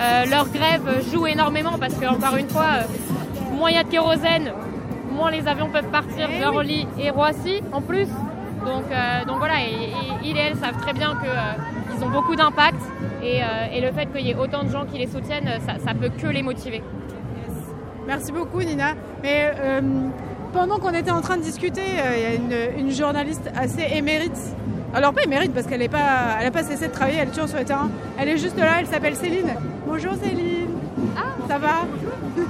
[0.01, 2.67] euh, leur grève joue énormément parce que encore une fois,
[3.53, 4.53] moins il y a de kérosène,
[5.13, 8.09] moins les avions peuvent partir vers Orly et Roissy en plus.
[8.65, 12.35] Donc, euh, donc voilà, et, et- ils et elles savent très bien qu'ils ont beaucoup
[12.35, 12.81] d'impact
[13.23, 15.75] et, euh, et le fait qu'il y ait autant de gens qui les soutiennent, ça,
[15.85, 16.83] ça peut que les motiver.
[18.07, 18.93] Merci beaucoup Nina.
[19.23, 19.81] Mais euh,
[20.53, 22.35] pendant qu'on était en train de discuter, euh, il y a
[22.79, 24.39] une, une journaliste assez émérite.
[24.95, 27.33] Alors pas émérite parce qu'elle n'a pas, elle a pas cessé de travailler, elle est
[27.33, 27.91] toujours sur le terrain.
[28.19, 29.55] Elle est juste là, elle s'appelle Céline.
[29.87, 30.71] Bonjour Céline.
[31.17, 31.69] Ah, ça va?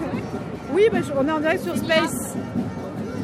[0.74, 2.34] Oui, bah, on est en direct sur Space.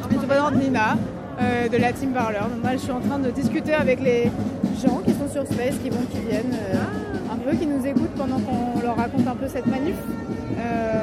[0.09, 0.97] Je suis présente Nina
[1.41, 2.49] euh, de la team Parleur.
[2.49, 4.31] Donc, je suis en train de discuter avec les
[4.85, 8.15] gens qui sont sur Space, qui vont, qui viennent, euh, un peu, qui nous écoutent
[8.17, 9.97] pendant qu'on leur raconte un peu cette manif.
[10.59, 11.01] Euh,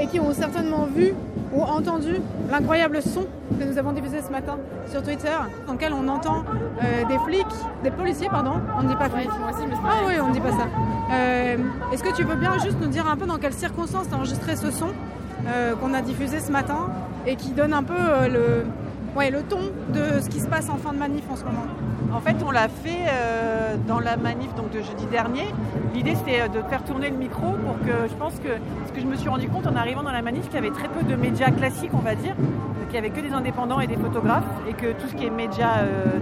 [0.00, 1.12] et qui ont certainement vu
[1.52, 2.20] ou entendu
[2.50, 3.26] l'incroyable son
[3.58, 4.58] que nous avons diffusé ce matin
[4.90, 5.36] sur Twitter,
[5.66, 6.44] dans lequel on entend
[6.82, 7.46] euh, des flics,
[7.82, 9.30] des policiers, pardon, on ne dit pas flics.
[9.30, 10.66] ah oui, on ne dit pas ça.
[11.12, 11.56] Euh,
[11.92, 14.16] Est-ce que tu peux bien juste nous dire un peu dans quelles circonstances tu as
[14.16, 14.88] enregistré ce son
[15.46, 16.88] euh, qu'on a diffusé ce matin
[17.26, 17.94] et qui donne un peu
[18.28, 18.64] le,
[19.16, 19.60] ouais, le ton
[19.92, 21.66] de ce qui se passe en fin de manif en ce moment
[22.12, 25.46] En fait, on l'a fait euh, dans la manif donc, de jeudi dernier.
[25.94, 28.48] L'idée, c'était euh, de faire tourner le micro pour que je pense que
[28.86, 30.70] ce que je me suis rendu compte en arrivant dans la manif, qu'il y avait
[30.70, 32.34] très peu de médias classiques, on va dire,
[32.90, 35.30] qu'il n'y avait que des indépendants et des photographes, et que tout ce qui est
[35.30, 36.18] médias euh,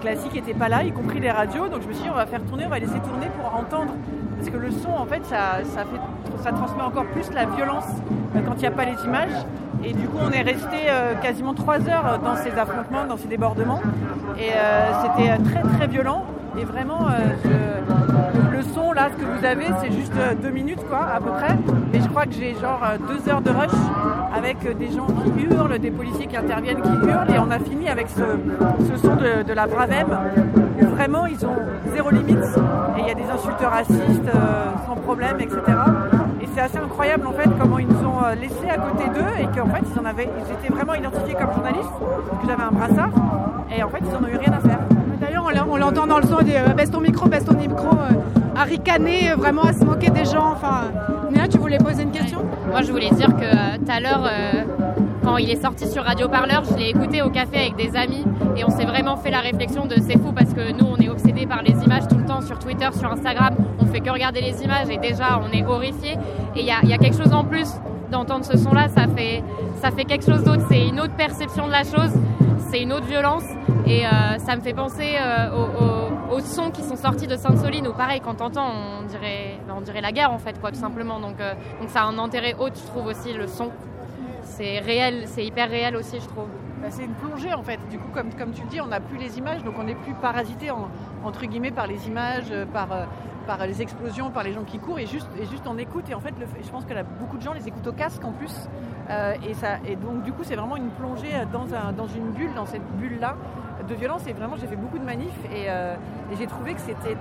[0.00, 1.68] classiques n'était pas là, y compris les radios.
[1.68, 3.92] Donc je me suis dit, on va faire tourner, on va laisser tourner pour entendre.
[4.36, 7.86] Parce que le son, en fait, ça, ça, fait, ça transmet encore plus la violence
[8.34, 9.44] euh, quand il n'y a pas les images.
[9.84, 13.28] Et du coup, on est resté euh, quasiment trois heures dans ces affrontements, dans ces
[13.28, 13.80] débordements.
[14.38, 16.24] Et euh, c'était euh, très très violent.
[16.58, 17.08] Et vraiment,
[18.50, 21.54] le son là, ce que vous avez, c'est juste deux minutes quoi, à peu près.
[21.92, 23.78] Et je crois que j'ai genre deux heures de rush
[24.34, 27.30] avec des gens qui hurlent, des policiers qui interviennent, qui hurlent.
[27.30, 30.06] Et on a fini avec ce, son de, de la Bravem.
[30.80, 31.56] Vraiment, ils ont
[31.92, 32.38] zéro limite.
[32.96, 34.30] Et il y a des insultes racistes
[34.86, 35.60] sans problème, etc.
[36.56, 39.44] C'est assez incroyable en fait comment ils nous ont euh, laissés à côté d'eux et
[39.54, 42.70] qu'en fait ils en avaient, ils étaient vraiment identifiés comme journalistes, parce que j'avais un
[42.70, 43.10] brassard
[43.76, 44.78] et en fait ils en ont eu rien à faire.
[45.20, 47.44] D'ailleurs, on l'en- on l'entend dans le son, il dit euh, baisse ton micro, baisse
[47.44, 47.88] ton micro,
[48.56, 50.52] à ricaner, euh, vraiment à se moquer des gens.
[50.52, 50.84] Enfin,
[51.30, 52.38] Nina, tu voulais poser une question?
[52.70, 54.26] Moi, je voulais dire que tout à l'heure,
[55.24, 58.24] quand il est sorti sur Radio Parleur, je l'ai écouté au café avec des amis
[58.56, 61.08] et on s'est vraiment fait la réflexion de c'est fou parce que nous, on est
[61.44, 63.54] par les images tout le temps sur Twitter, sur Instagram.
[63.78, 66.16] On fait que regarder les images et déjà, on est horrifiés.
[66.54, 67.68] Et il y a, quelque chose en plus
[68.10, 69.42] d'entendre ce son-là, ça fait,
[69.82, 70.62] ça fait quelque chose d'autre.
[70.70, 72.12] C'est une autre perception de la chose,
[72.70, 73.44] c'est une autre violence.
[73.86, 75.50] Et euh, ça me fait penser euh,
[76.32, 80.00] aux sons qui sont sortis de Sainte-Soline, où pareil, quand t'entends, on dirait, on dirait
[80.00, 81.20] la guerre en fait, quoi, tout simplement.
[81.20, 83.70] Donc, euh, donc ça a un intérêt haut, je trouve aussi, le son.
[84.42, 86.48] C'est réel, c'est hyper réel aussi, je trouve.
[86.90, 87.78] C'est une plongée en fait.
[87.90, 89.94] Du coup, comme, comme tu le dis, on n'a plus les images, donc on n'est
[89.94, 90.88] plus parasité en-
[91.24, 93.04] entre guillemets par les images, euh, par, euh,
[93.46, 96.08] par les explosions, par les gens qui courent, et juste, et juste on écoute.
[96.10, 98.32] Et en fait, le je pense que beaucoup de gens les écoutent au casque en
[98.32, 98.68] plus.
[99.10, 102.30] Euh, et, ça, et donc, du coup, c'est vraiment une plongée dans, un, dans une
[102.30, 103.34] bulle, dans cette bulle-là
[103.88, 104.26] de violence.
[104.26, 105.68] Et vraiment, j'ai fait beaucoup de manifs et
[106.36, 107.16] j'ai trouvé que c'était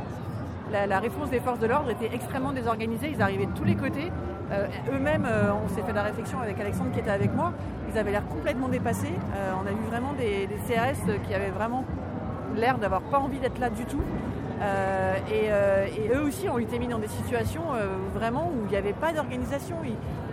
[0.71, 3.11] la, réponse des forces de l'ordre était extrêmement désorganisée.
[3.13, 4.11] Ils arrivaient de tous les côtés.
[4.51, 7.53] Euh, Eux-mêmes, euh, on s'est fait la réflexion avec Alexandre qui était avec moi.
[7.91, 9.13] Ils avaient l'air complètement dépassés.
[9.35, 11.85] Euh, on a vu vraiment des, CRS qui avaient vraiment
[12.55, 14.01] l'air d'avoir pas envie d'être là du tout.
[15.31, 15.49] Et,
[16.13, 17.63] eux aussi ont été mis dans des situations
[18.13, 19.75] vraiment où il n'y avait pas d'organisation.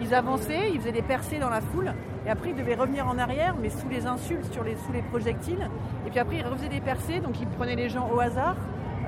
[0.00, 1.92] Ils, avançaient, ils faisaient des percées dans la foule,
[2.26, 5.68] et après ils devaient revenir en arrière, mais sous les insultes, sous les projectiles.
[6.06, 8.56] Et puis après ils refaisaient des percées, donc ils prenaient les gens au hasard.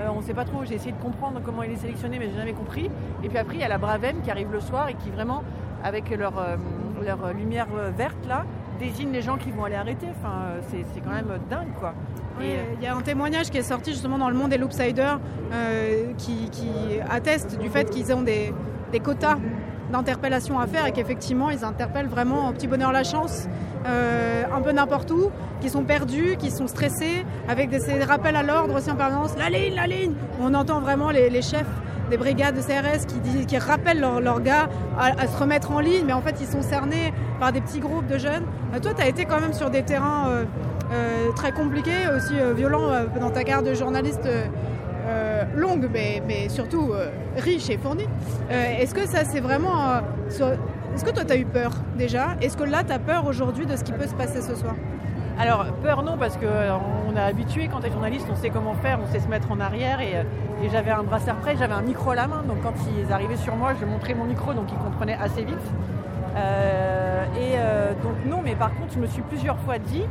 [0.00, 2.28] Euh, on ne sait pas trop, j'ai essayé de comprendre comment ils les sélectionnaient, mais
[2.30, 2.90] j'ai jamais compris.
[3.22, 5.42] Et puis après il y a la Bravem qui arrive le soir et qui vraiment,
[5.82, 6.56] avec leur, euh,
[7.04, 8.44] leur lumière euh, verte là,
[8.78, 10.06] désigne les gens qui vont aller arrêter.
[10.18, 11.94] Enfin, c'est quand même dingue quoi.
[12.40, 15.20] Il y a un témoignage qui est sorti justement dans le monde des Loopsiders
[15.52, 16.68] euh, qui, qui
[17.08, 18.52] atteste du fait qu'ils ont des,
[18.90, 19.36] des quotas
[19.94, 23.46] d'interpellation à faire et qu'effectivement ils interpellent vraiment au petit bonheur la chance
[23.86, 25.30] euh, un peu n'importe où,
[25.60, 29.50] qui sont perdus, qui sont stressés, avec des, rappels à l'ordre aussi en permanence, la
[29.50, 30.14] ligne, la ligne.
[30.40, 31.66] On entend vraiment les, chefs
[32.10, 34.68] des brigades de CRS qui, disent, qui rappellent leurs leur gars
[34.98, 38.06] à, se remettre en ligne, mais en fait ils sont cernés par des petits groupes
[38.06, 38.44] de jeunes.
[38.74, 42.90] Euh, toi, tu as été quand même sur des terrains euh, très compliqués, aussi violents
[43.20, 44.28] dans ta carrière de journaliste.
[45.06, 48.09] Euh, longue mais, surtout euh, riche et fournie.
[48.51, 50.01] Euh, Est-ce que ça c'est vraiment...
[50.28, 52.36] Est-ce que toi tu as eu peur déjà?
[52.40, 54.74] Est-ce que là tu as peur aujourd'hui de ce qui peut se passer ce soir?
[55.36, 59.12] Alors, peur non, parce qu'on est habitué quand tu journaliste, on sait comment faire, on
[59.12, 60.01] sait se mettre en arrière.
[60.01, 60.24] Et,
[60.70, 62.44] j'avais un brassard prêt, j'avais un micro à la main.
[62.47, 65.56] Donc, quand ils arrivaient sur moi, je montrais mon micro, donc ils comprenaient assez vite.
[67.36, 67.56] Et
[68.01, 70.05] donc, non, mais par contre, je me suis plusieurs fois dit,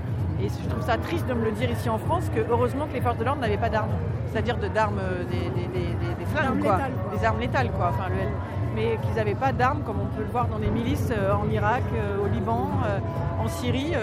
[0.43, 2.93] et je trouve ça triste de me le dire ici en France, que heureusement que
[2.93, 3.91] les forces de l'ordre n'avaient pas d'armes.
[4.31, 6.71] C'est-à-dire de- d'armes, euh, des, des, des- flingues, armes quoi.
[6.77, 7.17] létales, quoi.
[7.19, 7.89] Des armes létales, quoi.
[7.93, 11.11] Enfin, le- mais qu'ils n'avaient pas d'armes comme on peut le voir dans les milices
[11.11, 13.93] euh, en Irak, euh, au Liban, euh, en Syrie,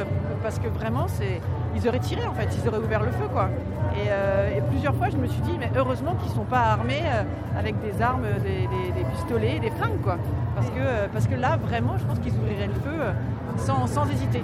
[0.43, 1.41] parce que vraiment, c'est,
[1.75, 3.49] ils auraient tiré en fait, ils auraient ouvert le feu quoi.
[3.97, 4.07] Et,
[4.57, 7.03] et plusieurs fois, je me suis dit, mais heureusement qu'ils sont pas armés
[7.59, 10.17] avec des armes, des, pistolets, des flingues quoi,
[10.55, 13.01] parce que parce que là, vraiment, je pense qu'ils ouvriraient le feu
[13.57, 14.43] sans, sans hésiter.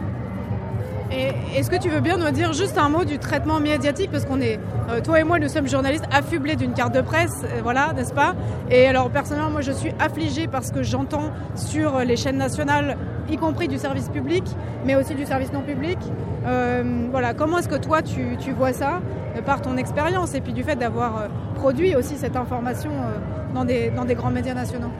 [1.12, 4.11] Et est-ce que tu veux bien nous dire juste un mot du traitement médiatique?
[4.11, 4.59] Parce qu'on est,
[4.91, 8.12] euh, toi et moi, nous sommes journalistes affublés d'une carte de presse, euh, voilà, n'est-ce
[8.12, 8.35] pas?
[8.70, 12.97] Et alors, personnellement, moi, je suis affligée parce que j'entends sur les chaînes nationales,
[13.31, 14.45] y compris du service public,
[14.85, 15.99] mais aussi du service non public.
[16.47, 19.01] Euh, voilà, comment est-ce que toi, tu, vois ça,
[19.37, 23.91] euh, par ton expérience et puis du fait d'avoir euh, produit aussi cette information euh,
[23.95, 24.91] dans des grands médias nationaux?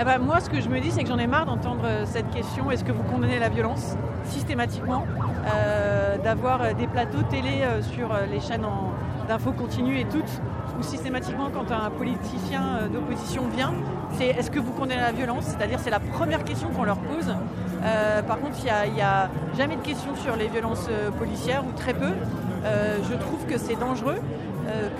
[0.00, 2.04] Eh ben, moi, ce que je me dis, c'est que j'en ai marre d'entendre euh,
[2.06, 3.94] cette question est-ce que vous condamnez la violence
[4.24, 5.04] systématiquement
[5.54, 7.62] euh, D'avoir euh, des plateaux télé
[7.92, 8.64] sur les chaînes
[9.28, 10.40] d'infos continues et toutes,
[10.78, 13.74] où systématiquement, quand un politicien d'opposition vient,
[14.12, 15.44] c'est est-ce que vous condamnez la violence?
[15.44, 17.34] C'est-à-dire, c'est la première question qu'on leur pose.
[18.26, 18.56] Par contre,
[18.86, 20.88] il n'y a, jamais de questions sur les violences
[21.18, 22.12] policières, ou très peu.
[22.64, 24.18] Je trouve que c'est dangereux.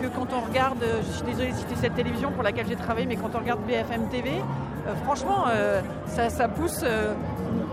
[0.01, 3.07] que quand on regarde, je suis désolée de citer cette télévision pour laquelle j'ai travaillé,
[3.07, 4.31] mais quand on regarde BFM TV,
[5.05, 7.15] franchement, euh, ça, pousse euh,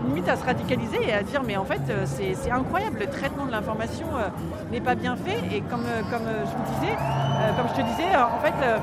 [0.06, 3.46] limite à se radicaliser et à dire mais en fait euh, c'est incroyable, le traitement
[3.46, 4.28] de l'information euh,
[4.70, 5.38] n'est pas bien fait.
[5.54, 8.54] Et comme, euh, euh, je vous disais, euh, comme je te disais, euh, en fait
[8.62, 8.78] euh,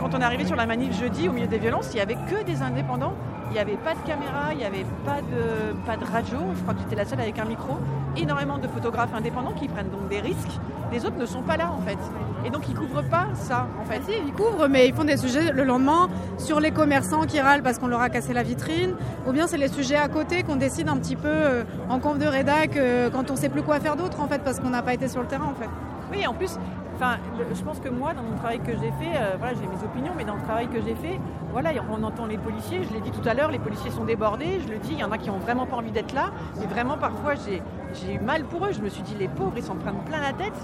[0.00, 2.14] quand on est arrivé sur la manif jeudi au milieu des violences, il n'y avait
[2.14, 3.12] que des indépendants,
[3.50, 6.62] il n'y avait pas de caméra, il n'y avait pas de, pas de radio, je
[6.62, 7.76] crois que j'étais la seule avec un micro,
[8.18, 10.58] énormément de photographes indépendants qui prennent donc des risques,
[10.92, 11.98] les autres ne sont pas là en fait.
[12.44, 14.02] Et donc ils couvrent pas ça en fait.
[14.04, 17.62] Si, ils couvrent, mais ils font des sujets le lendemain sur les commerçants qui râlent
[17.62, 18.94] parce qu'on leur a cassé la vitrine,
[19.26, 22.18] ou bien c'est les sujets à côté qu'on décide un petit peu euh, en conf
[22.18, 24.82] de rédac euh, quand on sait plus quoi faire d'autre en fait parce qu'on n'a
[24.82, 25.68] pas été sur le terrain en fait.
[26.12, 26.56] Oui, en plus,
[26.94, 27.16] enfin,
[27.52, 30.12] je pense que moi, dans mon travail que j'ai fait, euh, voilà, j'ai mes opinions,
[30.16, 31.18] mais dans le travail que j'ai fait,
[31.50, 32.84] voilà, on entend les policiers.
[32.84, 34.60] Je l'ai dit tout à l'heure, les policiers sont débordés.
[34.64, 36.30] Je le dis, il y en a qui ont vraiment pas envie d'être là.
[36.60, 37.60] Mais vraiment, parfois, j'ai
[37.94, 38.72] j'ai eu mal pour eux.
[38.72, 40.56] Je me suis dit, les pauvres, ils s'en prennent plein la tête.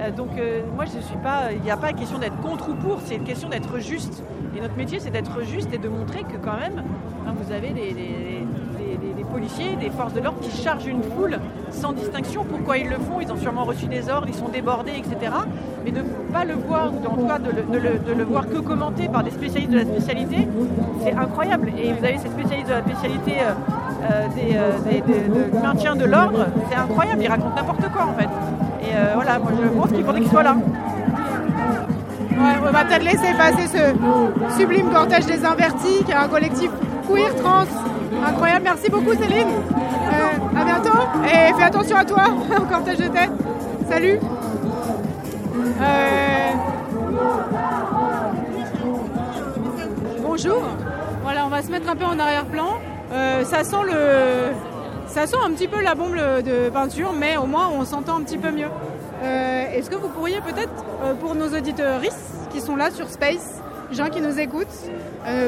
[0.00, 1.52] Euh, donc, euh, moi, je suis pas.
[1.52, 3.00] Il n'y a pas question d'être contre ou pour.
[3.04, 4.22] C'est une question d'être juste.
[4.56, 6.82] Et notre métier, c'est d'être juste et de montrer que quand même,
[7.26, 7.94] hein, vous avez des,
[9.32, 11.38] policiers, des forces de l'ordre qui chargent une foule
[11.70, 12.44] sans distinction.
[12.44, 13.20] Pourquoi ils le font?
[13.20, 15.32] Ils ont sûrement reçu des ordres, ils sont débordés, etc.
[15.84, 18.24] Mais de ne pas le voir, ou en tout cas de le, le- de le
[18.24, 20.46] voir que commenté par des spécialistes de la spécialité,
[21.02, 21.72] c'est incroyable.
[21.76, 23.54] Et vous avez ces spécialistes de la spécialité euh,
[24.34, 28.28] des, euh, des- de- maintien de l'ordre, c'est incroyable, ils racontent n'importe quoi en fait.
[28.82, 30.56] Et euh, voilà, moi je pense qu'il faudrait qu'ils soient là.
[32.66, 36.70] On va peut-être laisser passer ce sublime cortège des invertis qui est un collectif
[37.08, 37.64] queer trans
[38.26, 38.62] incroyable.
[38.64, 39.48] Merci beaucoup Céline.
[39.48, 42.22] Euh, à bientôt et fais attention à toi
[42.58, 43.30] au cortège de tête.
[43.88, 44.18] Salut.
[45.80, 46.50] Euh,
[50.22, 50.62] Bonjour.
[51.22, 52.66] Voilà, on va se mettre un peu en arrière-plan.
[53.14, 54.52] Euh, ça sent le,
[55.06, 58.22] ça sent un petit peu la bombe de peinture, mais au moins on s'entend un
[58.22, 58.66] petit peu mieux.
[59.22, 62.00] Euh, Est-ce que vous pourriez peut-être, euh, pour nos auditeurs
[62.50, 63.62] qui sont là sur Space,
[63.92, 64.66] gens qui nous écoutent,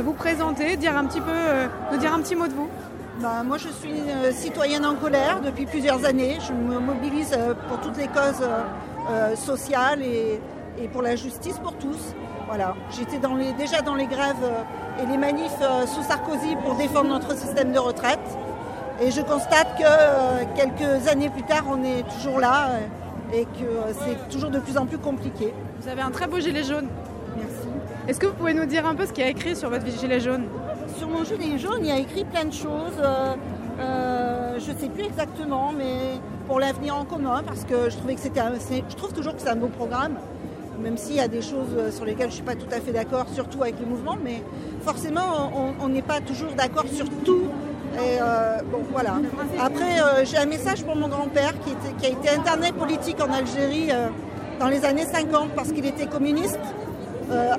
[0.05, 1.33] vous présenter, dire un petit peu,
[1.91, 2.69] nous dire un petit mot de vous?
[3.21, 6.39] Bah, moi, je suis une citoyenne en colère depuis plusieurs années.
[6.47, 7.37] Je me mobilise
[7.69, 8.47] pour toutes les causes
[9.37, 10.41] sociales et,
[10.79, 12.15] et pour la justice pour tous.
[12.47, 12.75] Voilà.
[12.91, 13.19] J'étais
[13.57, 14.47] déjà dans les grèves
[15.03, 18.21] et les manifs euh, sous Sarkozy pour défendre notre système de retraite.
[19.01, 23.45] Et je constate que euh, quelques années plus tard, on est toujours là euh, et
[23.45, 25.53] que c'est toujours de plus en plus compliqué.
[25.81, 26.89] Vous avez un très beau gilet jaune.
[27.37, 27.69] Merci.
[28.09, 29.87] Est-ce que vous pouvez nous dire un peu ce qu'il y a écrit sur votre
[29.87, 30.45] gilet jaune?
[30.97, 32.99] Sur mon gilet jaune, il y a écrit plein de choses.
[33.79, 38.15] euh, je ne sais plus exactement, mais pour l'avenir en commun, parce que je trouvais
[38.15, 38.41] que c'était,
[38.89, 40.15] je trouve toujours que c'est un beau programme,
[40.83, 42.93] même s'il y a des choses euh, sur lesquelles je suis pas tout à fait
[42.93, 44.43] d'accord, surtout avec le mouvement, mais
[44.83, 45.51] forcément,
[45.81, 47.45] on- n'est pas toujours d'accord sur tout.
[47.99, 49.15] Euh, bon, voilà.
[49.61, 53.89] Après, euh, j'ai un message pour mon grand-père qui, a été interné politique en Algérie
[54.61, 56.59] dans les années 50 parce qu'il était communiste,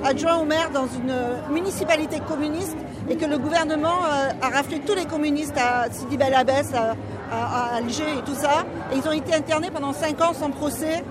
[0.04, 1.14] adjoint au maire dans une
[1.52, 2.76] municipalité communiste
[3.10, 3.96] et que le gouvernement
[4.40, 6.94] a raflé tous les communistes à Sidi Bel Abbès, à,
[7.34, 8.64] à- à Alger et tout ça.
[8.92, 11.02] Et ils ont été internés pendant 5 ans sans procès,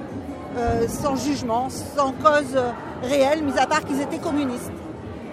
[0.57, 2.71] euh, sans jugement, sans cause euh,
[3.03, 4.71] réelle, mis à part qu'ils étaient communistes.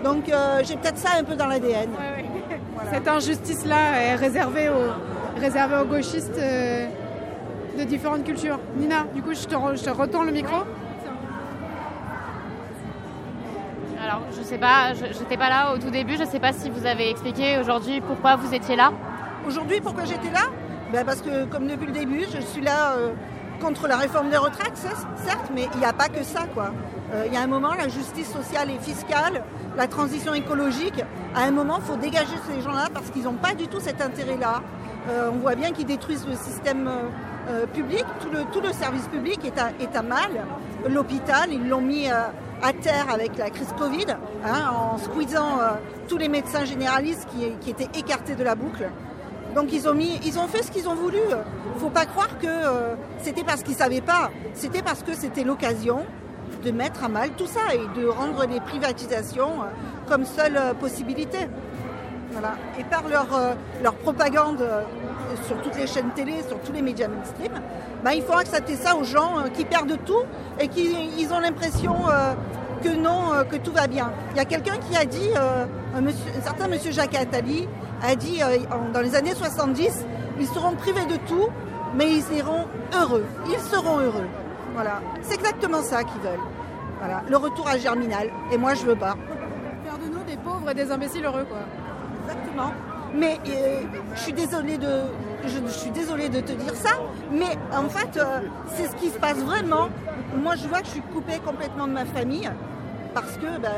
[0.05, 1.89] Donc euh, j'ai peut-être ça un peu dans l'ADN.
[2.93, 6.87] Cette injustice-là est réservée aux, réservée aux gauchistes euh,
[7.79, 8.59] de différentes cultures.
[8.77, 10.57] Nina, du coup, je te, re- je te retourne le micro.
[14.03, 16.69] Alors, je sais pas, je j'étais pas là au tout début, je sais pas si
[16.69, 18.93] vous avez expliqué aujourd'hui pourquoi vous étiez là.
[19.47, 20.43] Aujourd'hui, pourquoi j'étais là?
[20.93, 23.13] Ben, Parce que, comme depuis le début, je suis là euh,
[23.65, 26.43] contre la réforme des retraites, ce- certes, mais il n'y a pas que ça.
[26.53, 26.70] quoi.
[27.15, 29.43] Euh, Il y a un moment, la justice sociale et fiscale,
[29.77, 31.03] la transition écologique,
[31.35, 34.03] à un moment, il faut dégager ces gens-là parce qu'ils n'ont pas du tout cet
[34.03, 34.62] intérêt-là.
[35.09, 36.89] Euh, on voit bien qu'ils détruisent le système
[37.49, 38.05] euh, public,
[38.53, 40.31] tout le, service public est à, mal.
[40.86, 44.07] L'hôpital, ils l'ont mis à terre avec la crise Covid,
[44.45, 45.59] hein, en squeezant
[46.09, 47.27] tous les médecins généralistes
[47.61, 48.91] qui étaient écartés de la boucle.
[49.55, 51.18] Donc ils ont, mis, ils ont fait ce qu'ils ont voulu.
[51.28, 54.31] Il ne faut pas croire que euh, c'était parce qu'ils ne savaient pas.
[54.55, 56.05] C'était parce que c'était l'occasion
[56.64, 59.66] de mettre à mal tout ça et de rendre les privatisations euh,
[60.09, 61.39] comme seule euh, possibilité.
[62.32, 62.55] Voilà.
[62.81, 63.28] Et par leur,
[63.81, 64.66] leur propagande
[65.47, 67.52] sur toutes les chaînes télé, sur tous les médias mainstream,
[68.02, 70.24] bah, il faut accepter ça aux gens qui perdent tout
[70.59, 71.94] et qui ils ont l'impression
[72.85, 74.12] que non, euh, que tout va bien.
[74.32, 75.65] Il y a quelqu'un qui a dit, euh,
[75.97, 77.66] un, monsieur- un certain monsieur Jacques Attali
[78.02, 78.59] a dit euh,
[78.93, 80.05] dans les années 70,
[80.39, 81.48] ils seront privés de tout,
[81.97, 82.66] mais ils seront
[83.01, 83.24] heureux.
[83.48, 84.27] Ils seront heureux.
[84.74, 85.01] Voilà.
[85.23, 86.44] C'est exactement ça qu'ils veulent.
[86.98, 87.23] Voilà.
[87.28, 88.28] Le retour à Germinal.
[88.52, 89.16] Et moi, je veux pas.
[89.85, 91.59] Faire de nous des pauvres et des imbéciles heureux, quoi.
[92.27, 92.73] Exactement.
[93.15, 93.81] Mais euh,
[94.16, 95.02] je suis désolée de,
[95.47, 96.90] je, je suis désolée de te dire ça,
[97.31, 98.40] mais en fait, euh,
[98.74, 99.89] c'est ce qui se passe vraiment.
[100.36, 102.51] Moi, je vois que je suis coupée complètement de ma famille
[103.15, 103.70] parce que ben,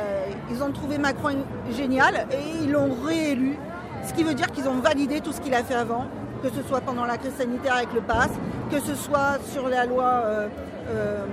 [0.50, 1.36] ils ont trouvé Macron
[1.76, 3.58] génial et ils l'ont réélu.
[4.06, 6.06] Ce qui veut dire qu'ils ont validé tout ce qu'il a fait avant,
[6.42, 8.30] que ce soit pendant la crise sanitaire avec le pass,
[8.70, 10.48] que ce soit sur euh,
[10.90, 11.24] euh,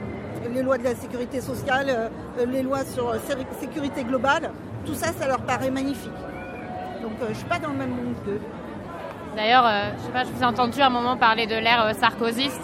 [0.53, 2.09] les lois de la sécurité sociale, euh,
[2.47, 4.49] les lois sur sé- sécurité globale.
[4.85, 6.11] Tout ça, ça leur paraît magnifique.
[7.01, 8.39] Donc je ne suis pas dans le même monde qu'eux.
[9.35, 9.65] D'ailleurs,
[9.97, 12.61] je sais pas, je vous ai entendu à un moment parler de l'ère sarkozyste.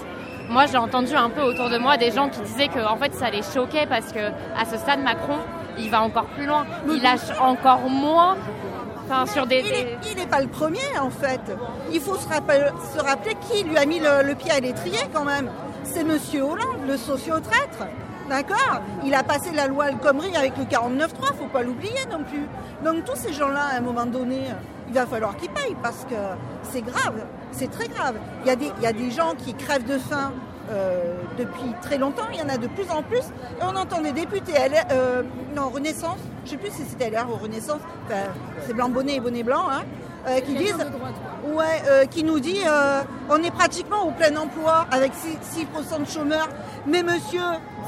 [0.49, 3.13] Moi, j'ai entendu un peu autour de moi des gens qui disaient que en fait,
[3.13, 4.19] ça les choquait parce que
[4.57, 5.37] à ce stade, Macron,
[5.77, 6.65] il va encore plus loin.
[6.87, 8.35] Il lâche encore moins.
[9.05, 9.63] Enfin, sur des.
[10.09, 11.41] Il n'est pas le premier en fait.
[11.91, 14.99] Il faut se, rappel- se rappeler qui lui a mis le, le pied à l'étrier
[15.13, 15.49] quand même.
[15.83, 17.85] C'est Monsieur Hollande, le socio-traître.
[18.29, 18.81] D'accord?
[19.03, 22.47] Il a passé la loi El Khomri avec le 49.3, faut pas l'oublier non plus.
[22.85, 24.41] Donc tous ces gens-là, à un moment donné,
[24.87, 26.15] il va falloir qu'ils payent parce que
[26.61, 27.15] c'est grave,
[27.51, 28.15] c'est très grave.
[28.43, 30.33] Il y, a des, il y a des gens qui crèvent de faim
[30.71, 33.23] euh, depuis très longtemps, il y en a de plus en plus.
[33.59, 35.23] Et on entend des députés, LR, euh,
[35.55, 38.29] non, Renaissance, je sais plus si c'était LR ou Renaissance, enfin,
[38.67, 39.81] c'est blanc bonnet et bonnet blanc, hein,
[40.27, 40.77] euh, qui disent,
[41.55, 42.59] ouais, qui nous dit,
[43.29, 46.49] on est pratiquement au plein emploi avec 6%, 6% de chômeurs.
[46.85, 47.41] Mais monsieur,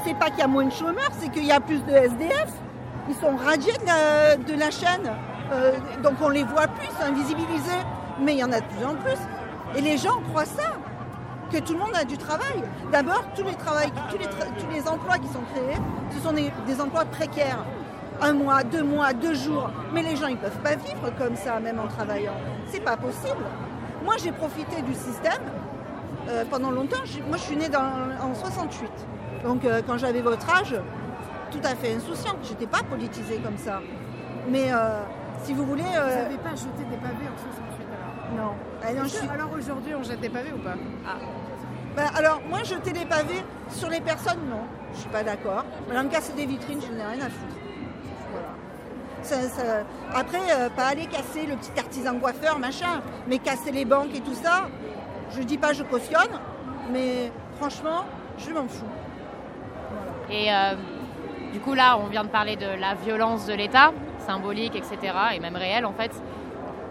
[0.04, 2.48] c'est pas qu'il y a moins de chômeurs, c'est qu'il y a plus de SDF.
[3.08, 5.10] Ils sont radiés de la, de la chaîne,
[6.02, 7.70] donc on les voit plus, invisibilisés.
[8.20, 9.18] Mais il y en a de plus en plus.
[9.76, 10.76] Et les gens croient ça
[11.50, 12.62] que tout le monde a du travail.
[12.90, 15.78] D'abord, tous les, emplois qui sont créés,
[16.10, 17.64] ce sont des, emplois précaires.
[18.20, 19.70] Un mois, deux mois, deux jours.
[19.92, 22.34] Mais les gens, ils ne peuvent pas vivre comme ça, même en travaillant.
[22.68, 23.44] C'est pas possible.
[24.04, 25.42] Moi, j'ai profité du système
[26.28, 27.02] euh, pendant longtemps.
[27.28, 28.90] Moi, je suis née en 68.
[29.44, 30.76] Donc, euh, quand j'avais votre âge,
[31.50, 32.36] tout à fait insouciante.
[32.44, 33.80] Je n'étais pas politisée comme ça.
[34.48, 35.00] Mais euh,
[35.42, 35.82] si vous voulez...
[35.82, 37.71] Vous n'avez pas jeté des pavés en 68 alors
[38.36, 38.52] Non.
[38.84, 40.74] Ah non, je suis- Alors aujourd'hui, on jette des pavés ou pas?
[41.06, 41.16] Ah.
[41.96, 44.62] Ben, alors, moi, jeter des pavés sur les personnes, non.
[44.94, 45.64] Je suis pas d'accord.
[45.88, 47.56] Madame casser des vitrines, je n'ai rien à foutre.
[48.30, 48.48] Voilà.
[49.22, 49.84] Ça- ça-
[50.14, 54.20] Après, euh, pas aller casser le petit artisan coiffeur, machin, mais casser les banques et
[54.20, 54.68] tout ça,
[55.36, 56.30] je dis pas je cautionne,
[56.90, 58.04] mais franchement,
[58.38, 58.84] je m'en fous.
[60.30, 60.74] Et euh,
[61.52, 63.92] du coup, là, on vient de parler de la violence de l'État,
[64.26, 66.10] symbolique, etc., et même réelle, en fait.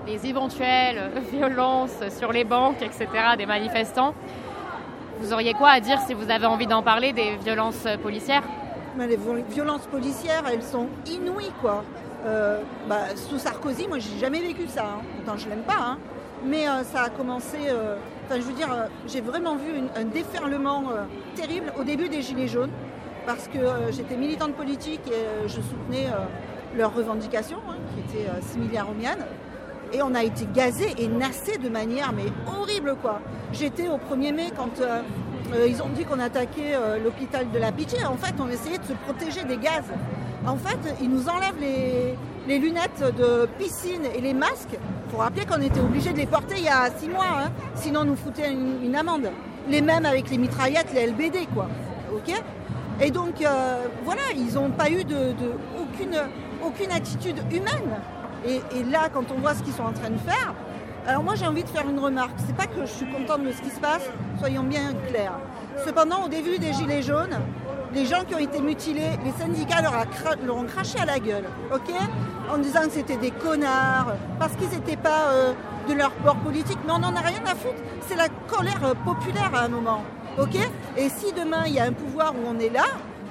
[0.07, 3.07] Les éventuelles violences sur les banques, etc.,
[3.37, 4.13] des manifestants.
[5.19, 8.43] Vous auriez quoi à dire si vous avez envie d'en parler des violences policières?
[8.97, 11.83] Les viol- violences policières, elles sont inouïes, quoi.
[12.25, 14.85] Euh, bah, sous Sarkozy, moi, j'ai jamais vécu ça.
[15.27, 15.33] hein.
[15.37, 15.77] Je l'aime pas.
[15.79, 15.97] hein.
[16.43, 17.57] Mais euh, ça a commencé.
[17.69, 17.95] euh,
[18.31, 18.69] je veux dire,
[19.07, 20.83] j'ai vraiment vu un déferlement
[21.35, 22.71] terrible au début des Gilets jaunes,
[23.27, 23.59] parce que
[23.91, 26.07] j'étais militante politique et je soutenais
[26.75, 29.25] leurs revendications, hein, qui étaient similaires aux miennes.
[29.93, 33.21] Et on a été gazés et nassés de manière mais horrible quoi.
[33.53, 35.01] J'étais au 1er mai quand euh,
[35.53, 38.05] euh, ils ont dit qu'on attaquait euh, l'hôpital de la Pitié.
[38.05, 39.83] En fait, on essayait de se protéger des gaz.
[40.47, 44.73] En fait, ils nous enlèvent les, lunettes de piscine et les masques.
[44.73, 47.51] Il faut rappeler qu'on était obligé de les porter il y a six mois, hein,
[47.75, 49.29] sinon on nous foutait une, amende.
[49.69, 51.67] Les mêmes avec les mitraillettes, les LBD quoi.
[52.13, 52.33] Ok?
[52.99, 53.35] Et donc
[54.03, 55.33] voilà, ils n'ont pas eu de-
[55.79, 56.17] aucune,
[56.65, 57.99] aucune attitude humaine.
[58.45, 60.53] Et, là, quand on voit ce qu'ils sont en train de faire,
[61.07, 62.33] alors moi j'ai envie de faire une remarque.
[62.45, 64.09] C'est pas que je suis contente de ce qui se passe,
[64.39, 65.39] soyons bien clairs.
[65.85, 67.37] Cependant, au début des Gilets jaunes,
[67.93, 71.43] les gens qui ont été mutilés, les syndicats leur, ont craché à la gueule,
[71.73, 71.93] ok?
[72.51, 75.53] En disant que c'était des connards, parce qu'ils n'étaient pas euh,
[75.89, 77.75] de leur bord politique, mais on n'en a rien à foutre.
[78.07, 80.03] C'est la colère euh, populaire à un moment,
[80.39, 80.55] ok?
[80.97, 82.85] Et si demain il y a un pouvoir où on est là,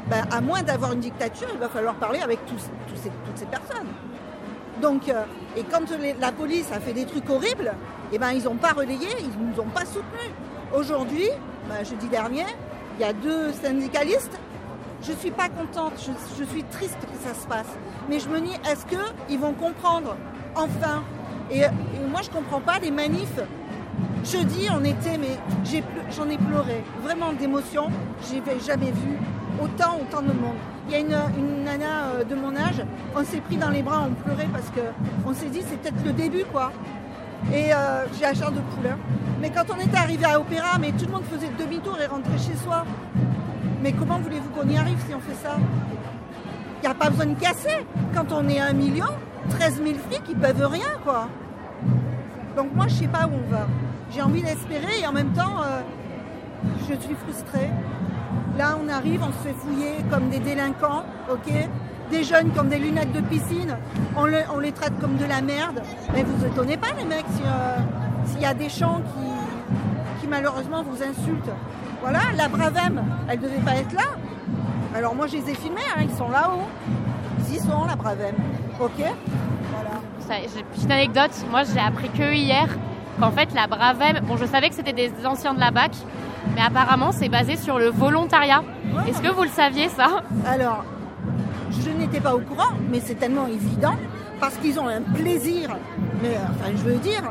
[0.09, 2.59] ben, à moins d'avoir une dictature, il va falloir parler avec toutes
[3.37, 3.87] ces personnes.
[4.81, 5.25] Donc, euh,
[5.57, 5.83] et quand
[6.21, 7.73] la police a fait des trucs horribles,
[8.13, 10.33] eh ben, ils n'ont pas relayé, ils ne nous ont pas soutenus.
[10.75, 11.29] Aujourd'hui,
[11.69, 12.47] ben, jeudi dernier,
[12.99, 14.39] il y a deux syndicalistes.
[15.03, 17.69] Je ne suis pas contente, je, suis triste que ça se passe.
[18.09, 20.17] Mais je me dis, est-ce qu'ils vont comprendre
[20.55, 21.03] enfin?
[21.51, 21.69] Et, et
[22.11, 23.41] moi, je ne comprends pas les manifs.
[24.25, 25.83] Jeudi, on était, mais j'ai
[26.15, 27.89] j'en ai pleuré, vraiment d'émotion.
[28.29, 29.19] Je n'avais jamais vu
[29.63, 30.57] autant, autant de monde.
[30.89, 32.83] Il y a une, nana euh, de mon âge,
[33.15, 36.13] on s'est pris dans les bras, on pleurait parce qu'on s'est dit c'est peut-être le
[36.13, 36.73] début quoi.
[37.53, 38.87] Et euh, j'ai chair de poule.
[38.89, 38.99] hein.
[39.41, 42.39] Mais quand on était arrivé à Opéra, mais tout le monde faisait demi-tour et rentrait
[42.39, 42.85] chez soi.
[43.83, 45.57] Mais comment voulez-vous qu'on y arrive si on fait ça?
[46.83, 47.87] Il n'y a pas besoin de casser.
[48.15, 49.07] Quand on est un million,
[49.51, 51.29] 13 000 flics, ils peuvent rien quoi.
[52.57, 53.67] Donc moi je sais pas où on va.
[54.11, 55.81] J'ai envie d'espérer et en même temps euh,
[56.89, 57.71] je suis frustrée.
[58.61, 61.51] Là on arrive, on se fait fouiller comme des délinquants, ok
[62.11, 63.75] Des jeunes comme des lunettes de piscine,
[64.15, 65.81] on, le- on les traite comme de la merde.
[66.13, 67.77] Mais vous étonnez pas les mecs euh,
[68.27, 69.01] s'il y a des gens
[70.21, 71.51] qui, malheureusement vous insultent.
[72.03, 74.11] Voilà, la Bravem, elle devait pas être là.
[74.95, 76.69] Alors moi je les ai filmés, hein, ils sont là-haut.
[77.49, 78.35] Ils y sont la Bravem,
[78.79, 78.91] ok
[79.73, 80.43] Voilà.
[80.75, 82.69] Petite anecdote, moi j'ai appris que hier
[83.19, 85.93] qu'en fait la Bravem, bon je savais que c'était des anciens de la BAC,
[86.55, 88.63] mais apparemment c'est basé sur le volontariat.
[89.09, 90.85] Est-ce que vous le saviez ça Alors,
[91.71, 93.95] je n'étais pas au courant, mais c'est tellement évident
[94.41, 95.71] parce qu'ils ont un plaisir.
[96.23, 97.23] Mais enfin, je veux dire,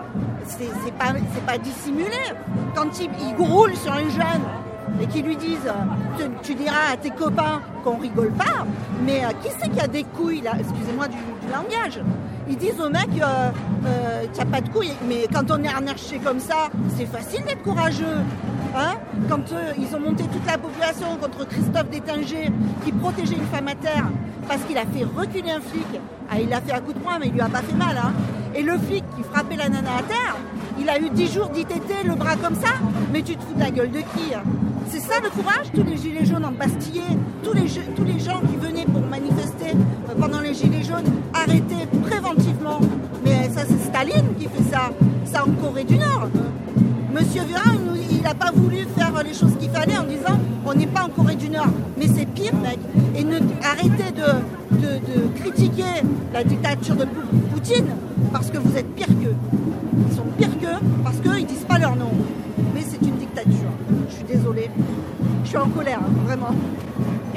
[0.47, 1.13] c'est pas,
[1.45, 2.17] pas dissimulé.
[2.75, 4.43] Quand ils, ils roulent sur un jeune
[5.01, 5.71] et qu'ils lui disent,
[6.17, 8.65] tu, tu diras à tes copains qu'on rigole pas,
[9.05, 10.53] mais euh, qui c'est qui a des couilles là?
[10.59, 11.99] Excusez-moi du, du langage.
[12.49, 13.51] Ils disent au mec, euh,
[13.85, 17.61] euh, t'as pas de couilles, mais quand on est arnaché comme ça, c'est facile d'être
[17.61, 18.17] courageux.
[18.75, 18.95] Hein
[19.29, 22.51] quand euh, ils ont monté toute la population contre Christophe Détinger
[22.83, 24.07] qui protégeait une femme à terre
[24.47, 25.85] parce qu'il a fait reculer un flic.
[26.31, 27.95] Ah, il l'a fait à coup de poing, mais il lui a pas fait mal.
[27.97, 28.13] Hein
[28.55, 30.35] Et le flic qui frappait la nana à terre,
[30.79, 32.73] il a eu 10 jours d'ITT, le bras comme ça.
[33.13, 34.41] Mais tu te fous de la gueule de qui hein
[34.87, 37.03] C'est ça le courage Tous les gilets jaunes en Bastillé,
[37.43, 39.58] tous les, tous les gens qui venaient pour manifester
[40.19, 42.79] pendant les gilets jaunes, arrêtés préventivement.
[43.23, 44.91] Mais ça, c'est Staline qui fait ça.
[45.25, 46.27] Ça en Corée du Nord.
[47.13, 47.77] Monsieur Véran,
[48.11, 51.09] il n'a pas voulu faire les choses qu'il fallait en disant on n'est pas en
[51.09, 51.67] Corée du Nord.
[51.97, 52.79] Mais c'est pire, mec.
[53.15, 57.87] Et ne, arrêtez de, de- de critiquer la dictature de Pou- Poutine
[58.31, 59.35] parce que vous êtes pire qu'eux.
[60.09, 62.11] Ils sont pires qu'eux parce qu'eux, ils disent pas leur nom.
[62.75, 63.71] Mais c'est une dictature.
[64.51, 64.71] Je suis désolée.
[65.43, 66.55] Je suis en colère, hein, vraiment.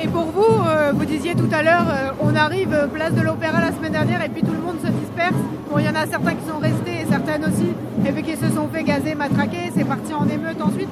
[0.03, 3.21] Et pour vous, euh, vous disiez tout à l'heure, euh, on arrive euh, place de
[3.21, 5.35] l'Opéra la semaine dernière et puis tout le monde se disperse.
[5.71, 7.69] Bon, il y en a certains qui sont restés et certaines aussi,
[8.07, 10.89] et puis qui se sont fait gazer, matraquer, c'est parti en émeute ensuite.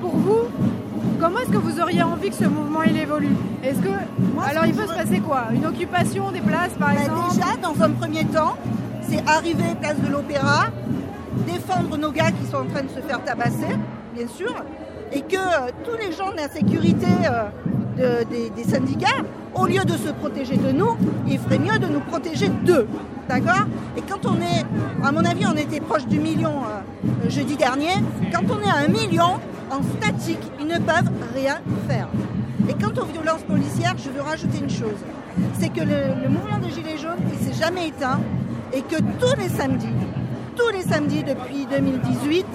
[0.00, 0.40] Pour vous,
[1.20, 3.34] comment est-ce que vous auriez envie que ce mouvement il évolue?
[3.64, 3.88] Est-ce que
[4.48, 5.44] alors il peut se passer quoi?
[5.52, 7.34] Une occupation des places par Bah, exemple?
[7.34, 8.56] Déjà, dans un premier temps,
[9.02, 10.66] c'est arriver place de l'Opéra,
[11.46, 13.76] défendre nos gars qui sont en train de se faire tabasser,
[14.14, 14.54] bien sûr,
[15.12, 17.48] et que euh, tous les gens de la sécurité euh,
[17.96, 19.08] de- des, des syndicats,
[19.54, 20.96] au lieu de se protéger de nous,
[21.28, 22.86] ils feraient mieux de nous protéger d'eux.
[23.28, 23.66] D'accord
[23.96, 24.64] Et quand on est,
[25.04, 27.92] à mon avis, on était proche du million euh, jeudi dernier,
[28.32, 29.38] quand on est à un million,
[29.70, 32.08] en statique, ils ne peuvent rien faire.
[32.68, 34.98] Et quant aux violences policières, je veux rajouter une chose.
[35.58, 38.20] C'est que le, mouvement des Gilets jaunes, il s'est jamais éteint
[38.72, 39.88] et que tous les samedis,
[40.56, 42.46] tous les samedis depuis 2018,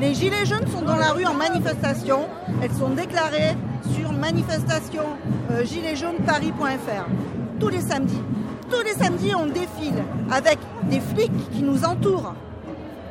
[0.00, 2.28] les Gilets jaunes sont dans la rue en manifestation.
[2.62, 3.54] Elles sont déclarées
[3.94, 5.02] sur manifestation
[5.50, 7.06] euh, giletsjaunesparis.fr.
[7.60, 8.20] Tous les samedis.
[8.70, 10.58] Tous les samedis, on défile avec
[10.90, 12.34] des flics qui nous entourent.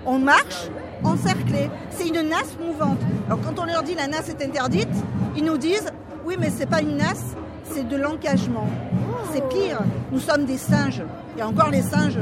[0.05, 0.69] On marche
[1.03, 1.69] encerclés.
[1.91, 2.99] C'est une nasse mouvante.
[3.27, 4.89] Alors quand on leur dit la nasse est interdite,
[5.35, 5.91] ils nous disent
[6.25, 7.35] oui mais c'est pas une nasse,
[7.71, 8.67] c'est de l'encagement.
[9.31, 9.79] C'est pire,
[10.11, 11.03] nous sommes des singes.
[11.37, 12.19] Et encore les singes,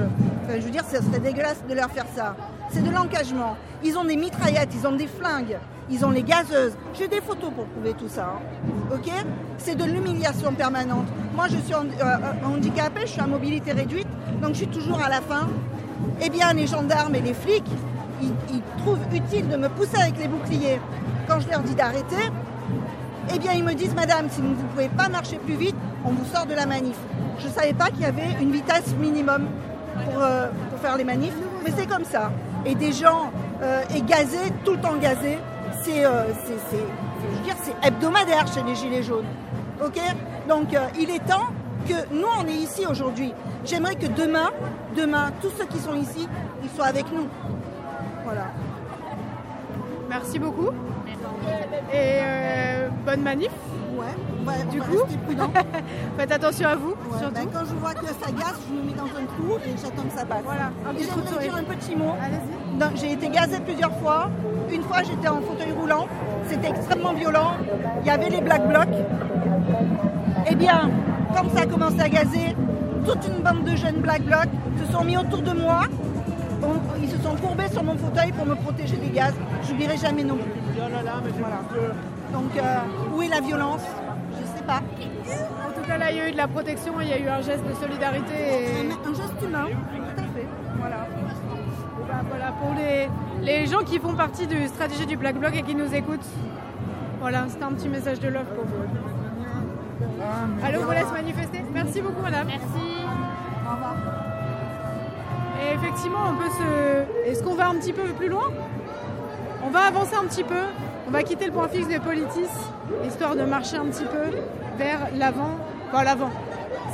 [0.51, 2.35] enfin, je veux dire, ce serait dégueulasse de leur faire ça.
[2.71, 3.55] C'est de l'encagement.
[3.83, 5.57] Ils ont des mitraillettes, ils ont des flingues,
[5.89, 6.73] ils ont les gazeuses.
[6.93, 8.35] J'ai des photos pour prouver tout ça.
[8.35, 8.93] hein.
[8.93, 9.11] Ok?
[9.57, 11.07] C'est de l'humiliation permanente.
[11.35, 14.07] Moi, je suis en- euh, handicapée, je suis à mobilité réduite,
[14.41, 15.47] donc je suis toujours à la fin.
[16.21, 17.65] Eh bien, les gendarmes et les flics,
[18.21, 20.79] ils, ils trouvent utile de me pousser avec les boucliers.
[21.27, 22.29] Quand je leur dis d'arrêter,
[23.33, 25.75] eh bien, ils me disent, Madame, si vous ne pouvez pas marcher plus vite,
[26.05, 26.95] on vous sort de la manif.
[27.39, 29.47] Je ne savais pas qu'il y avait une vitesse minimum
[30.05, 31.33] pour, euh, pour faire les manifs,
[31.63, 32.31] mais c'est comme ça.
[32.65, 35.37] Et des gens euh, et gazés, tout le temps gazés,
[35.83, 36.85] c'est, euh, c'est, c'est-
[37.31, 39.25] je veux dire, c'est hebdomadaire chez les Gilets jaunes.
[39.83, 39.99] Ok?
[40.47, 40.67] Donc,
[40.99, 41.47] il est temps
[41.87, 43.33] que nous, on est ici aujourd'hui.
[43.65, 44.49] J'aimerais que demain,
[44.95, 46.27] demain, tous ceux qui sont ici,
[46.63, 47.27] ils soient avec nous.
[48.23, 48.47] Voilà.
[50.09, 50.69] Merci beaucoup.
[51.93, 53.51] Et euh, bonne manif.
[53.95, 54.05] Ouais,
[54.71, 55.51] du va coup, rester prudent.
[56.17, 56.89] faites attention à vous.
[56.89, 57.33] Ouais, surtout.
[57.35, 60.03] ben, quand je vois que ça gaze, je me mets dans un trou et j'attends
[60.03, 60.41] que ça passe.
[60.43, 62.13] Voilà, un et j'aimerais dire un petit mot.
[62.95, 64.29] J'ai été gazée plusieurs fois.
[64.71, 66.07] Une fois, j'étais en fauteuil roulant.
[66.47, 67.51] C'était extrêmement violent.
[68.01, 68.87] Il y avait les black blocs.
[70.49, 70.89] Eh bien,
[71.35, 72.55] comme ça a commencé à gazer,
[73.05, 74.49] toute une bande de jeunes black blocs
[74.83, 75.81] se sont mis autour de moi.
[76.63, 79.33] On- Ils se sont courbés sur mon fauteuil pour me protéger des gaz.
[79.63, 80.51] Je n'oublierai jamais non plus.
[81.39, 81.57] Voilà.
[82.33, 82.77] Donc, euh,
[83.15, 83.81] où est la violence?
[84.61, 84.81] Sais pas.
[85.67, 87.27] En tout cas, là, il y a eu de la protection, il y a eu
[87.27, 88.33] un geste de solidarité.
[88.33, 88.91] Et...
[88.91, 90.47] Un, geste humain, tout à fait.
[90.79, 91.07] Voilà.
[92.07, 93.09] Ben, voilà, pour les,
[93.41, 96.25] les gens qui font partie du stratégie du Black Bloc et qui nous écoutent,
[97.19, 98.83] voilà, c'était un petit message de love pour vous.
[100.63, 101.61] Allô, on vous laisse manifester.
[101.73, 102.47] Merci beaucoup, madame.
[102.47, 103.05] Merci.
[103.65, 103.95] Au revoir.
[105.61, 107.29] Et effectivement, on peut se.
[107.29, 108.51] Est-ce qu'on va un petit peu plus loin?
[109.63, 110.55] On va avancer un petit peu.
[111.07, 112.49] On va quitter le point fixe de Politis,
[113.05, 114.37] histoire de marcher un petit peu
[114.77, 115.57] vers l'avant.
[115.91, 116.29] Enfin, l'avant.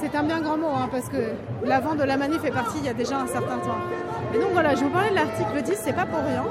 [0.02, 1.18] C'est un bien grand mot, hein, parce que
[1.66, 3.78] l'avant de la manif est parti il y a déjà un certain temps.
[4.34, 6.44] Et donc voilà, je vous parlais de l'article 10, c'est pas pour rien,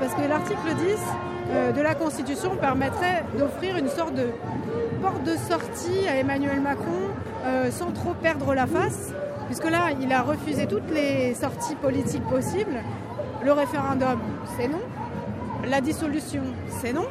[0.00, 0.98] parce que l'article 10
[1.50, 4.28] euh, de la Constitution permettrait d'offrir une sorte de
[5.02, 7.10] porte de sortie à Emmanuel Macron
[7.46, 9.12] euh, sans trop perdre la face,
[9.46, 12.80] puisque là, il a refusé toutes les sorties politiques possibles.
[13.44, 14.18] Le référendum,
[14.56, 14.80] c'est non.
[15.68, 16.42] La dissolution,
[16.80, 17.06] c'est non.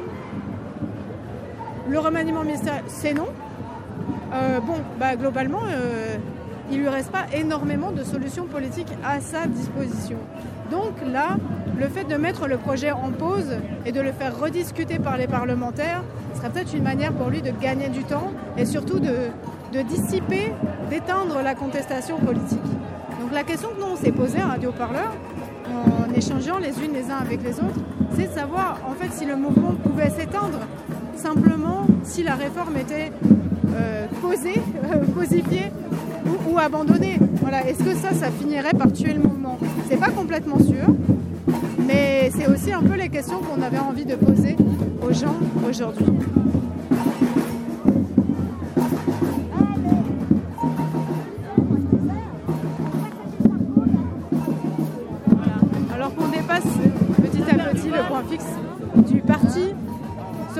[1.88, 3.26] Le remaniement ministériel, c'est non.
[4.32, 6.16] Euh, bon, bah, globalement, euh,
[6.70, 10.16] il lui reste pas énormément de solutions politiques à sa disposition.
[10.70, 11.36] Donc là,
[11.78, 15.26] le fait de mettre le projet en pause et de le faire rediscuter par les
[15.26, 16.02] parlementaires
[16.34, 19.14] serait peut-être une manière pour lui de gagner du temps et surtout de,
[19.72, 20.52] de dissiper,
[20.90, 22.62] d'éteindre la contestation politique.
[23.20, 25.12] Donc la question que nous on s'est posée à Radio Parleur,
[25.66, 27.80] en échangeant les unes les uns avec les autres,
[28.16, 30.60] c'est de savoir en fait si le mouvement pouvait s'éteindre
[31.16, 33.10] simplement si la réforme était
[33.74, 35.70] euh, posée, euh, cosifiée
[36.26, 37.18] ou, ou abandonnée.
[37.40, 37.66] Voilà.
[37.66, 39.58] Est-ce que ça, ça finirait par tuer le mouvement?
[39.88, 40.86] C'est pas complètement sûr,
[41.86, 44.56] mais c'est aussi un peu les questions qu'on avait envie de poser
[45.02, 45.36] aux gens
[45.68, 46.06] aujourd'hui.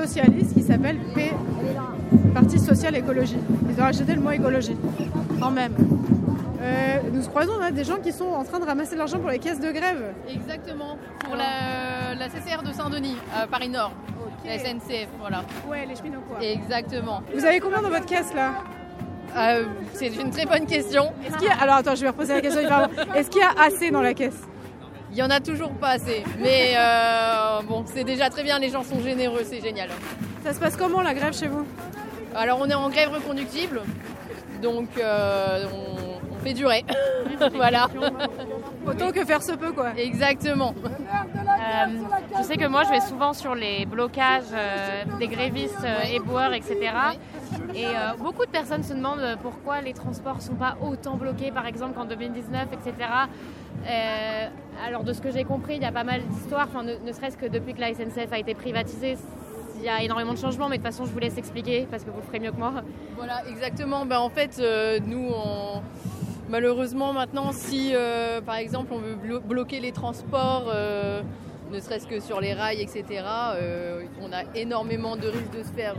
[0.05, 1.31] Socialiste qui s'appelle P,
[2.33, 3.37] Parti social écologie.
[3.69, 4.77] Ils ont rajouté le mot écologie,
[5.41, 5.73] quand même.
[6.61, 9.29] Euh, nous croisons là des gens qui sont en train de ramasser de l'argent pour
[9.29, 10.13] les caisses de grève.
[10.29, 13.91] Exactement, pour la, la CCR de Saint-Denis, à Paris Nord,
[14.45, 15.43] la SNCF, voilà.
[15.67, 16.37] Ouais, les cheminots quoi.
[16.41, 17.21] Exactement.
[17.33, 18.53] Vous avez combien dans votre caisse là?
[19.37, 19.63] Euh,
[19.93, 21.11] C'est une très bonne question.
[21.25, 21.55] Est-ce qu'il y a...
[21.61, 22.61] Alors attends, je vais reposer la question.
[23.15, 24.39] Est-ce qu'il y a assez dans la caisse?
[25.15, 28.69] Il y en a toujours pas assez, mais euh, bon, c'est déjà très bien, les
[28.69, 29.87] gens sont généreux, c'est génial.
[30.43, 31.65] Ça se passe comment la grève chez vous
[32.35, 33.81] Alors on est en grève reconductible,
[34.61, 36.83] donc euh, on, on fait durer.
[37.53, 37.87] voilà.
[38.85, 39.93] Autant que faire se peut quoi.
[39.97, 40.75] Exactement.
[40.83, 41.97] Euh,
[42.37, 46.53] je sais que moi, je vais souvent sur les blocages euh, des grévistes, euh, éboueurs,
[46.53, 46.75] etc.
[47.73, 51.65] Et euh, beaucoup de personnes se demandent pourquoi les transports sont pas autant bloqués, par
[51.65, 53.09] exemple, qu'en 2019, etc.
[53.87, 54.47] Euh,
[54.85, 57.37] alors, de ce que j'ai compris, il y a pas mal d'histoires, enfin, ne, serait-ce
[57.37, 59.17] que depuis que la SNCF a été privatisée,
[59.77, 62.03] il y a énormément de changements, mais de toute façon, je vous laisse expliquer parce
[62.03, 62.73] que vous ferez mieux que moi.
[63.15, 64.05] Voilà, exactement.
[64.05, 65.81] Ben, en fait, euh, nous, on-
[66.49, 70.71] malheureusement, maintenant, si euh, par exemple on veut blo- bloquer les transports,
[71.71, 73.03] ne serait-ce que sur les rails, etc.,
[74.21, 75.95] on a énormément de risques de se faire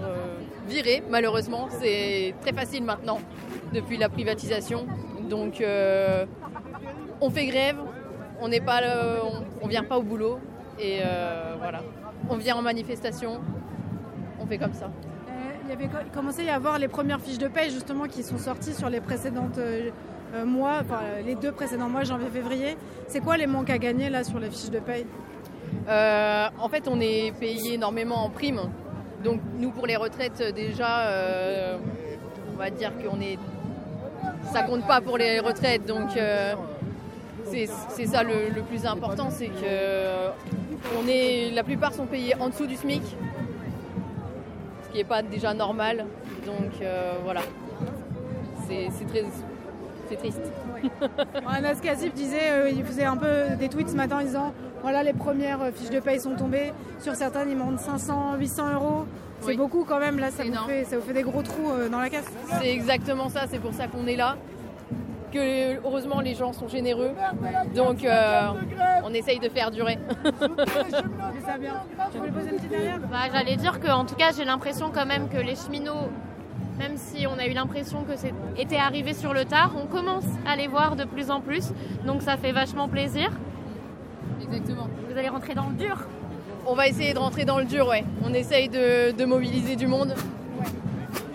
[0.69, 1.69] virer, malheureusement.
[1.81, 3.19] C'est très facile maintenant,
[3.73, 4.87] depuis la privatisation.
[5.29, 5.63] Donc,
[7.21, 7.77] on fait grève,
[8.41, 10.39] on n'est pas, le- on, on vient pas au boulot.
[10.79, 11.81] Et euh, voilà,
[12.29, 13.41] on vient en manifestation,
[14.39, 14.87] on fait comme ça.
[14.87, 15.31] Euh,
[15.65, 18.23] Il y avait co- commencé à y avoir les premières fiches de paye justement qui
[18.23, 19.91] sont sorties sur les précédentes euh,
[20.35, 22.77] euh, mois, enfin euh, les deux précédents mois, janvier-février.
[23.09, 25.07] C'est quoi les manques à gagner là sur les fiches de paye
[25.89, 28.61] Euh, en fait, on est payé énormément en prime.
[29.25, 31.77] Donc, nous, pour les retraites, euh, déjà, euh,
[32.53, 33.39] on va dire qu'on est.
[34.53, 35.87] Ça compte pas pour les retraites.
[35.87, 36.55] Donc, euh,
[37.51, 40.31] c'est ça le, le plus important c'est que euh,
[40.99, 43.03] on est, la plupart sont payés en dessous du SMIC.
[44.85, 46.07] Ce qui n'est pas déjà normal.
[46.47, 47.41] Donc, euh, voilà.
[48.69, 49.25] C'est très.
[50.09, 50.41] C'est triste.
[51.47, 54.53] Anas Kassif disait, euh, il faisait un peu des tweets ce matin en disant
[54.83, 59.05] voilà les premières fiches de paye sont tombées, sur certaines ils montent 500, 800 euros.
[59.41, 59.57] C'est Oui.
[59.57, 61.99] beaucoup quand même, là ça vous, fait, ça vous fait des gros trous euh, dans
[61.99, 62.25] la caisse.
[62.61, 64.37] C'est exactement ça, c'est pour ça qu'on est là.
[65.37, 67.11] Que heureusement les gens sont généreux,
[67.75, 68.49] donc euh,
[69.05, 69.99] on essaye de faire durer.
[73.11, 76.09] Bah, J'allais dire que, en tout cas, j'ai l'impression quand même que les cheminots,
[76.79, 80.57] même si on a eu l'impression que c'était arrivé sur le tard, on commence à
[80.57, 81.69] les voir de plus en plus.
[82.07, 83.31] Donc ça fait vachement plaisir.
[84.43, 84.89] Exactement.
[85.09, 85.99] Vous allez rentrer dans le dur.
[86.67, 88.05] On va essayer de rentrer dans le dur, ouais.
[88.25, 90.15] On essaye de, de mobiliser du monde.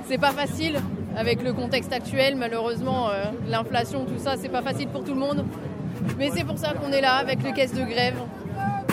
[0.06, 0.80] C'est pas facile
[1.16, 5.20] avec le contexte actuel, malheureusement, euh, l'inflation, tout ça, c'est pas facile pour tout le
[5.20, 5.46] monde.
[6.18, 8.16] Mais c'est pour ça qu'on est là avec les caisses de grève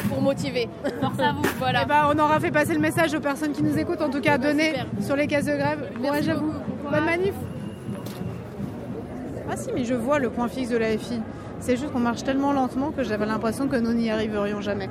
[0.09, 0.69] pour motiver.
[1.01, 1.43] Force à vous.
[1.59, 1.83] Voilà.
[1.85, 4.21] Eh ben, on aura fait passer le message aux personnes qui nous écoutent, en tout
[4.21, 5.91] cas donner sur les caisses de grève.
[6.05, 6.53] À vous.
[6.91, 7.35] Bonne manif.
[9.51, 11.21] Ah si, mais je vois le point fixe de la FI.
[11.61, 14.89] C'est juste qu'on marche tellement lentement que j'avais l'impression que nous n'y arriverions jamais.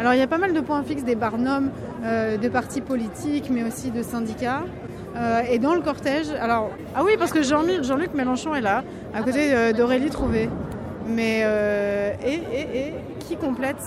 [0.00, 1.70] Alors il y a pas mal de points fixes des barnums,
[2.04, 4.62] euh, de partis politiques, mais aussi de syndicats.
[5.16, 8.84] Euh, et dans le cortège, alors ah oui parce que Jean-Luc Jean-Luc Mélenchon est là,
[9.14, 10.48] à côté euh, d'Aurélie Trouvé.
[11.08, 13.82] Mais euh, et, et, et qui complète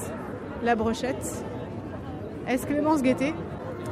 [0.64, 1.46] la brochette?
[2.48, 3.34] Est-ce Clémence Guettet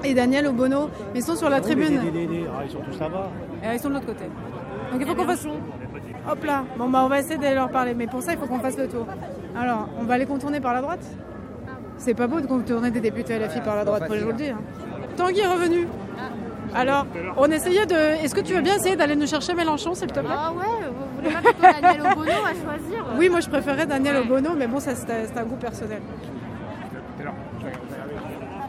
[0.04, 0.90] et Daniel Obono?
[1.14, 2.00] Ils sont sur la tribune.
[2.02, 3.30] Ah, ils sont tous là-bas.
[3.64, 4.26] Euh, ils sont de l'autre côté.
[4.92, 5.46] Donc il faut qu'on fasse.
[6.30, 6.64] Hop là.
[6.78, 8.78] Bon bah on va essayer d'aller leur parler, mais pour ça il faut qu'on fasse
[8.78, 9.06] le tour.
[9.56, 11.06] Alors on va les contourner par la droite?
[11.98, 14.24] C'est pas beau de contourner des députés à la fille par la droite, moi je
[14.24, 14.50] vous le dis.
[14.50, 14.60] hein.
[15.16, 15.88] Tanguy est revenu.
[16.76, 17.06] Alors
[17.38, 17.96] on essayait de.
[18.24, 20.30] Est-ce que tu veux bien essayer d'aller nous chercher Mélenchon s'il te plaît?
[20.32, 23.06] Ah ouais, vous voulez pas plutôt Daniel Obono à choisir?
[23.18, 26.02] Oui, moi je préférais Daniel Obono, mais bon ça c'est un- goût personnel.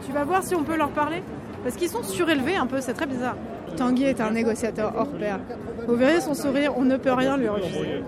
[0.05, 1.21] Tu vas voir si on peut leur parler
[1.63, 3.35] Parce qu'ils sont surélevés un peu, c'est très bizarre.
[3.77, 5.39] Tanguy est un négociateur hors pair.
[5.87, 8.03] Vous verrez son sourire, on ne peut rien lui refuser.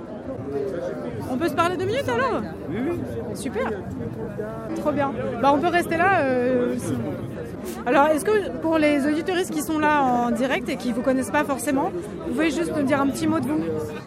[1.32, 2.42] On peut se parler deux minutes alors?
[2.70, 3.00] Oui, oui.
[3.36, 3.70] Super.
[4.78, 5.12] Trop bien.
[5.42, 6.22] Bah on peut rester là.
[6.22, 6.94] euh, si-
[7.86, 11.02] Alors est-ce que pour les auditoristes qui sont là en direct et qui ne vous
[11.02, 11.92] connaissent pas forcément,
[12.28, 13.60] vous pouvez juste nous dire un petit mot de vous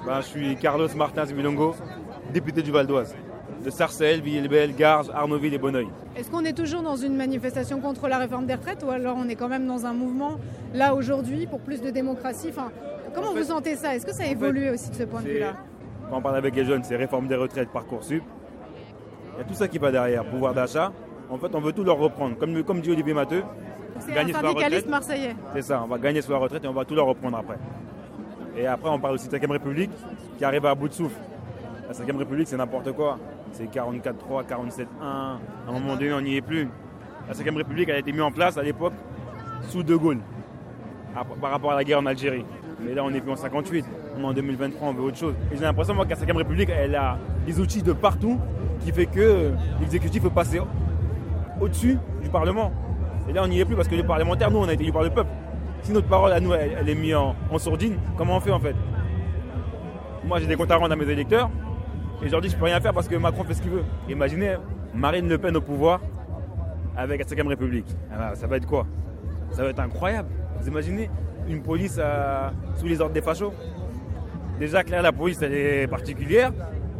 [0.07, 1.74] Ben, je suis Carlos Martins Milongo,
[2.33, 3.15] député du Val d'Oise,
[3.65, 5.89] de Sarcelles, Villebel, Garges, Arnaudville et Bonneuil.
[6.16, 9.28] Est-ce qu'on est toujours dans une manifestation contre la réforme des retraites ou alors on
[9.28, 10.37] est quand même dans un mouvement
[10.74, 12.49] là aujourd'hui pour plus de démocratie?
[12.51, 12.70] Enfin,
[13.15, 13.95] Comment En fait- vous sentez ça?
[13.95, 15.55] Est-ce que ça a évolué aussi de ce point de vue-là?
[16.11, 18.23] Quand on parle avec les jeunes, c'est réforme des retraites, Parcoursup.
[19.35, 20.93] Il y a tout ça qui va derrière, pouvoir d'achat.
[21.28, 22.36] En fait, on veut tout leur reprendre.
[22.39, 23.43] Comme, comme dit Olivier Matteux,
[23.98, 24.90] C'est un gagner sur la syndicaliste retraite.
[24.90, 25.36] marseillais.
[25.55, 27.59] C'est ça, on va gagner sur la retraite et on va tout leur reprendre après.
[28.57, 29.90] Et après, on parle aussi de la 5 République
[30.39, 31.19] qui arrive à bout de souffle.
[31.89, 33.19] La 5 République, c'est n'importe quoi.
[33.53, 34.85] C'est 44-3, 47-1.
[35.01, 35.39] À
[35.69, 36.69] un moment donné, on n'y est plus.
[37.28, 38.94] La 5 République, elle a été mise en place à l'époque
[39.62, 40.19] sous De Gaulle,
[41.40, 42.44] par rapport à la guerre en Algérie.
[42.81, 43.85] Mais là, on n'est plus en 58.
[44.19, 45.35] On est en 2023, on veut autre chose.
[45.53, 48.39] Et j'ai l'impression, moi, que la 5 République, elle a des outils de partout
[48.81, 49.51] qui fait que
[49.81, 50.61] l'exécutif peut passer
[51.61, 52.73] au-dessus du Parlement.
[53.28, 54.93] Et là, on n'y est plus parce que les parlementaires, nous, on a été élus
[54.93, 55.31] par le peuple.
[55.83, 58.74] Si notre parole à nous, elle, est mise en, sourdine, comment on fait en fait?
[60.24, 61.51] Moi, j'ai des comptes à rendre à mes électeurs
[62.23, 63.85] et je leur dis je peux rien faire parce que Macron fait ce qu'il veut.
[64.09, 64.57] Imaginez
[64.95, 66.01] Marine Le Pen au pouvoir
[66.97, 67.87] avec la 5 République.
[68.12, 68.87] Ah bah, ça va être quoi?
[69.51, 70.28] Ça va être incroyable.
[70.59, 71.11] Vous imaginez
[71.49, 72.01] une police
[72.77, 73.53] sous les ordres des fachos?
[74.59, 76.51] Déjà, clair, la police, elle est particulière.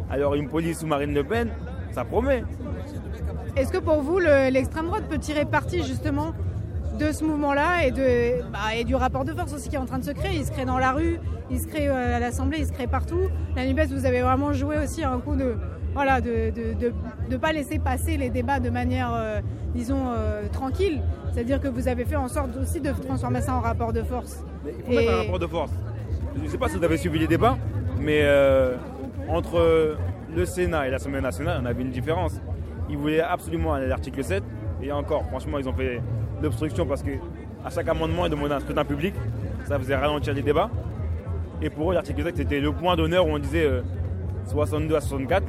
[0.09, 1.49] Alors, une police sous Marine Le Pen,
[1.91, 2.43] ça promet.
[3.57, 6.33] Est-ce que pour vous, le- l'extrême droite peut tirer parti justement
[6.99, 7.89] de ce mouvement-là
[8.51, 10.35] bah, et du rapport de force aussi qui est en train de se créer?
[10.37, 11.19] Il se crée dans la rue,
[11.49, 13.29] il se crée euh, à l'Assemblée, il se crée partout.
[13.55, 15.55] La NUPES, vous avez vraiment joué aussi un coup de
[15.93, 19.39] voilà de pas laisser passer les débats de manière, euh,
[19.73, 21.01] disons, euh, tranquille.
[21.33, 24.43] C'est-à-dire que vous avez fait en sorte aussi de transformer ça en rapport de force.
[24.65, 25.71] Il faut mettre un rapport de force.
[26.35, 27.57] Je ne sais pas si vous avez suivi les débats,
[27.99, 28.23] mais
[29.27, 29.97] entre
[30.35, 32.39] le Sénat et l'Assemblée nationale, on avait une différence.
[32.89, 34.43] Ils voulaient absolument aller l'article 7,
[34.81, 36.01] et encore, franchement, ils ont fait
[36.41, 37.11] l'obstruction parce que
[37.65, 39.13] à chaque amendement, ils demandaient un scrutin public.
[39.65, 40.69] Ça faisait ralentir les débats.
[41.61, 43.81] Et pour eux, l'article 7, c'était le point d'honneur où on disait euh,
[44.45, 45.43] 62 à 64.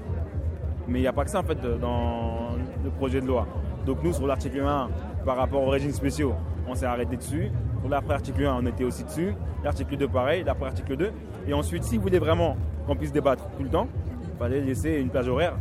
[0.88, 3.46] Mais il n'y a pas que ça, en fait, dans le projet de loi.
[3.86, 4.88] Donc nous, sur l'article 1,
[5.24, 6.34] par rapport aux régimes spéciaux,
[6.66, 7.50] on s'est arrêté dessus.
[7.80, 9.34] Pour l'après-article 1, on était aussi dessus.
[9.62, 10.42] L'article 2, pareil.
[10.44, 11.12] L'après-article 2.
[11.46, 12.56] Et ensuite, si vous voulez vraiment
[12.86, 13.86] qu'on puisse débattre tout le temps,
[14.24, 15.54] il fallait laisser une plage horaire,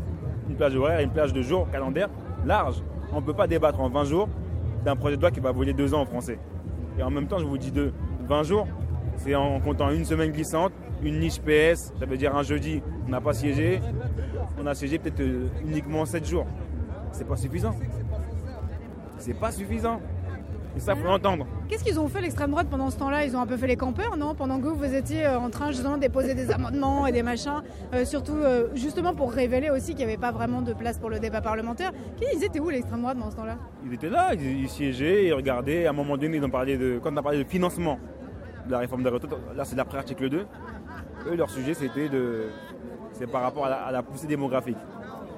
[0.49, 2.10] une plage horaire et une plage de jours calendaire
[2.45, 2.82] large.
[3.11, 4.30] On ne peut pas débattre en 20 jours
[4.84, 6.40] d'un projet de loi qui va voler deux ans en français.
[6.98, 7.94] Et en même temps, je vous dis deux,
[8.28, 8.68] 20 jours,
[9.18, 10.72] c'est en comptant une semaine glissante,
[11.03, 13.80] une niche PS, ça veut dire un jeudi, on n'a pas siégé,
[14.60, 16.45] on a siégé peut-être euh, uniquement 7 jours.
[17.11, 17.76] C'est pas suffisant.
[19.18, 20.02] C'est pas suffisant.
[20.78, 21.48] Et ça, faut l'entendre.
[21.68, 23.26] Qu'est-ce qu'ils ont fait l'extrême droite pendant ce temps-là?
[23.26, 24.36] Ils ont un peu fait les campeurs, non?
[24.36, 27.64] Pendant que vous étiez euh, en train justement de déposer des amendements et des machins,
[27.95, 31.10] euh, surtout euh, justement pour révéler aussi qu'il n'y avait pas vraiment de place pour
[31.10, 31.91] le débat parlementaire.
[32.32, 33.58] Ils étaient où l'extrême droite pendant ce temps-là?
[33.88, 35.88] Ils étaient là, ils, ils siégeaient, ils regardaient.
[35.88, 37.98] À un moment donné, ils ont parlé de, quand on a parlé de financement
[38.68, 40.45] de la réforme des retraites, là c'est l'après article 2.
[41.28, 42.49] Eux, leur sujet c'était de,
[43.14, 44.78] c'est par rapport à la, à la poussée démographique.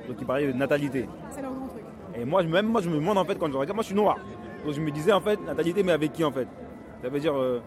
[0.10, 1.08] Donc ils parlaient de natalité.
[1.32, 1.84] C'est leur grand truc.
[2.14, 3.96] Et moi, même moi, je me demande en fait quand je regarde, moi je suis
[3.96, 4.18] noir.
[4.66, 6.48] Donc je me disais en fait, natalité, mais avec qui en fait?
[7.02, 7.60] Ça veut dire euh,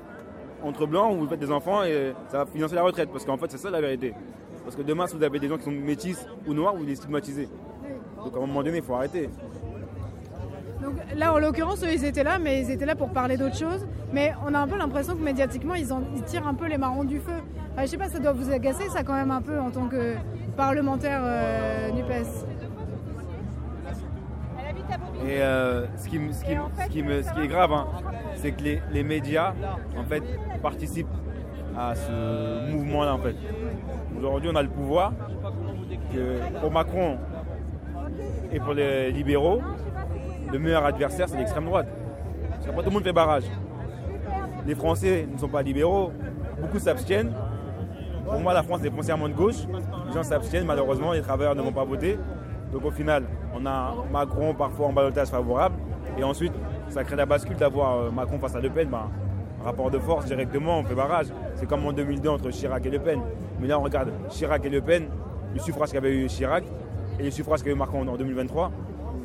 [0.62, 3.09] entre blancs, vous faites des enfants et ça va financer la retraite.
[3.10, 4.14] Parce qu'en fait, c'est ça la vérité.
[4.64, 6.94] Parce que demain, si vous avez des gens qui sont métis ou noirs, vous les
[6.97, 7.48] stigmatisez.
[8.24, 9.28] Donc à un moment donné, il faut arrêter.
[10.82, 13.56] Donc là, en l'occurrence, eux, ils étaient là, mais ils étaient là pour parler d'autre
[13.56, 13.86] chose.
[14.12, 16.77] Mais on a un peu l'impression que médiatiquement, ils, en- ils tirent un peu les
[16.78, 17.32] marrons du feu.
[17.73, 19.86] Enfin, je sais pas, ça doit vous agacer, ça quand même un peu en tant
[19.89, 20.14] que
[20.56, 22.27] parlementaire euh, NUPES.
[25.27, 25.39] Et
[25.97, 27.86] ce, qui, est grave, hein,
[28.36, 29.55] c'est que les, les médias,
[29.97, 30.23] en fait,
[30.61, 31.07] participent
[31.77, 33.36] à ce mouvement-là, en fait.
[34.19, 35.12] Aujourd'hui, on a le pouvoir.
[36.12, 37.16] Que pour Macron
[38.53, 39.61] et pour les libéraux,
[40.53, 41.89] le meilleur adversaire, c'est l'extrême droite.
[42.51, 43.44] Parce tout le monde fait barrage.
[44.66, 46.12] Les Français ne sont pas libéraux.
[46.61, 47.32] Beaucoup s'abstiennent.
[48.24, 49.66] Pour moi, la France est foncièrement de gauche.
[50.07, 52.19] Les gens s'abstiennent, malheureusement, les travailleurs ne vont pas voter.
[52.73, 53.24] Donc au final,
[53.55, 55.77] on a Macron parfois en balotage favorable.
[56.19, 56.53] Et ensuite,
[56.89, 58.89] ça crée la bascule d'avoir euh, Macron face à Le Pen.
[58.89, 59.11] Ben,
[59.62, 61.27] rapport de force directement, on fait barrage.
[61.55, 63.20] C'est comme en 2002 entre Chirac et Le Pen.
[63.61, 65.09] Mais là, on regarde Chirac et Le Pen,
[65.55, 66.65] le suffrage qu'avait eu Chirac
[67.20, 68.73] et le suffrage qu'avait eu Macron en 2023,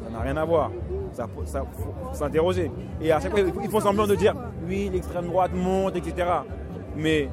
[0.04, 0.72] ça n'a rien à voir.
[1.14, 2.72] Ça, ça faut s'interroger.
[3.02, 4.36] Et à chaque fois, ils font semblant de dire
[4.68, 6.28] oui, l'extrême droite monte, etc.
[6.96, 7.30] Mais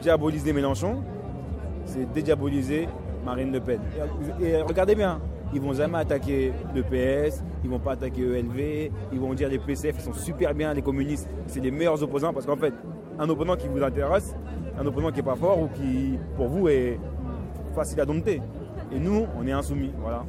[0.00, 1.02] diaboliser Mélenchon,
[1.84, 2.88] c'est dédiaboliser
[3.24, 3.80] Marine Le Pen.
[4.40, 5.20] Et, et regardez bien,
[5.52, 9.58] ils vont jamais attaquer le PS, ils vont pas attaquer ELV, ils vont dire les
[9.58, 12.74] PCF, ils sont super bien, les communistes, c'est les meilleurs opposants parce qu'en fait,
[13.18, 14.34] un opposant qui vous intéresse,
[14.78, 16.98] un opposant qui est pas fort ou qui, pour vous, est
[17.74, 18.40] facile à dompter.
[18.92, 20.24] Et nous, on est insoumis, voilà.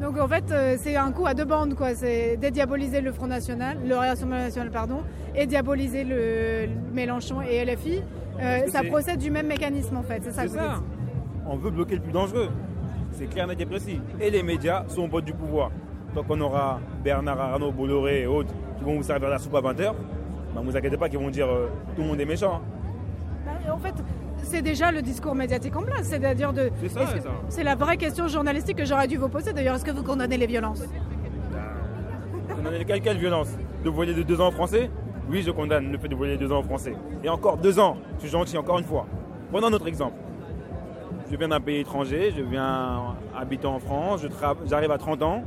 [0.00, 1.94] Donc en fait, euh, c'est un coup à deux bandes, quoi.
[1.94, 5.02] C'est dédiaboliser le Front National, le Rassemblement National, pardon,
[5.34, 8.02] et diaboliser le, le Mélenchon et LFI.
[8.40, 10.20] Euh, ça procède du même mécanisme, en fait.
[10.24, 10.82] C'est ça C'est ça.
[11.46, 12.48] On veut bloquer le plus dangereux.
[13.12, 14.00] C'est clair, net et précis.
[14.20, 15.70] Et les médias sont au bout du pouvoir.
[16.14, 19.60] Donc on aura Bernard Arnault, Bolloré et autres qui vont vous servir la soupe à
[19.60, 19.92] 20h.
[20.54, 22.60] Ne vous inquiétez pas qu'ils vont dire euh, tout le monde est méchant.
[23.46, 23.94] Bah, En fait,
[24.42, 26.04] c'est déjà le discours médiatique en place.
[26.04, 26.70] C'est-à-dire de.
[26.82, 27.06] C'est ça.
[27.48, 29.52] C'est la vraie question journalistique que j'aurais dû vous poser.
[29.52, 30.84] D'ailleurs, est-ce que vous condamnez les violences?
[32.54, 34.90] Condamner quelle, quelle violence De voler de deux ans en français?
[35.30, 36.94] Oui, je condamne le fait de voler deux ans en français.
[37.24, 39.06] Et encore deux ans, je suis gentil, encore une fois.
[39.50, 40.16] Prenons notre exemple.
[41.32, 44.20] Je viens d'un pays étranger, je viens habiter en France,
[44.66, 45.42] j'arrive à 30 ans,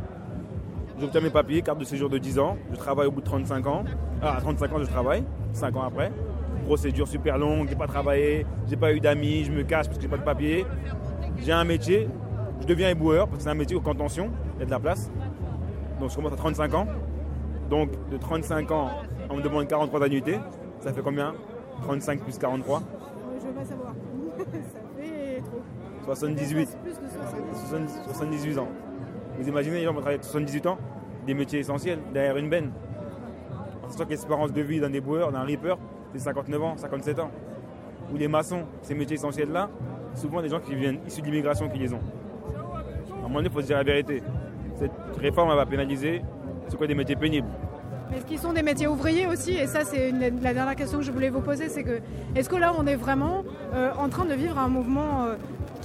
[0.99, 3.67] j'obtiens mes papiers, carte de séjour de 10 ans, je travaille au bout de 35
[3.67, 3.83] ans.
[4.19, 6.11] Ah, à 35 ans, je travaille, 5 ans après.
[6.65, 10.01] Procédure super longue, j'ai pas travaillé, j'ai pas eu d'amis, je me cache parce que
[10.01, 10.65] j'ai pas de papier.
[11.37, 12.09] J'ai un métier,
[12.61, 14.79] je deviens éboueur parce que c'est un métier au contention, il y a de la
[14.79, 15.11] place.
[15.99, 16.87] Donc je commence à 35 ans.
[17.69, 18.89] Donc de 35 ans,
[19.29, 20.39] on me demande 43 annuités.
[20.79, 21.35] Ça fait combien?
[21.83, 22.81] 35 plus 43
[23.39, 23.93] Je veux pas savoir.
[26.13, 26.45] Ça fait trop.
[26.45, 26.77] 78.
[26.83, 27.59] Plus de 70.
[27.69, 28.67] 70 78 ans.
[29.37, 30.77] Vous imaginez, les gens vont travailler 78 ans,
[31.25, 32.71] des métiers essentiels, derrière une benne.
[33.83, 35.77] En sachant que l'espérance de vie d'un éboueur, d'un reaper,
[36.13, 37.31] c'est 59 ans, 57 ans.
[38.13, 39.69] Ou les maçons, ces métiers essentiels-là,
[40.15, 41.99] souvent des gens qui viennent issus de l'immigration qui les ont.
[41.99, 44.21] À un moment donné, il faut se dire la vérité.
[44.77, 46.21] Cette réforme, elle va pénaliser
[46.67, 47.47] c'est quoi des métiers pénibles?
[48.15, 49.53] Est-ce qu'ils sont des métiers ouvriers aussi?
[49.53, 51.99] Et ça, c'est la dernière question que je voulais vous poser, c'est que
[52.35, 55.35] est-ce que là, on est vraiment euh, en train de vivre un mouvement euh,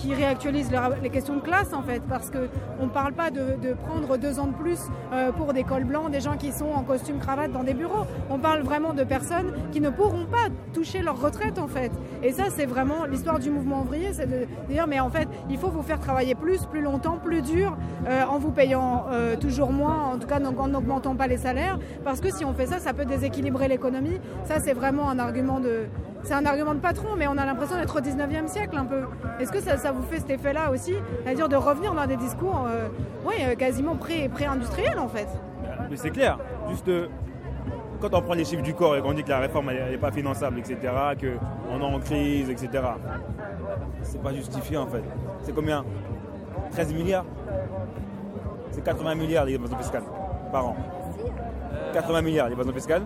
[0.01, 2.49] qui réactualise le- les questions de classe en fait Parce que
[2.81, 4.81] on ne parle pas de, prendre deux ans de plus
[5.13, 8.05] euh, pour des cols blancs, des gens qui sont en costume cravate dans des bureaux.
[8.31, 11.91] On parle vraiment de personnes qui ne pourront pas toucher leur retraite en fait.
[12.23, 15.59] Et ça, c'est vraiment l'histoire du mouvement ouvrier, c'est de dire mais en fait, il
[15.59, 17.77] faut vous faire travailler plus, plus longtemps, plus dur,
[18.09, 21.79] euh, en vous payant euh, toujours moins, en tout cas en n'augmentant pas les salaires,
[22.05, 24.19] parce que si on fait ça, ça peut déséquilibrer l'économie.
[24.45, 25.87] Ça, c'est vraiment un argument de,
[26.23, 29.03] c'est un argument de patron, mais on a l'impression d'être au 19e siècle un peu.
[29.39, 30.95] Est-ce que ça, vous fait cet effet-là aussi
[31.25, 32.89] C'est-à-dire de revenir dans des discours euh,
[33.27, 35.29] euh, quasiment pré- pré-industriels en fait?
[35.91, 36.39] Mais c'est clair,
[36.69, 37.09] juste euh,
[38.01, 40.13] quand on prend les chiffres du corps et qu'on dit que la réforme n'est pas
[40.13, 40.77] finançable, etc.,
[41.69, 42.69] qu'on est en crise, etc.,
[44.03, 45.03] c'est pas justifié en fait.
[45.43, 45.85] C'est combien?
[46.73, 47.25] 13 milliards?
[48.71, 50.03] C'est 80 milliards l'évasion fiscale
[50.53, 50.77] par an.
[51.93, 53.03] 80 milliards l'évasion fiscale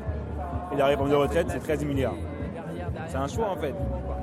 [0.73, 2.15] et la réforme de retraite c'est 13 milliards.
[3.15, 3.73] C'est un choix en fait.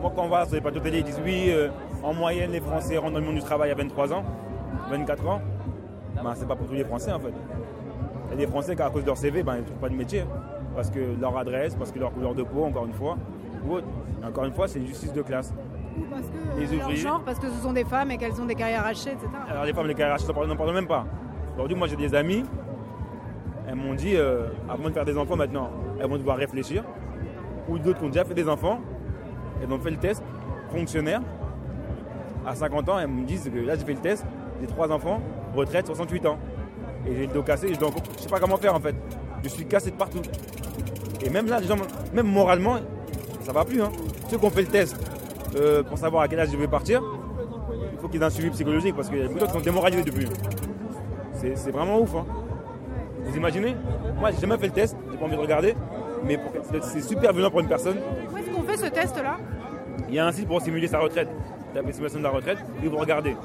[0.02, 1.70] Moi quand on va sur les plateaux télé, ils disent oui, euh,
[2.04, 4.24] en moyenne les Français rentrent dans le monde du travail à 23 ans,
[4.90, 5.42] 24 ans.
[6.22, 7.32] Ben, c'est pas pour tous les Français en fait.
[8.28, 9.78] Il y a des Français qui, à cause de leur CV, ben, ils ne trouvent
[9.78, 10.26] pas de métier.
[10.76, 13.18] Parce que leur adresse, parce que leur couleur de peau, encore une fois.
[13.66, 13.88] Ou autre.
[14.26, 15.54] Encore une fois, c'est une justice de classe.
[15.98, 18.46] Ou parce que Les leur genre, parce que ce sont des femmes et qu'elles ont
[18.46, 19.28] des carrières hachées, etc.
[19.50, 21.06] Alors les femmes, les carrières, on n'en parle même pas.
[21.56, 22.44] Aujourd'hui, moi j'ai des amis,
[23.68, 26.84] elles m'ont dit, euh, avant de faire des enfants maintenant, elles vont devoir réfléchir.
[27.72, 28.80] Ou d'autres qui ont déjà fait des enfants,
[29.64, 30.22] elles ont fait le test,
[30.72, 31.22] fonctionnaire.
[32.46, 34.26] À 50 ans, elles me disent que là j'ai fait le test,
[34.60, 35.22] j'ai trois enfants,
[35.56, 36.38] retraite 68 ans.
[37.08, 38.96] Et j'ai le dos cassé, je ne sais pas comment faire en fait.
[39.44, 40.22] Je suis cassé de partout.
[41.24, 41.60] Et même là,
[42.14, 42.76] même moralement,
[43.42, 43.82] ça va plus.
[43.82, 43.92] Hein.
[44.28, 44.96] Ceux qui ont fait le test
[45.56, 47.02] euh, pour savoir à quel âge je vais partir,
[47.94, 49.64] il faut qu'ils aient un suivi psychologique parce qu'il y a beaucoup d'autres qui sont
[49.64, 50.28] démoralisés depuis.
[51.34, 52.14] C'est vraiment ouf.
[52.16, 52.26] hein.
[53.24, 53.76] Vous imaginez?
[54.20, 55.76] Moi, j'ai jamais fait le test, j'ai pas envie de regarder,
[56.26, 56.40] mais
[56.84, 57.98] c'est- super violent pour une personne.
[58.32, 59.38] Où est-ce qu'on fait ce test-là
[60.10, 61.28] Il y a un site pour simuler sa retraite,
[61.76, 63.36] la simulation de la retraite, et vous regardez.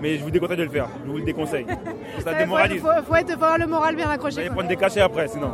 [0.00, 1.66] Mais je vous déconseille de le faire, je vous le déconseille.
[2.18, 2.80] Ça Il faut, démoralise.
[2.82, 4.38] faut, faut être, faut avoir le moral bien Vous accroché.
[4.38, 4.56] allez quoi.
[4.56, 5.52] prendre des cachets après, sinon.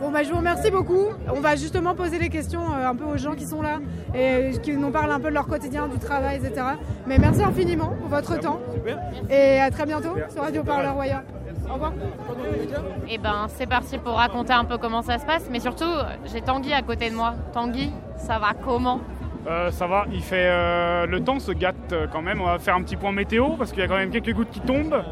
[0.00, 1.08] Bon, bah, je vous remercie beaucoup.
[1.28, 3.80] On va justement poser les questions euh, un peu aux gens qui sont là
[4.14, 6.64] et qui nous parlent un peu de leur quotidien, du travail, etc.
[7.06, 8.60] Mais merci infiniment pour votre temps.
[9.28, 11.22] Et à très bientôt sur Radio Parleur Roya.
[11.70, 11.92] Au revoir.
[13.08, 15.90] Et ben c'est parti pour raconter un peu comment ça se passe, mais surtout
[16.24, 17.34] j'ai Tanguy à côté de moi.
[17.52, 19.00] Tanguy, ça va comment?
[19.46, 22.40] Euh, ça va, il fait euh, le temps se gâte euh, quand même.
[22.40, 24.50] On va faire un petit point météo parce qu'il y a quand même quelques gouttes
[24.50, 25.02] qui tombent.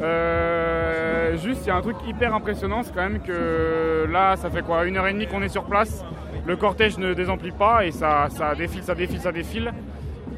[0.00, 4.48] Euh, juste, il y a un truc hyper impressionnant, c'est quand même que là, ça
[4.48, 6.04] fait quoi, une heure et demie qu'on est sur place.
[6.46, 9.72] Le cortège ne désemplit pas et ça, ça défile, ça défile, ça défile.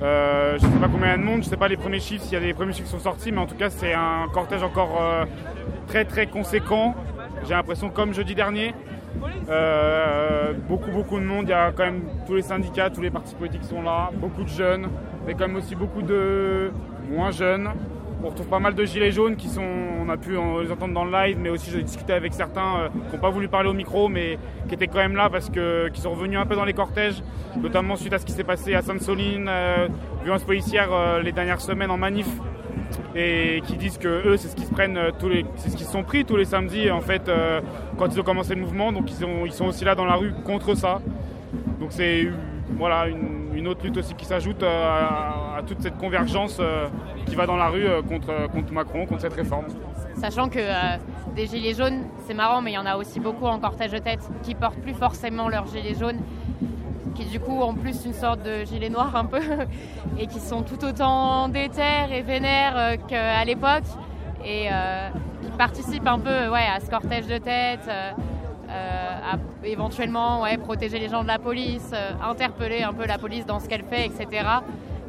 [0.03, 1.69] Euh, je ne sais pas combien il y a de monde, je ne sais pas
[1.69, 3.55] les premiers chiffres, s'il y a des premiers chiffres qui sont sortis, mais en tout
[3.55, 5.25] cas, c'est un cortège encore euh,
[5.87, 6.95] très très conséquent.
[7.45, 8.75] J'ai l'impression comme jeudi dernier.
[9.49, 13.11] Euh, beaucoup beaucoup de monde, il y a quand même tous les syndicats, tous les
[13.11, 14.89] partis politiques sont là, beaucoup de jeunes,
[15.27, 16.73] mais quand même aussi beaucoup de
[17.09, 17.69] moins jeunes.
[18.25, 19.67] On retrouve pas mal de gilets jaunes qui sont,
[20.01, 22.89] on a pu les entendre dans le live, mais aussi j'ai discuté avec certains euh,
[23.09, 24.39] qui n'ont pas voulu parler au micro, mais
[24.69, 27.21] qui étaient quand même là parce que qui sont revenus un peu dans les cortèges,
[27.61, 29.89] notamment suite à ce qui s'est passé à Sainte-Soline, euh,
[30.23, 32.29] violence policière euh, les dernières semaines en manif
[33.17, 34.99] et qui disent que eux c'est ce qu'ils se prennent
[35.57, 37.31] c'est ce qu'ils sont pris tous les samedis en fait
[37.99, 38.93] quand ils ont commencé le mouvement.
[38.93, 41.01] Donc ils sont ils sont aussi là dans la rue contre ça.
[41.81, 42.29] Donc c'est
[42.79, 46.89] voilà une, une autre lutte aussi qui s'ajoute euh, à, toute cette convergence euh,
[47.27, 49.67] qui va dans la rue euh, contre contre Macron contre cette réforme
[50.17, 50.61] Sachant que
[51.35, 53.99] des gilets jaunes, c'est marrant, mais il y en a aussi beaucoup en cortège de
[53.99, 56.19] tête qui portent plus forcément leur gilet jaune,
[57.15, 59.41] qui du coup ont plus une sorte de gilet noir un peu,
[60.19, 63.85] et qui sont tout autant déter et vénères qu'à l'époque,
[64.45, 64.69] et
[65.43, 67.89] qui participent un peu ouais, à ce cortège de tête.
[68.73, 73.61] À éventuellement protéger les gens de la police, euh, interpeller un peu la police dans
[73.61, 74.27] ce qu'elle fait, etc.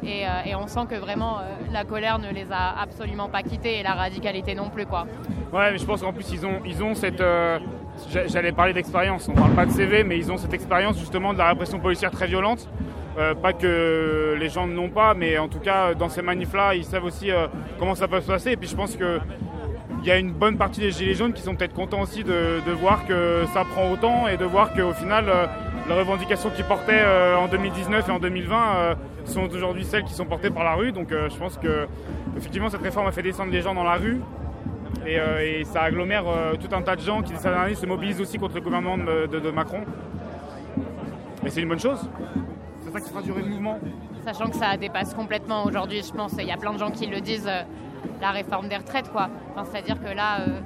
[0.02, 1.42] Et, euh, et on sent que vraiment euh,
[1.72, 4.84] la colère ne les a absolument pas quittés et la radicalité non plus.
[4.86, 5.06] quoi.
[5.52, 7.20] Ouais, mais je pense qu'en plus, ils ont, ils ont cette.
[7.20, 7.58] euh,
[8.10, 11.32] j'a- J'allais parler d'expérience, on parle pas de CV, mais ils ont cette expérience justement
[11.32, 12.68] de la répression policière très violente.
[13.16, 16.74] Euh, pas que les gens ne l'ont pas, mais en tout cas, dans ces manifs-là,
[16.74, 17.46] ils savent aussi euh,
[17.78, 18.50] comment ça peut se passer.
[18.52, 19.20] Et puis je pense que.
[20.00, 22.60] Il y a une bonne partie des Gilets jaunes qui sont peut-être contents aussi de,
[22.72, 25.46] voir que ça prend autant et de voir qu'au final, euh,
[25.88, 28.94] les revendications qu'ils portaient euh, en 2019 et en 2020 euh,
[29.24, 30.92] sont aujourd'hui celles qui sont portées par la rue.
[30.92, 31.86] Donc je pense que
[32.36, 34.20] effectivement cette réforme a fait descendre les gens dans la rue.
[35.06, 36.24] Et, ça agglomère
[36.60, 39.50] tout un tas de gens qui, ces dernières se mobilisent aussi contre le gouvernement de,
[39.50, 39.80] Macron.
[41.44, 42.08] Et c'est une bonne chose.
[42.80, 43.78] C'est ça qui fera durer le mouvement.
[44.24, 46.34] Sachant que ça dépasse complètement aujourd'hui, je pense.
[46.38, 47.50] Il y a plein de gens qui le disent,
[48.20, 49.28] la réforme des retraites, quoi.
[49.64, 50.60] C'est-à-dire que là, euh,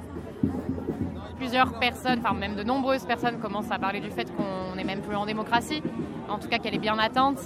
[1.37, 5.01] plusieurs personnes, enfin même de nombreuses personnes commencent à parler du fait qu'on n'est même
[5.01, 5.81] plus en démocratie,
[6.29, 7.39] en tout cas qu'elle est bien atteinte.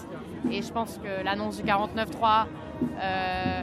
[0.52, 2.46] Et je pense que l'annonce du 49-3,
[3.02, 3.62] euh,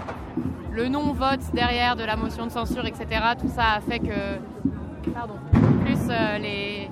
[0.73, 3.07] le non-vote derrière de la motion de censure, etc.,
[3.41, 5.35] tout ça a fait que, pardon,
[5.85, 6.91] plus euh, les,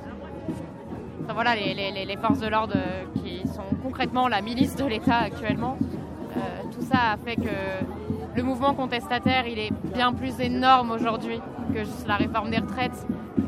[1.32, 2.76] voilà, les, forces de l'ordre
[3.22, 5.78] qui sont concrètement la milice de l'État actuellement,
[6.72, 7.48] tout ça a fait que
[8.38, 11.40] le mouvement contestataire, il est bien plus énorme aujourd'hui
[11.74, 13.04] que juste la réforme des retraites.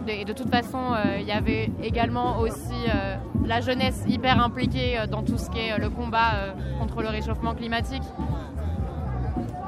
[0.09, 3.15] Et de toute façon, euh, il y avait également aussi euh,
[3.47, 6.33] la jeunesse hyper impliquée euh, dans tout ce qui est le combat
[6.81, 8.03] contre le réchauffement climatique.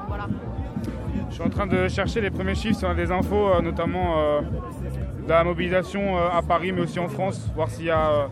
[0.09, 0.27] Voilà.
[1.29, 5.45] Je suis en train de chercher les premiers chiffres sur des infos, notamment de la
[5.45, 8.29] mobilisation à Paris, mais aussi en France, voir s'il y a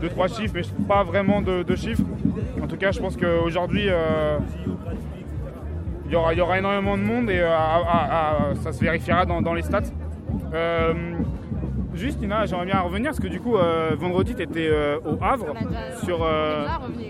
[0.00, 2.02] deux, trois chiffres, mais pas vraiment de, chiffres.
[2.62, 3.88] En tout cas, je pense qu'aujourd'hui,
[6.14, 9.54] y, aura, il y aura énormément de monde et euh, ça se vérifiera dans, dans
[9.54, 9.82] les stats.
[10.52, 10.94] Euh,
[11.94, 14.70] juste, Nina, j'aimerais bien revenir parce que du coup, euh, vendredi, tu étais
[15.04, 15.54] au Havre.
[16.04, 16.66] sur, euh,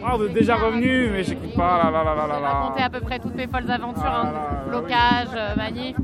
[0.06, 1.84] Ah, vous êtes déjà revenu, mais j'écoute pas.
[1.84, 2.48] Là, là, là, là, là, là.
[2.48, 4.32] raconter à peu près toutes mes folles aventures, hein.
[4.68, 5.96] blocage, euh, manif.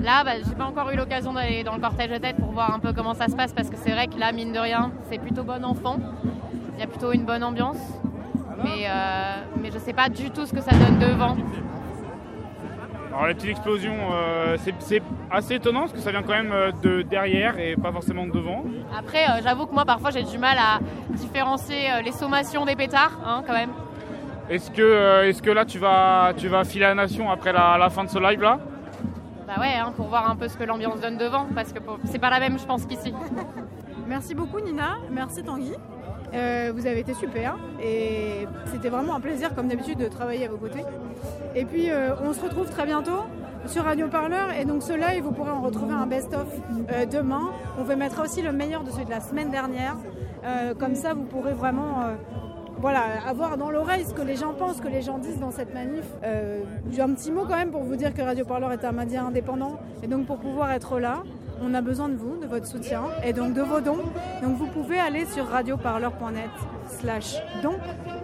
[0.00, 2.74] Là, bah, j'ai pas encore eu l'occasion d'aller dans le cortège de tête pour voir
[2.74, 4.92] un peu comment ça se passe parce que c'est vrai que là, mine de rien,
[5.08, 5.96] c'est plutôt bon enfant.
[6.74, 7.78] Il y a plutôt une bonne ambiance.
[8.62, 11.36] Mais, euh, mais je sais pas du tout ce que ça donne devant.
[13.12, 16.70] Alors les petites explosions, euh, c'est- assez étonnant parce que ça vient quand même euh,
[16.82, 18.64] de derrière et pas forcément de devant.
[18.96, 20.78] Après, euh, j'avoue que moi, parfois, j'ai du mal à
[21.10, 23.70] différencier euh, les sommations des pétards, hein, quand même.
[24.50, 27.78] Est-ce que, euh, est-ce que là tu vas, tu vas filer la nation après la,
[27.78, 28.58] la fin de ce live là?
[29.46, 32.18] Bah ouais, hein, pour voir un peu ce que l'ambiance donne devant, parce que c'est
[32.18, 33.14] pas la même, je pense, qu'ici.
[34.08, 35.72] Merci beaucoup Nina, merci Tanguy.
[36.34, 40.48] Euh, vous avez été super et c'était vraiment un plaisir comme d'habitude de travailler à
[40.48, 40.84] vos côtés.
[41.54, 43.24] Et puis euh, on se retrouve très bientôt
[43.66, 46.46] sur Radio Parleur et donc ce live vous pourrez en retrouver un best-of
[46.92, 47.52] euh, demain.
[47.78, 49.96] On vous mettra aussi le meilleur de celui de la semaine dernière.
[50.78, 52.04] Comme ça vous pourrez vraiment
[52.76, 55.50] voilà, avoir dans l'oreille ce que les gens pensent, ce que les gens disent dans
[55.50, 56.04] cette manif.
[56.90, 59.24] J'ai un petit mot quand même pour vous dire que Radio Parleur est un média
[59.24, 61.22] indépendant et donc pour pouvoir être là,
[61.64, 64.00] on a besoin de vous, de votre soutien et donc de vos dons.
[64.42, 66.50] Donc vous pouvez aller sur radioparleur.net
[67.00, 67.78] slash dons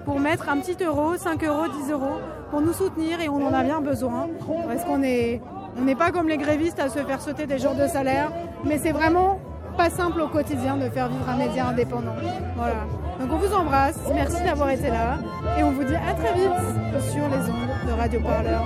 [0.05, 2.19] pour mettre un petit euro, 5 euros, 10 euros
[2.51, 4.29] pour nous soutenir et on en a bien besoin
[4.67, 7.87] parce qu'on on n'est pas comme les grévistes à se faire sauter des jours de
[7.87, 8.31] salaire,
[8.65, 9.39] mais c'est vraiment
[9.77, 12.17] pas simple au quotidien de faire vivre un média indépendant.
[12.57, 12.87] Voilà.
[13.21, 15.19] Donc on vous embrasse, merci d'avoir été là
[15.59, 18.65] et on vous dit à très vite sur les ondes de Radio Parleur.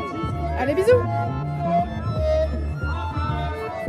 [0.58, 1.43] Allez bisous